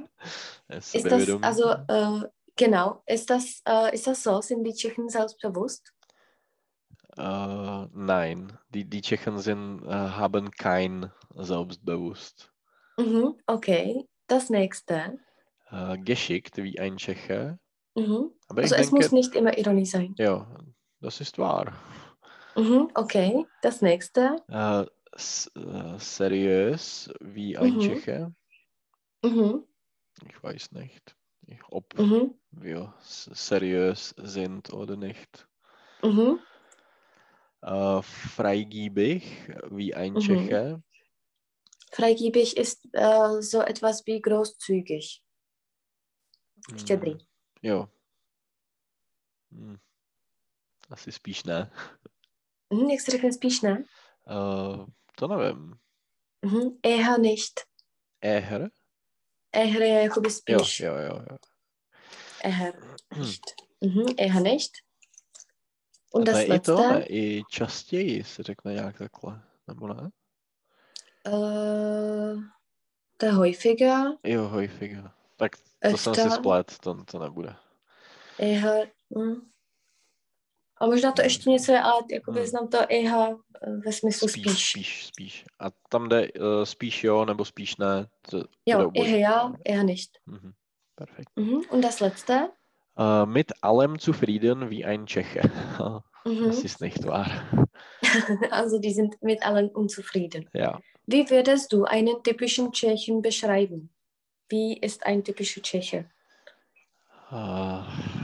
Ist 0.68 0.96
Ist 0.96 1.06
das, 1.06 1.30
also, 1.42 1.70
äh, 1.88 2.28
genau, 2.60 3.02
ist 3.08 3.30
das, 3.32 3.62
äh, 3.66 3.94
ist 3.96 4.06
das 4.08 4.22
so? 4.24 4.42
Sind 4.42 4.64
die 4.64 4.74
Tschechen 4.74 5.10
selbstbewusst? 5.10 5.94
Äh, 7.18 7.86
nein, 7.94 8.58
die, 8.70 8.86
die 8.90 9.02
Tschechen 9.02 9.38
sind, 9.38 9.84
äh, 9.86 9.90
haben 9.92 10.50
kein 10.52 11.12
Selbstbewusst. 11.36 12.52
Mhm, 13.00 13.38
okay. 13.48 14.06
Das 14.28 14.50
nächste. 14.52 15.20
Äh, 15.72 15.98
geschickt 16.00 16.58
wie 16.58 16.80
ein 16.80 16.98
Tscheche. 16.98 17.60
Mhm. 17.96 18.32
Aber 18.48 18.62
Also 18.64 18.76
es 18.76 18.92
muss 18.92 19.10
denke, 19.10 19.16
nicht 19.16 19.36
immer 19.36 19.58
Ironie 19.58 19.86
sein. 19.86 20.16
ja, 20.18 20.48
das 21.02 21.22
ist 21.22 21.38
wahr. 21.38 21.74
Mhm, 22.56 22.90
okay. 22.96 23.46
Das 23.62 23.82
nächste. 23.82 24.36
Äh, 24.50 24.82
äh, 24.82 26.00
seriös 26.00 27.10
wie 27.22 27.58
ein 27.58 27.74
Mhm. 27.76 27.80
Tscheche. 27.80 28.34
Mhm, 29.24 29.64
Ich 30.30 30.42
weiß 30.42 30.72
nicht, 30.72 31.18
ob 31.70 31.98
mhm, 32.00 32.34
wir 32.52 32.94
seriös 33.02 34.14
sind 34.18 34.74
oder 34.74 34.96
nicht. 34.98 35.48
mhm. 36.04 36.40
Äh, 37.62 38.02
freigiebig 38.02 39.24
wie 39.72 39.94
ein 39.94 40.14
Mhm. 40.14 40.20
Tscheche. 40.20 40.84
Freigebig 41.92 42.56
ist 42.58 42.88
äh, 42.94 43.42
so 43.42 43.62
etwas 43.62 44.06
wie 44.06 44.22
großzügig. 44.22 45.24
Štědrý. 46.78 47.14
Mm, 47.14 47.18
Jo. 47.64 47.90
Hm. 49.52 49.78
Asi 50.90 51.12
spíš 51.12 51.44
ne. 51.44 51.72
Mhm, 52.74 52.90
jak 52.90 53.02
se 53.02 53.12
řekne 53.12 53.34
spíš 53.34 53.62
ne? 53.62 53.84
Uh, 54.30 54.86
to 55.16 55.28
nevím. 55.28 55.74
Mhm. 56.46 56.80
Eher 56.84 57.20
nicht. 57.20 57.60
Eher? 58.22 58.70
Eher 59.52 59.82
je 59.82 60.04
jakoby 60.04 60.28
Jo, 60.28 60.32
spíš. 60.34 60.80
jo, 60.80 60.96
jo. 60.96 61.16
jo. 61.32 61.38
Eher 62.44 62.74
nicht. 63.18 63.42
Mhm. 63.82 64.06
Eher 64.18 64.42
nicht. 64.44 64.72
A 66.14 66.18
Und 66.18 66.26
to 66.26 66.32
das 66.32 66.40
je 66.40 66.46
i 66.56 66.60
to, 66.60 66.74
letzte. 66.76 66.94
ne? 67.00 67.06
I 67.10 67.44
častěji 67.50 68.24
se 68.24 68.44
řekne 68.44 68.74
nějak 68.74 68.98
takhle, 68.98 69.42
nebo 69.68 69.88
ne? 69.88 70.10
Äh, 71.28 72.36
der 73.22 73.32
häufiger. 73.34 74.06
Jo, 74.24 74.48
häufiger. 74.48 75.12
Tak 75.36 75.52
to 75.92 75.98
jsem 75.98 76.16
si 76.16 76.22
Öfter. 76.22 76.32
splet, 76.40 76.80
to, 76.80 77.04
to 77.04 77.20
nebude. 77.20 77.56
Eher. 78.40 78.88
Hm. 79.18 79.50
A 80.80 80.86
možná 80.86 81.12
to 81.12 81.22
ještě 81.22 81.50
něco 81.50 81.72
je, 81.72 81.82
ale 81.82 82.02
jakoby 82.12 82.40
Hmm. 82.40 82.48
znám 82.48 82.68
to 82.68 82.78
eher 82.90 83.36
eh, 83.62 83.72
ve 83.86 83.92
smyslu 83.92 84.28
Spíš, 84.28 84.44
spíš. 84.46 84.70
spíš, 84.70 85.06
spíš. 85.08 85.46
A 85.60 85.66
tam 85.90 86.10
jde 86.10 86.32
uh, 86.32 86.64
spíš 86.64 87.04
jo, 87.04 87.26
nebo 87.26 87.46
spíš 87.46 87.78
ne. 87.78 88.08
To, 88.30 88.44
Jo, 88.66 88.92
eher 88.96 89.16
ja, 89.20 89.54
eher 89.66 89.84
nicht. 89.86 90.10
Mhm. 90.26 90.52
Perfekt. 90.96 91.30
Mhm. 91.36 91.62
Und 91.70 91.82
das 91.84 92.00
letzte. 92.00 92.50
Uh, 93.00 93.26
mit 93.26 93.52
allem 93.62 94.00
zufrieden 94.00 94.70
wie 94.70 94.86
ein 94.86 95.06
Tscheche. 95.08 95.42
Mhm. 96.26 96.48
Das 96.48 96.64
ist 96.64 96.82
nicht 96.82 97.06
wahr. 97.08 97.32
Also 98.52 98.80
die 98.80 98.92
sind 98.94 99.16
mit 99.22 99.42
allen 99.46 99.70
unzufrieden. 99.70 100.50
Ja. 100.54 100.80
Wie 101.08 101.30
würdest 101.30 101.72
du 101.72 101.86
einen 101.86 102.22
typischen 102.24 102.72
Tschechen 102.74 103.22
beschreiben? 103.22 103.90
Wie 104.50 104.78
ist 104.78 105.06
ein 105.06 105.24
typischer 105.24 105.62
Tscheche? 105.62 106.10
Äh, 107.32 107.82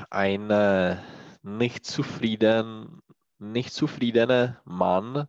ein 0.10 0.50
äh, 0.52 0.98
nicht 1.46 1.86
zufrieden, 1.86 3.02
nicht 3.38 3.72
zufriedener 3.74 4.62
Mann, 4.66 5.28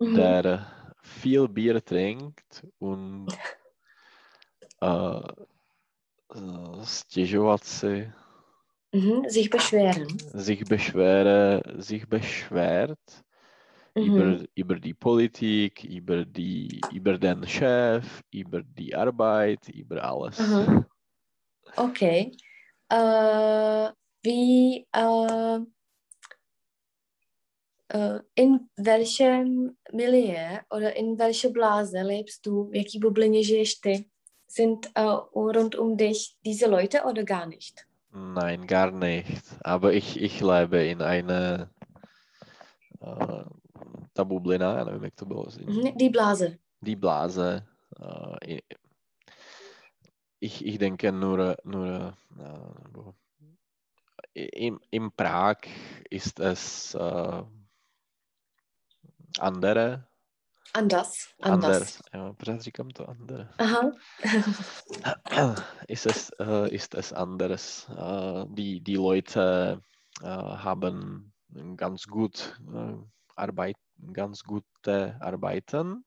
Mhm. 0.00 0.14
der 0.16 0.66
viel 1.02 1.48
Bier 1.48 1.84
trinkt 1.84 2.66
und 2.78 3.28
äh, 4.80 5.20
stěžovat 6.84 7.64
si, 7.64 8.12
Mhm. 8.92 9.28
Sich 9.28 9.50
beschweren. 9.50 10.06
sich, 10.34 10.64
beschwere, 10.64 11.62
sich 11.78 12.06
beschwert 12.08 13.24
Mhm. 13.96 14.04
über, 14.04 14.44
über 14.54 14.74
die 14.76 14.94
Politik, 14.94 15.84
über, 15.84 16.24
die, 16.24 16.80
über 16.92 17.18
den 17.18 17.46
Chef, 17.46 18.22
über 18.30 18.62
die 18.62 18.94
Arbeit, 18.94 19.68
über 19.68 20.02
alles. 20.04 20.38
Mhm. 20.38 20.84
Okay. 21.76 22.36
Äh, 22.90 23.90
wie, 24.24 24.86
äh, 24.92 25.58
äh, 27.88 28.20
in 28.34 28.68
welchem 28.76 29.76
Milieu 29.92 30.58
oder 30.70 30.96
in 30.96 31.18
welcher 31.18 31.50
Blase 31.50 32.02
lebst 32.02 32.46
du? 32.46 32.70
Jaký 32.72 32.98
bublině 32.98 33.44
žiješ 33.44 33.74
ty? 33.74 34.04
Sind 34.48 34.86
äh, 34.94 35.18
rund 35.34 35.74
um 35.74 35.96
dich 35.96 36.36
diese 36.44 36.66
Leute 36.68 37.02
oder 37.02 37.24
gar 37.24 37.46
nicht? 37.46 37.80
Nein, 38.12 38.66
gar 38.66 38.92
nicht. 38.92 39.42
Aber 39.64 39.92
ich, 39.92 40.20
ich 40.22 40.40
lebe 40.40 40.86
in 40.86 41.02
einer 41.02 41.70
äh, 43.00 43.44
ta 44.12 44.24
bublina, 44.24 44.84
nevím, 44.84 45.04
jak 45.04 45.14
to 45.14 45.26
bylo. 45.26 45.46
Mhm. 45.66 45.96
Die 45.96 46.10
Blase. 46.10 46.58
Die 46.80 46.96
Blase. 46.96 47.66
Äh, 48.46 48.60
ich, 50.40 50.64
ich 50.66 50.78
denke 50.78 51.12
nur, 51.12 51.56
nur 51.64 52.14
äh, 54.34 54.40
nebo 54.40 54.50
i- 54.50 54.66
im, 54.66 54.80
in 54.90 55.12
Prag 55.12 55.58
ist 56.10 56.40
es 56.40 56.94
äh, 56.94 57.42
andere. 59.38 60.08
Anders. 60.72 61.34
Anders. 61.42 62.02
Anders. 62.02 62.02
Ja, 62.12 62.32
to 62.94 63.04
andere. 63.04 63.48
Aha. 63.58 63.92
ist 65.88 66.06
es, 66.06 66.30
äh, 66.40 66.74
ist 66.74 66.94
es 66.94 67.12
anders. 67.12 67.88
Äh, 67.90 68.46
die, 68.54 68.80
die 68.80 68.96
Leute 68.96 69.82
äh, 70.20 70.26
haben 70.26 71.32
ganz 71.76 72.06
gut 72.06 72.60
äh, 72.72 72.96
Arbeit, 73.36 73.76
ganz 74.12 74.42
gute 74.42 75.16
Arbeiten, 75.20 76.04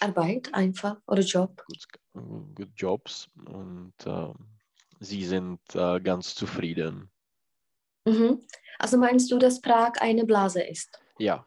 Arbeit 0.00 0.52
einfach 0.54 1.00
oder 1.06 1.22
Job. 1.22 1.64
gut, 1.66 2.54
gut 2.54 2.70
Jobs 2.76 3.28
und 3.46 3.94
äh, 4.04 4.32
sie 5.00 5.24
sind 5.24 5.60
äh, 5.74 6.00
ganz 6.00 6.34
zufrieden. 6.34 7.10
Mhm. 8.06 8.46
Also 8.78 8.96
meinst 8.96 9.30
du, 9.30 9.36
dass 9.38 9.60
Prag 9.60 10.00
eine 10.00 10.24
Blase 10.24 10.62
ist? 10.62 11.02
Ja, 11.18 11.46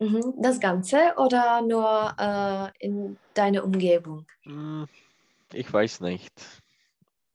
Mhm. 0.00 0.34
Das 0.40 0.60
Ganze 0.60 1.14
oder 1.16 1.60
nur 1.62 2.14
äh, 2.18 2.70
in 2.84 3.18
deiner 3.34 3.64
Umgebung? 3.64 4.26
hm, 4.44 4.86
ich 5.52 5.72
weiß 5.72 6.00
nicht. 6.00 6.32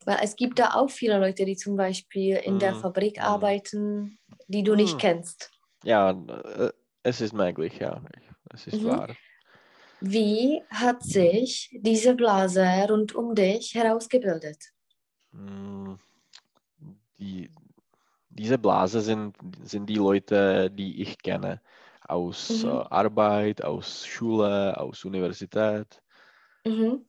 Weil 0.03 0.17
es 0.23 0.35
gibt 0.35 0.59
da 0.59 0.73
auch 0.73 0.89
viele 0.89 1.17
Leute, 1.19 1.45
die 1.45 1.55
zum 1.55 1.77
Beispiel 1.77 2.35
in 2.35 2.59
der 2.59 2.73
Mhm. 2.73 2.75
Fabrik 2.75 3.21
Mhm. 3.23 3.23
arbeiten, 3.23 4.19
die 4.47 4.63
du 4.63 4.75
nicht 4.75 4.99
Mhm. 4.99 4.99
kennst. 4.99 5.53
Ja, 5.83 6.11
äh, 6.11 6.71
es 7.03 7.21
ist 7.21 7.33
möglich, 7.33 7.79
ja. 7.79 8.03
Es 8.51 8.67
ist 8.67 8.83
Mhm. 8.83 8.85
wahr. 8.85 9.17
Wie 10.01 10.61
hat 10.69 11.03
sich 11.03 11.69
diese 11.81 12.13
Blase 12.15 12.65
rund 12.89 13.15
um 13.15 13.33
dich 13.35 13.75
herausgebildet? 13.75 14.71
Die, 17.19 17.49
diese 18.39 18.57
Blase 18.57 19.01
sind, 19.01 19.35
sind 19.63 19.87
die 19.87 19.95
Leute, 19.95 20.71
die 20.71 21.01
ich 21.01 21.17
kenne. 21.19 21.61
Aus 22.07 22.63
Mhm. 22.63 22.69
äh, 22.69 22.69
Arbeit, 22.89 23.63
aus 23.63 24.05
Schule, 24.07 24.77
aus 24.79 25.05
Universität. 25.05 26.01
Mhm. 26.65 27.05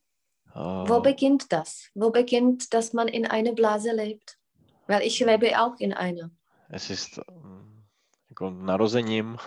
Wo 0.85 0.99
Äh, 0.99 1.01
beginnt 1.01 1.53
das? 1.53 1.91
Wo 1.95 2.11
beginnt, 2.11 2.72
dass 2.74 2.93
man 2.93 3.09
in 3.09 3.26
einer 3.26 3.53
Blase 3.53 3.93
lebt? 3.93 4.39
Weil 4.87 5.03
ich 5.03 5.20
lebe 5.20 5.61
auch 5.61 5.76
in 5.78 5.93
einer. 5.95 6.31
es 6.68 6.91
ist 6.91 7.20
jako 8.28 8.51
narozením, 8.51 9.39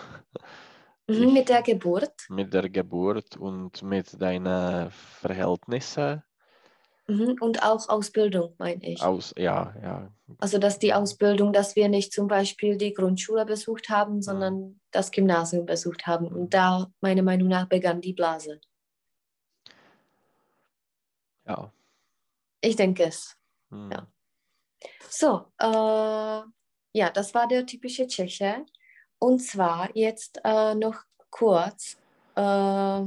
Mhm, 1.08 1.32
mit 1.34 1.48
der 1.48 1.62
Geburt. 1.62 2.12
mit 2.28 2.52
der 2.52 2.68
Geburt 2.70 3.36
und 3.36 3.82
mit 3.82 4.20
deinen 4.20 4.90
Verhältnissen 4.90 6.22
und 7.06 7.62
auch 7.62 7.88
Ausbildung, 7.88 8.54
meine 8.58 8.82
ich. 8.86 9.02
aus, 9.02 9.34
ja, 9.36 9.74
ja, 9.82 10.10
Also, 10.38 10.58
dass 10.58 10.78
die 10.78 10.94
Ausbildung, 10.94 11.52
dass 11.52 11.76
wir 11.76 11.88
nicht 11.88 12.12
zum 12.12 12.28
Beispiel 12.28 12.76
die 12.78 12.94
Grundschule 12.94 13.44
besucht 13.44 13.90
haben, 13.90 14.22
sondern 14.22 14.80
das 14.90 15.10
Gymnasium 15.10 15.66
besucht 15.66 16.06
haben. 16.06 16.26
Und 16.28 16.54
da, 16.54 16.90
meiner 17.00 17.22
Meinung 17.22 17.48
nach, 17.48 17.68
begann 17.68 18.00
die 18.00 18.14
Blase. 18.14 18.60
ja. 21.46 21.70
Ich 22.62 22.76
denke 22.76 23.04
es. 23.04 23.36
hm. 23.70 23.90
Ja. 23.92 24.06
So, 25.10 25.46
äh, 25.58 26.42
ja, 26.94 27.10
das 27.12 27.34
war 27.34 27.46
der 27.46 27.66
typische 27.66 28.06
Tscheche. 28.06 28.64
Und 29.18 29.40
zwar 29.40 29.94
jetzt 29.94 30.40
äh, 30.44 30.74
noch 30.74 31.04
kurz 31.30 31.98
äh, 32.36 33.02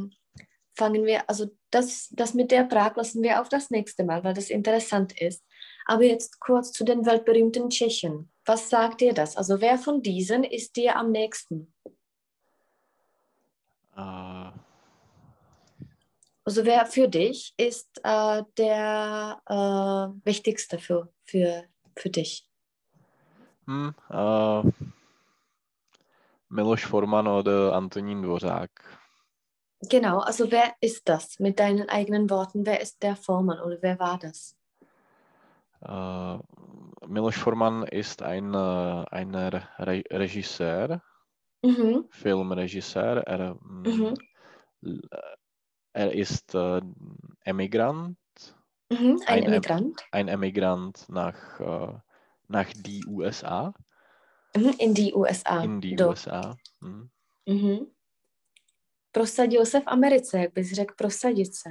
fangen 0.77 1.05
wir, 1.05 1.29
also 1.29 1.47
das, 1.71 2.09
das 2.11 2.33
mit 2.33 2.51
der 2.51 2.63
Prag 2.63 2.95
lassen 2.95 3.23
wir 3.23 3.41
auf 3.41 3.49
das 3.49 3.69
nächste 3.71 4.03
Mal, 4.03 4.23
weil 4.23 4.33
das 4.33 4.49
interessant 4.49 5.19
ist. 5.19 5.43
Aber 5.85 6.03
jetzt 6.03 6.39
kurz 6.39 6.71
zu 6.71 6.83
den 6.85 7.05
weltberühmten 7.05 7.69
Tschechen. 7.69 8.31
Was 8.45 8.69
sagt 8.69 9.01
dir 9.01 9.13
das? 9.13 9.35
Also 9.35 9.59
wer 9.59 9.77
von 9.77 10.01
diesen 10.01 10.43
ist 10.43 10.75
dir 10.75 10.95
am 10.95 11.11
nächsten? 11.11 11.73
Äh, 13.95 14.51
Also 16.45 16.63
wer 16.63 16.85
für 16.85 17.09
dich 17.09 17.53
ist 17.57 17.99
äh, 18.03 18.41
der 18.57 19.41
äh, 19.47 20.25
wichtigste 20.25 20.79
für, 20.79 21.11
für, 21.25 21.65
für 21.97 22.09
dich? 22.09 22.47
hm, 23.65 23.93
äh, 24.09 24.63
Miloš 26.49 26.85
Forman 26.85 27.27
oder 27.27 27.73
Antonín 27.73 28.21
Dvořák. 28.21 28.71
Genau, 29.89 30.19
also 30.19 30.51
wer 30.51 30.73
ist 30.81 31.07
das? 31.07 31.39
Mit 31.39 31.59
deinen 31.59 31.89
eigenen 31.89 32.29
Worten, 32.29 32.65
wer 32.65 32.81
ist 32.81 33.01
der 33.03 33.15
Vormann 33.15 33.59
oder 33.59 33.77
wer 33.81 33.99
war 33.99 34.17
das? 34.19 34.55
Äh, 35.81 36.37
Miloš 37.07 37.37
Forman 37.37 37.83
ist 37.83 38.21
ein, 38.21 38.53
äh, 38.53 39.05
ein 39.11 39.35
Re 39.35 40.03
Regisseur, 40.11 41.01
Mhm. 41.63 42.05
Filmregisseur. 42.09 43.17
Er, 43.27 43.55
mm, 43.55 43.83
Mhm. 43.83 44.13
er 45.93 46.11
ist 46.13 46.53
äh, 46.55 46.81
Emigrant, 47.45 48.17
Mhm. 48.89 49.19
Ein 49.27 49.43
Ein 49.43 49.43
Em- 49.43 49.53
Emigrant 49.53 50.01
ein 50.11 50.27
Emigrant 50.29 51.09
nach, 51.09 51.59
äh, 51.59 51.93
nach 52.47 52.67
die 52.73 53.03
USA, 53.05 53.73
mhm. 54.55 54.73
in 54.79 54.93
die 54.93 55.13
USA. 55.13 55.61
in 55.63 55.81
die 55.81 55.95
Do. 55.97 56.09
USA. 56.09 56.55
Hm. 56.79 57.09
Mhm. 57.45 57.87
Prosadil 59.17 59.65
se 59.65 59.79
v 59.79 59.83
Americe, 59.87 60.39
jak 60.39 60.53
bys 60.53 60.73
řekl 60.73 60.93
prosadit 60.97 61.55
se. 61.55 61.69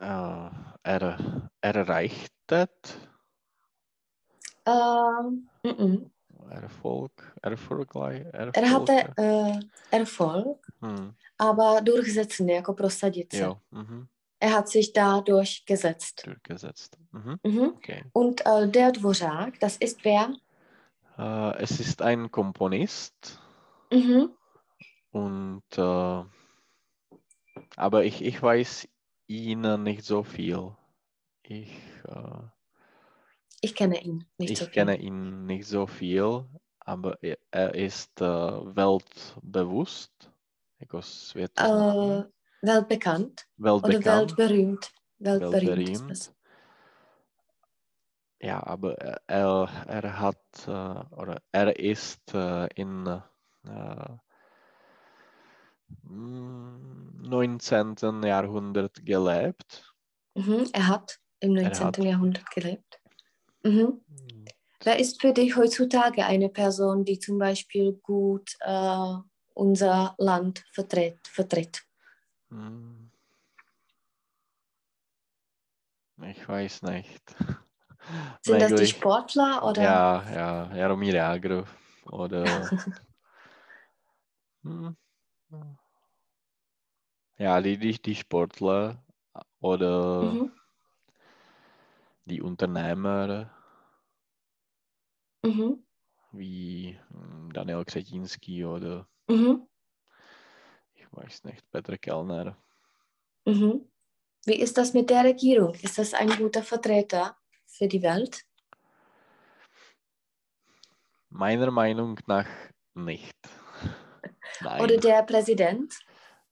Äh, 0.00 0.50
er, 0.84 1.16
erreichtet 1.62 2.98
Ähm, 4.66 5.48
mhm. 5.62 6.10
Erfolg, 6.50 7.12
Erfolgreich, 7.42 8.26
Er 8.32 8.70
hatte 8.70 8.92
äh, 9.16 9.60
Erfolg, 9.90 10.66
Hm. 10.80 11.14
aber 11.38 11.80
durchsetzen, 11.80 12.48
jako 12.48 12.74
prosadit 12.74 13.32
se. 13.32 13.38
Jo, 13.38 13.58
mhm. 13.70 14.06
Er 14.40 14.52
hat 14.52 14.68
sich 14.68 14.92
da 14.92 15.20
durchgesetzt. 15.20 16.26
durchgesetzt. 16.26 16.96
Mhm. 17.12 17.38
Mhm. 17.42 17.68
Okay. 17.76 18.04
Und 18.12 18.46
äh, 18.46 18.68
der 18.68 18.92
Dvořák, 18.92 19.58
das 19.60 19.76
ist 19.76 20.04
wer? 20.04 20.32
Äh, 21.18 21.62
es 21.62 21.80
ist 21.80 22.02
ein 22.02 22.30
Komponist 22.30 23.40
Mhm. 23.90 24.30
und 25.12 25.62
äh, 25.78 26.24
aber 27.76 28.04
ich, 28.04 28.22
ich 28.22 28.40
weiß 28.42 28.88
ihn 29.26 29.82
nicht 29.82 30.04
so 30.04 30.22
viel. 30.22 30.76
Ich, 31.42 31.70
äh, 32.06 32.42
Ich 33.60 33.74
kenne 33.74 34.02
ihn 34.02 34.24
nicht 34.38 34.50
ich 34.52 34.58
so 34.58 34.64
viel. 34.64 34.74
kenne 34.74 34.96
ihn 34.98 35.46
nicht 35.46 35.66
so 35.66 35.86
viel, 35.86 36.44
aber 36.80 37.22
er, 37.22 37.38
er 37.50 37.74
ist 37.74 38.20
äh, 38.20 38.24
weltbewusst. 38.24 40.30
Světoznámý. 41.00 42.20
Äh, 42.20 42.24
weltbekannt 42.62 43.46
oder 43.58 43.82
weltbekannt. 43.82 44.38
weltberühmt. 44.38 44.92
Weltberühmt. 45.18 45.66
weltberühmt. 45.66 46.10
das. 46.10 46.34
Ja, 48.40 48.64
aber 48.64 48.94
er, 49.26 49.68
er, 49.88 50.20
hat 50.20 50.38
äh, 50.66 51.14
oder 51.14 51.42
er 51.52 51.76
ist 51.78 52.32
äh, 52.34 52.66
in 52.76 53.20
19. 56.02 58.22
Jahrhundert 58.24 59.04
gelebt. 59.04 59.92
Mhm. 60.34 60.68
Er 60.72 60.88
hat 60.88 61.18
im 61.40 61.56
Er 61.56 61.62
19. 61.64 61.86
hat- 61.86 61.98
Jahrhundert 61.98 62.50
gelebt. 62.50 63.00
Mhm. 63.62 64.00
Wer 64.84 64.98
ist 65.00 65.20
für 65.20 65.32
dich 65.32 65.56
heutzutage 65.56 66.24
eine 66.24 66.48
Person, 66.48 67.04
die 67.04 67.18
zum 67.18 67.38
Beispiel 67.38 67.94
gut 67.94 68.56
äh, 68.60 69.14
unser 69.54 70.14
Land 70.18 70.64
vertritt? 70.72 71.18
vertritt? 71.26 71.82
Hm. 72.50 73.10
Ich 76.22 76.48
weiß 76.48 76.82
nicht. 76.82 77.36
Sind 78.42 78.62
das 78.62 78.74
die 78.74 78.86
Sportler 78.86 79.64
oder? 79.64 79.82
Ja, 79.82 80.32
ja, 80.32 80.74
Jaromír 80.76 81.14
Jágr 81.14 81.64
oder. 82.10 82.44
ja, 87.38 87.60
die, 87.60 87.78
die, 87.78 88.00
die 88.02 88.14
Sportler 88.14 89.02
oder 89.60 90.22
Mhm. 90.34 90.52
die 92.24 92.40
Unternehmer 92.42 93.50
Mhm. 95.44 95.82
wie 96.32 96.98
hm, 97.10 97.52
Daniel 97.52 97.84
Křetínský 97.84 98.64
oder 98.66 99.06
Mhm. 99.28 99.68
ich 100.94 101.06
weiß 101.12 101.44
nicht, 101.44 101.70
Petr 101.70 101.96
Kellner. 101.98 102.56
Mhm. 103.46 103.90
Wie 104.46 104.60
ist 104.60 104.78
das 104.78 104.94
mit 104.94 105.10
der 105.10 105.24
Regierung? 105.24 105.74
Ist 105.74 105.98
das 105.98 106.14
ein 106.14 106.28
guter 106.30 106.62
Vertreter 106.62 107.36
für 107.66 107.88
die 107.88 108.02
Welt? 108.02 108.44
Meiner 111.30 111.70
Meinung 111.70 112.18
nach 112.26 112.46
nicht. 112.94 113.34
Nein. 114.60 114.80
Oder 114.80 114.96
der 114.96 115.22
Präsident? 115.22 115.94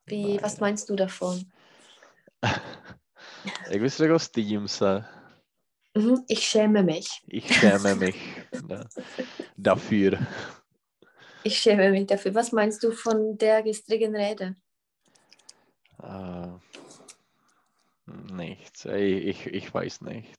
Wie, 0.06 0.34
Nein. 0.34 0.42
was 0.42 0.60
meinst 0.60 0.88
du 0.88 0.96
davon? 0.96 1.52
Řekl, 3.70 4.18
stydím 4.18 4.68
se. 4.68 5.04
Mhm. 5.96 6.24
Ich 6.28 6.46
schäme 6.48 6.82
mich. 6.82 7.22
Ich 7.28 7.56
schäme 7.56 7.94
mich 8.04 8.16
da, 8.68 8.86
dafür. 9.56 10.18
Ich 11.42 11.58
schäme 11.58 11.90
mich 11.90 12.06
dafür. 12.06 12.34
Was 12.34 12.52
meinst 12.52 12.82
du 12.82 12.92
von 12.92 13.38
der 13.38 13.62
gestrigen 13.62 14.14
Rede? 14.14 14.56
Äh, 16.02 16.48
nichts. 18.32 18.84
Ich, 18.84 19.46
ich, 19.46 19.72
weiß 19.72 20.02
nicht. 20.02 20.38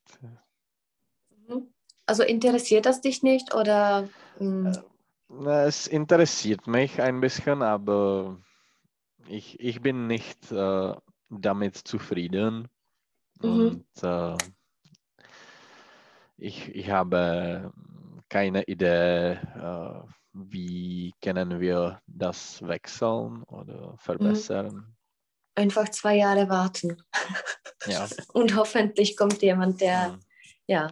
Mhm. 1.48 1.72
Also 2.06 2.22
interessiert 2.22 2.86
das 2.86 3.00
dich 3.00 3.22
nicht 3.22 3.54
oder? 3.54 4.08
Na, 4.38 4.84
Es 5.28 5.86
interessiert 5.86 6.66
mich 6.66 7.00
ein 7.02 7.20
bisschen, 7.20 7.62
aber 7.62 8.38
ich, 9.26 9.60
ich 9.60 9.82
bin 9.82 10.06
nicht 10.06 10.50
äh, 10.50 10.94
damit 11.28 11.76
zufrieden. 11.76 12.68
Mhm. 13.42 13.50
Und 13.50 14.02
äh, 14.02 14.36
ich, 16.38 16.74
ich 16.74 16.90
habe 16.90 17.72
keine 18.28 18.62
Idee, 18.64 19.32
äh, 19.32 20.00
wie 20.32 21.12
können 21.22 21.60
wir 21.60 22.00
das 22.06 22.62
wechseln 22.62 23.42
oder 23.44 23.96
verbessern. 23.98 24.96
einfach 25.54 25.88
zwei 25.90 26.16
Jahre 26.16 26.48
warten. 26.48 27.02
Ja. 27.86 28.06
Und 28.32 28.56
hoffentlich 28.56 29.16
kommt 29.16 29.42
jemand, 29.42 29.80
der, 29.80 30.10
Mhm. 30.10 30.20
ja, 30.66 30.90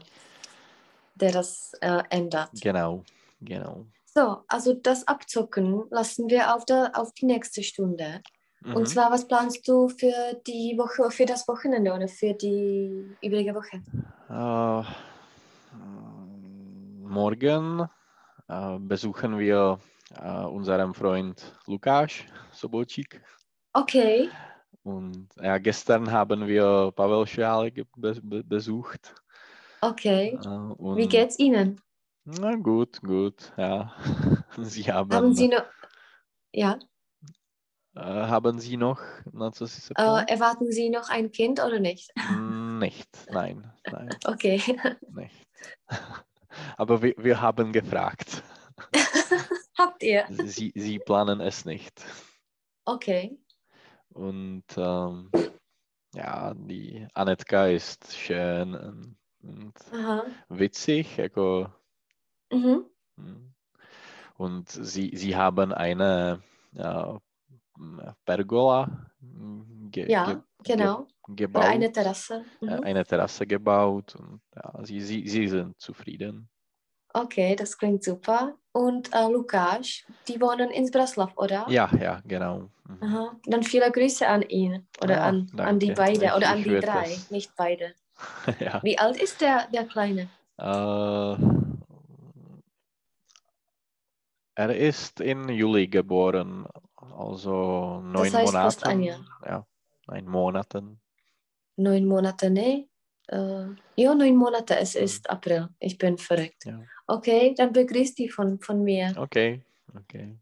der 1.14 1.32
das 1.32 1.72
äh, 1.80 2.03
ändert. 2.11 2.51
Genau, 2.61 3.05
genau. 3.41 3.87
So, 4.16 4.44
also 4.48 4.72
das 4.72 5.06
Abzocken 5.06 5.84
lassen 5.90 6.30
wir 6.30 6.54
auf, 6.54 6.64
der, 6.64 6.98
auf 6.98 7.12
die 7.12 7.26
nächste 7.26 7.62
Stunde. 7.62 8.22
Und 8.74 8.80
Mhm. 8.80 8.86
zwar, 8.86 9.10
was 9.10 9.28
planst 9.28 9.68
du 9.68 9.90
für 9.90 10.40
die 10.46 10.74
Woche, 10.78 11.10
für 11.10 11.26
das 11.26 11.46
Wochenende 11.46 11.92
oder 11.92 12.08
für 12.08 12.32
die 12.32 13.14
übrige 13.22 13.54
Woche? 13.54 13.82
Äh, 14.30 14.82
morgen 17.06 17.86
äh, 18.48 18.78
besuchen 18.78 19.38
wir 19.38 19.78
äh, 20.18 20.44
unseren 20.44 20.94
Freund 20.94 21.54
Lukáš 21.66 22.24
Sobolčík. 22.52 23.20
Okay, 23.74 24.30
Und 24.82 25.28
ja, 25.42 25.58
gestern 25.58 26.10
haben 26.10 26.46
wir 26.46 26.90
Pavel 26.96 27.26
Schale 27.26 27.70
be 27.70 27.84
be 28.22 28.42
besucht. 28.42 29.14
Okay. 29.82 30.38
Wie 30.40 31.02
und- 31.02 31.10
geht's 31.10 31.38
Ihnen? 31.38 31.82
Na 32.29 32.57
gut, 32.57 33.01
gut, 33.03 33.53
ja. 33.57 33.95
Sie 34.59 34.83
haben, 34.93 35.12
Haben 35.12 35.33
Sie 35.33 35.47
noch, 35.47 35.64
ja, 36.53 36.77
äh, 37.95 38.01
haben 38.01 38.59
Sie 38.59 38.77
noch, 38.77 39.01
na, 39.33 39.49
äh, 39.49 40.24
erwarten 40.27 40.72
Sie 40.72 40.91
noch 40.91 41.09
ein 41.09 41.31
Kind 41.31 41.61
oder 41.61 41.79
nicht? 41.79 42.12
Mm, 42.29 42.79
Nicht, 42.81 43.09
nein, 43.31 43.72
nein, 43.93 44.09
Okay. 44.27 44.61
nicht. 45.09 45.47
Aber 46.77 47.01
wir, 47.01 47.14
wir 47.16 47.41
haben 47.41 47.72
gefragt. 47.72 48.43
Habt 49.79 50.03
ihr? 50.03 50.27
Sie, 50.29 50.72
Sie 50.74 50.99
planen 50.99 51.41
es 51.41 51.64
nicht. 51.64 52.05
Okay. 52.87 53.39
Und 54.09 54.64
ähm, 54.77 55.31
ja, 56.12 56.55
die 56.55 57.07
Anetka 57.14 57.68
ist 57.68 58.16
schön 58.16 58.74
und, 58.74 59.16
und 59.43 59.74
witzig. 60.49 61.16
Jako, 61.18 61.68
Mhm. 62.53 62.84
hm. 63.18 63.53
und 64.38 64.68
sie, 64.68 65.11
sie 65.14 65.34
haben 65.36 65.72
eine 65.72 66.42
ja, 66.72 67.18
Pergola 68.24 68.88
hm, 69.20 69.88
ge, 69.90 70.11
Ja, 70.11 70.24
ge, 70.24 70.36
genau. 70.64 71.07
ge, 71.28 71.47
Oder 71.47 71.68
eine 71.68 71.86
gebaut, 71.86 71.94
Terrasse. 71.94 72.44
äh, 72.62 72.66
Mhm. 72.66 72.84
eine 72.84 73.05
Terrasse 73.05 73.47
gebaut. 73.47 74.14
Und 74.16 74.40
ja, 74.55 74.72
sie, 74.84 75.01
sie, 75.01 75.28
sie 75.28 75.49
sind 75.49 75.78
zufrieden. 75.80 76.49
Okay, 77.14 77.57
das 77.57 77.76
klingt 77.78 78.05
super. 78.05 78.55
Und 78.72 79.12
äh, 79.14 79.26
Lukáš, 79.28 80.05
die 80.28 80.40
wohnen 80.40 80.70
in 80.70 80.86
Zbraslav, 80.86 81.32
oder? 81.36 81.66
Ja, 81.70 81.88
ja, 82.01 82.20
genau. 82.26 82.68
Mhm. 82.88 83.03
Aha. 83.03 83.36
Dann 83.47 83.62
viele 83.62 83.90
Grüße 83.90 84.26
an 84.28 84.42
ihn 84.42 84.86
oder 85.03 85.22
Ah, 85.22 85.28
an, 85.28 85.51
an 85.59 85.78
die 85.78 85.86
danke. 85.86 86.03
beide 86.03 86.26
Ich- 86.26 86.34
oder 86.34 86.49
an 86.51 86.62
die 86.62 86.80
drei, 86.80 87.03
das- 87.09 87.30
nicht 87.30 87.51
beide. 87.57 87.94
ja. 88.61 88.82
Wie 88.82 88.99
alt 88.99 89.16
ist 89.22 89.40
der, 89.40 89.66
der 89.72 89.84
Kleine? 89.86 90.28
Äh, 90.59 91.55
er 94.57 94.70
ist 94.74 95.20
in 95.20 95.48
Juli 95.48 95.86
geboren, 95.86 96.66
also 97.16 98.00
neun 98.00 98.32
heißt 98.32 98.52
fast 98.52 98.86
ein 98.86 99.00
Monaten. 99.00 99.28
Ja, 99.44 99.66
neun 100.07 100.26
Monaten. 100.26 101.00
Neun 101.76 102.07
Monate, 102.07 102.50
nee. 102.50 102.88
Äh, 103.28 103.66
ja, 103.96 104.14
neun 104.14 104.36
Monate, 104.36 104.78
es 104.78 104.94
ist 104.94 105.28
April. 105.28 105.68
Ich 105.78 105.98
bin 105.98 106.16
verrückt. 106.16 106.64
Ja. 106.64 106.80
Okay, 107.07 107.54
dann 107.54 107.72
begrüßt 107.72 108.18
die 108.18 108.28
von, 108.28 108.59
von 108.61 108.82
mir. 108.82 109.14
Okay, 109.18 109.62
okay. 109.94 110.38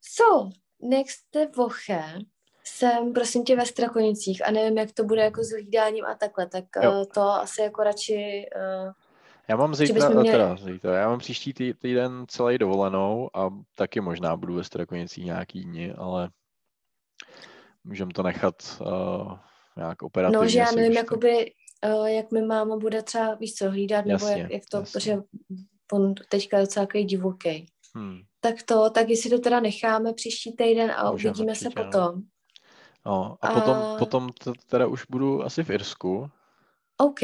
So, 0.00 0.50
nächste 0.78 1.50
Woche 1.56 2.18
jsem, 2.64 3.12
prosím 3.12 3.44
tě, 3.44 3.56
ve 3.56 3.66
Strakonicích 3.66 4.46
a 4.46 4.50
nevím, 4.50 4.78
jak 4.78 4.92
to 4.92 5.04
bude 5.04 5.22
jako 5.22 5.44
s 5.44 5.50
hlídáním 5.50 6.04
a 6.04 6.14
takhle, 6.14 6.46
tak 6.46 6.64
Jo. 6.82 6.92
uh, 6.92 7.04
to 7.14 7.20
asi 7.20 7.62
jako 7.62 7.82
radši, 7.82 8.46
uh, 8.56 8.92
Já 9.48 9.56
mám 9.56 9.74
zítra, 9.74 10.08
měli- 10.08 10.30
teda 10.30 10.56
zítra, 10.56 10.96
já 10.98 11.08
mám 11.08 11.18
příští 11.18 11.52
tý, 11.54 11.74
týden 11.74 12.24
celý 12.28 12.58
dovolenou 12.58 13.36
a 13.36 13.50
taky 13.76 14.00
možná 14.00 14.36
budu 14.36 14.54
ve 14.54 14.64
Strakonicích 14.64 15.24
nějaký 15.24 15.64
dny, 15.64 15.92
ale 15.92 16.30
můžeme 17.84 18.12
to 18.12 18.22
nechat 18.22 18.54
uh, 18.80 19.36
nějak 19.76 20.02
operativně. 20.02 20.42
no, 20.44 20.48
že 20.48 20.58
já 20.58 20.72
nevím, 20.72 20.92
jakoby, 20.92 21.52
uh, 21.98 22.06
jak 22.06 22.30
mi 22.32 22.42
máma 22.42 22.76
bude 22.76 23.02
třeba, 23.02 23.34
víš 23.34 23.54
co, 23.54 23.70
hlídat, 23.70 24.06
nebo 24.06 24.26
Jasně, 24.26 24.42
jak, 24.42 24.50
jak 24.50 24.62
to, 24.70 24.76
jasně. 24.76 24.92
protože 24.92 25.16
on 25.92 26.14
teďka 26.28 26.56
je 26.56 26.62
docela 26.62 26.86
takový 26.86 27.04
divoký. 27.04 27.66
Hmm. 27.94 28.18
Tak 28.40 28.62
to, 28.62 28.90
tak 28.90 29.08
jestli 29.08 29.30
to 29.30 29.38
teda 29.38 29.60
necháme 29.60 30.12
příští 30.12 30.56
týden 30.56 30.90
a 30.90 31.10
Můžeme, 31.12 31.30
uvidíme 31.32 31.54
se 31.54 31.64
určitě, 31.66 31.80
no. 31.80 31.90
potom. 31.90 32.22
No, 33.06 33.36
a 33.40 33.48
potom, 33.54 33.74
A- 33.74 33.96
potom 33.98 34.28
t- 34.44 34.52
teda 34.66 34.86
už 34.86 35.04
budu 35.10 35.42
asi 35.42 35.64
v 35.64 35.70
Irsku, 35.70 36.30
OK, 36.98 37.20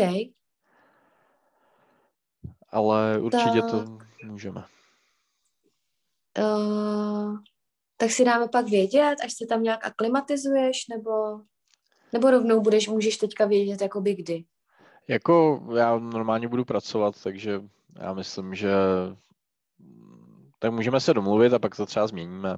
ale 2.71 3.19
určitě 3.21 3.63
to 3.63 3.79
Tak. 3.79 4.07
můžeme. 4.25 4.65
uh, 6.39 7.37
tak 7.97 8.11
si 8.11 8.25
dáme 8.25 8.49
pak 8.49 8.67
vědět, 8.69 9.17
až 9.25 9.33
se 9.33 9.47
tam 9.47 9.63
nějak 9.63 9.87
aklimatizuješ, 9.87 10.87
nebo, 10.89 11.41
nebo 12.13 12.31
rovnou 12.31 12.61
budeš, 12.61 12.89
můžeš 12.89 13.17
teďka 13.17 13.47
vědět, 13.47 13.81
jakoby 13.81 14.15
kdy. 14.15 14.45
Jako 15.09 15.63
já 15.77 15.99
normálně 15.99 16.49
budu 16.49 16.65
pracovat, 16.65 17.15
takže 17.23 17.61
já 18.01 18.15
myslím, 18.15 18.55
že 18.55 18.71
tak 20.59 20.73
můžeme 20.73 21.01
se 21.01 21.15
domluvit 21.15 21.53
a 21.53 21.59
pak 21.59 21.77
to 21.77 21.87
třeba 21.87 22.07
změníme. 22.07 22.57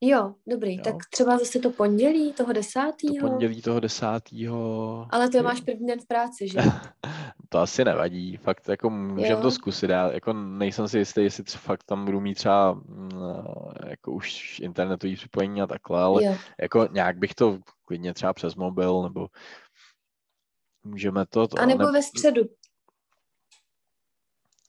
Jo, 0.00 0.34
dobrý, 0.46 0.76
Jo. 0.76 0.82
tak 0.84 0.94
třeba 1.10 1.38
zase 1.38 1.58
to 1.58 1.70
pondělí, 1.70 2.32
toho 2.32 2.46
To 2.46 2.52
desátýho, 2.52 3.28
pondělí 3.28 3.62
toho 3.62 3.80
desátého. 3.80 5.06
ale 5.10 5.28
to 5.30 5.36
jo. 5.36 5.42
máš 5.42 5.60
první 5.60 5.86
den 5.86 6.00
v 6.00 6.06
práci, 6.06 6.48
že? 6.48 6.58
To 7.48 7.58
asi 7.58 7.84
nevadí, 7.84 8.36
fakt 8.36 8.68
jako 8.68 8.90
můžeme 8.90 9.28
Jo. 9.28 9.40
to 9.40 9.50
zkusit, 9.50 9.90
já 9.90 10.12
jako 10.12 10.32
nejsem 10.32 10.88
si 10.88 10.98
jistý, 10.98 11.22
jestli 11.22 11.44
fakt 11.44 11.84
tam 11.84 12.04
budu 12.04 12.20
mít 12.20 12.34
třeba 12.34 12.72
mm, 12.72 13.10
jako 13.86 14.12
už 14.12 14.60
internetový 14.60 15.16
připojení 15.16 15.62
a 15.62 15.66
takhle, 15.66 16.02
ale 16.02 16.24
Jo, 16.24 16.36
jako 16.60 16.88
nějak 16.90 17.18
bych 17.18 17.34
to 17.34 17.58
klidně 17.84 18.14
třeba 18.14 18.32
přes 18.32 18.54
mobil, 18.54 19.02
nebo 19.02 19.28
můžeme 20.84 21.26
to, 21.26 21.48
to 21.48 21.58
a 21.58 21.66
nebo 21.66 21.84
ne- 21.84 21.92
ve 21.92 22.02
středu. 22.02 22.42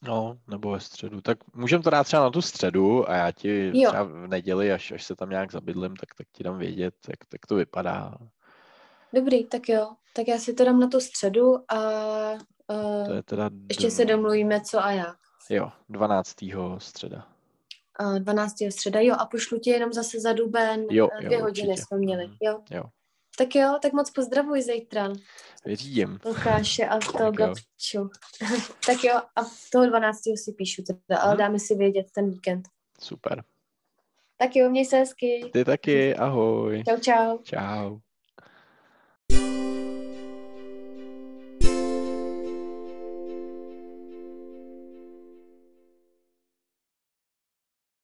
No, 0.04 0.38
nebo 0.48 0.72
ve 0.72 0.80
středu. 0.80 1.22
Tak 1.22 1.38
můžeme 1.54 1.84
to 1.84 1.90
dát 1.90 2.04
třeba 2.04 2.24
na 2.24 2.30
tu 2.30 2.42
středu 2.42 3.10
a 3.10 3.16
já 3.16 3.32
ti 3.32 3.72
Jo. 3.74 3.90
třeba 3.90 4.04
v 4.04 4.28
neděli, 4.28 4.72
až, 4.72 4.92
až 4.92 5.04
se 5.04 5.16
tam 5.16 5.30
nějak 5.30 5.52
zabydlím, 5.52 5.96
tak, 5.96 6.16
tak 6.16 6.28
ti 6.32 6.44
dám 6.44 6.58
vědět, 6.58 6.96
jak, 7.08 7.20
jak 7.34 7.46
to 7.46 7.56
vypadá. 7.56 8.18
Dobrý, 9.14 9.46
tak 9.46 9.70
jo, 9.70 9.90
tak 10.14 10.28
já 10.28 10.38
si 10.38 10.54
to 10.54 10.66
dám 10.66 10.80
na 10.80 10.88
tu 10.88 11.00
středu 11.00 11.72
a 11.74 11.78
To 12.68 12.74
uh, 13.10 13.16
je 13.16 13.24
teda... 13.24 13.50
ještě 13.70 13.88
dv- 13.88 13.92
se 13.96 14.06
domluvíme, 14.06 14.62
co 14.62 14.84
a 14.84 14.92
jak. 14.92 15.18
Jo, 15.50 15.72
12. 15.90 16.36
středa. 16.78 17.28
Uh, 18.02 18.20
12. 18.20 18.54
středa, 18.70 19.00
jo, 19.00 19.16
a 19.20 19.26
pošlu 19.26 19.60
ti 19.60 19.70
jenom 19.70 19.94
zase 19.94 20.20
za 20.20 20.34
duben, 20.34 20.86
Jo, 20.92 21.08
eh, 21.14 21.24
jo, 21.24 21.28
dvě 21.28 21.42
hodiny 21.42 21.68
určitě. 21.70 21.86
jsme 21.88 21.98
měli, 21.98 22.28
Mhm. 22.28 22.36
jo. 22.42 22.62
Jo. 22.72 22.84
Tak 23.38 23.56
jo, 23.56 23.78
tak 23.82 23.94
moc 23.94 24.10
pozdravuj 24.12 24.62
zítra. 24.62 25.10
Věřím. 25.66 26.20
Lukáše 26.26 26.86
a 26.88 26.98
toho 27.00 27.12
Tak 27.18 27.20
jo. 27.26 27.32
Gabču. 27.32 28.10
tak 28.86 29.04
jo, 29.04 29.14
a 29.36 29.42
toho 29.72 29.86
12. 29.86 30.20
si 30.36 30.52
píšu 30.58 30.84
teda, 30.84 31.20
ale 31.22 31.32
Mhm. 31.34 31.38
dáme 31.40 31.60
si 31.60 31.76
vědět 31.76 32.08
ten 32.16 32.30
víkend. 32.30 32.68
Super. 33.02 33.44
Tak 34.38 34.56
jo, 34.56 34.70
měj 34.70 34.86
se 34.86 34.98
hezky. 34.98 35.50
Ty 35.54 35.66
taky, 35.66 36.16
ahoj. 36.16 36.84
Čau, 36.90 36.98
čau. 37.00 37.38
Čau. 37.44 38.00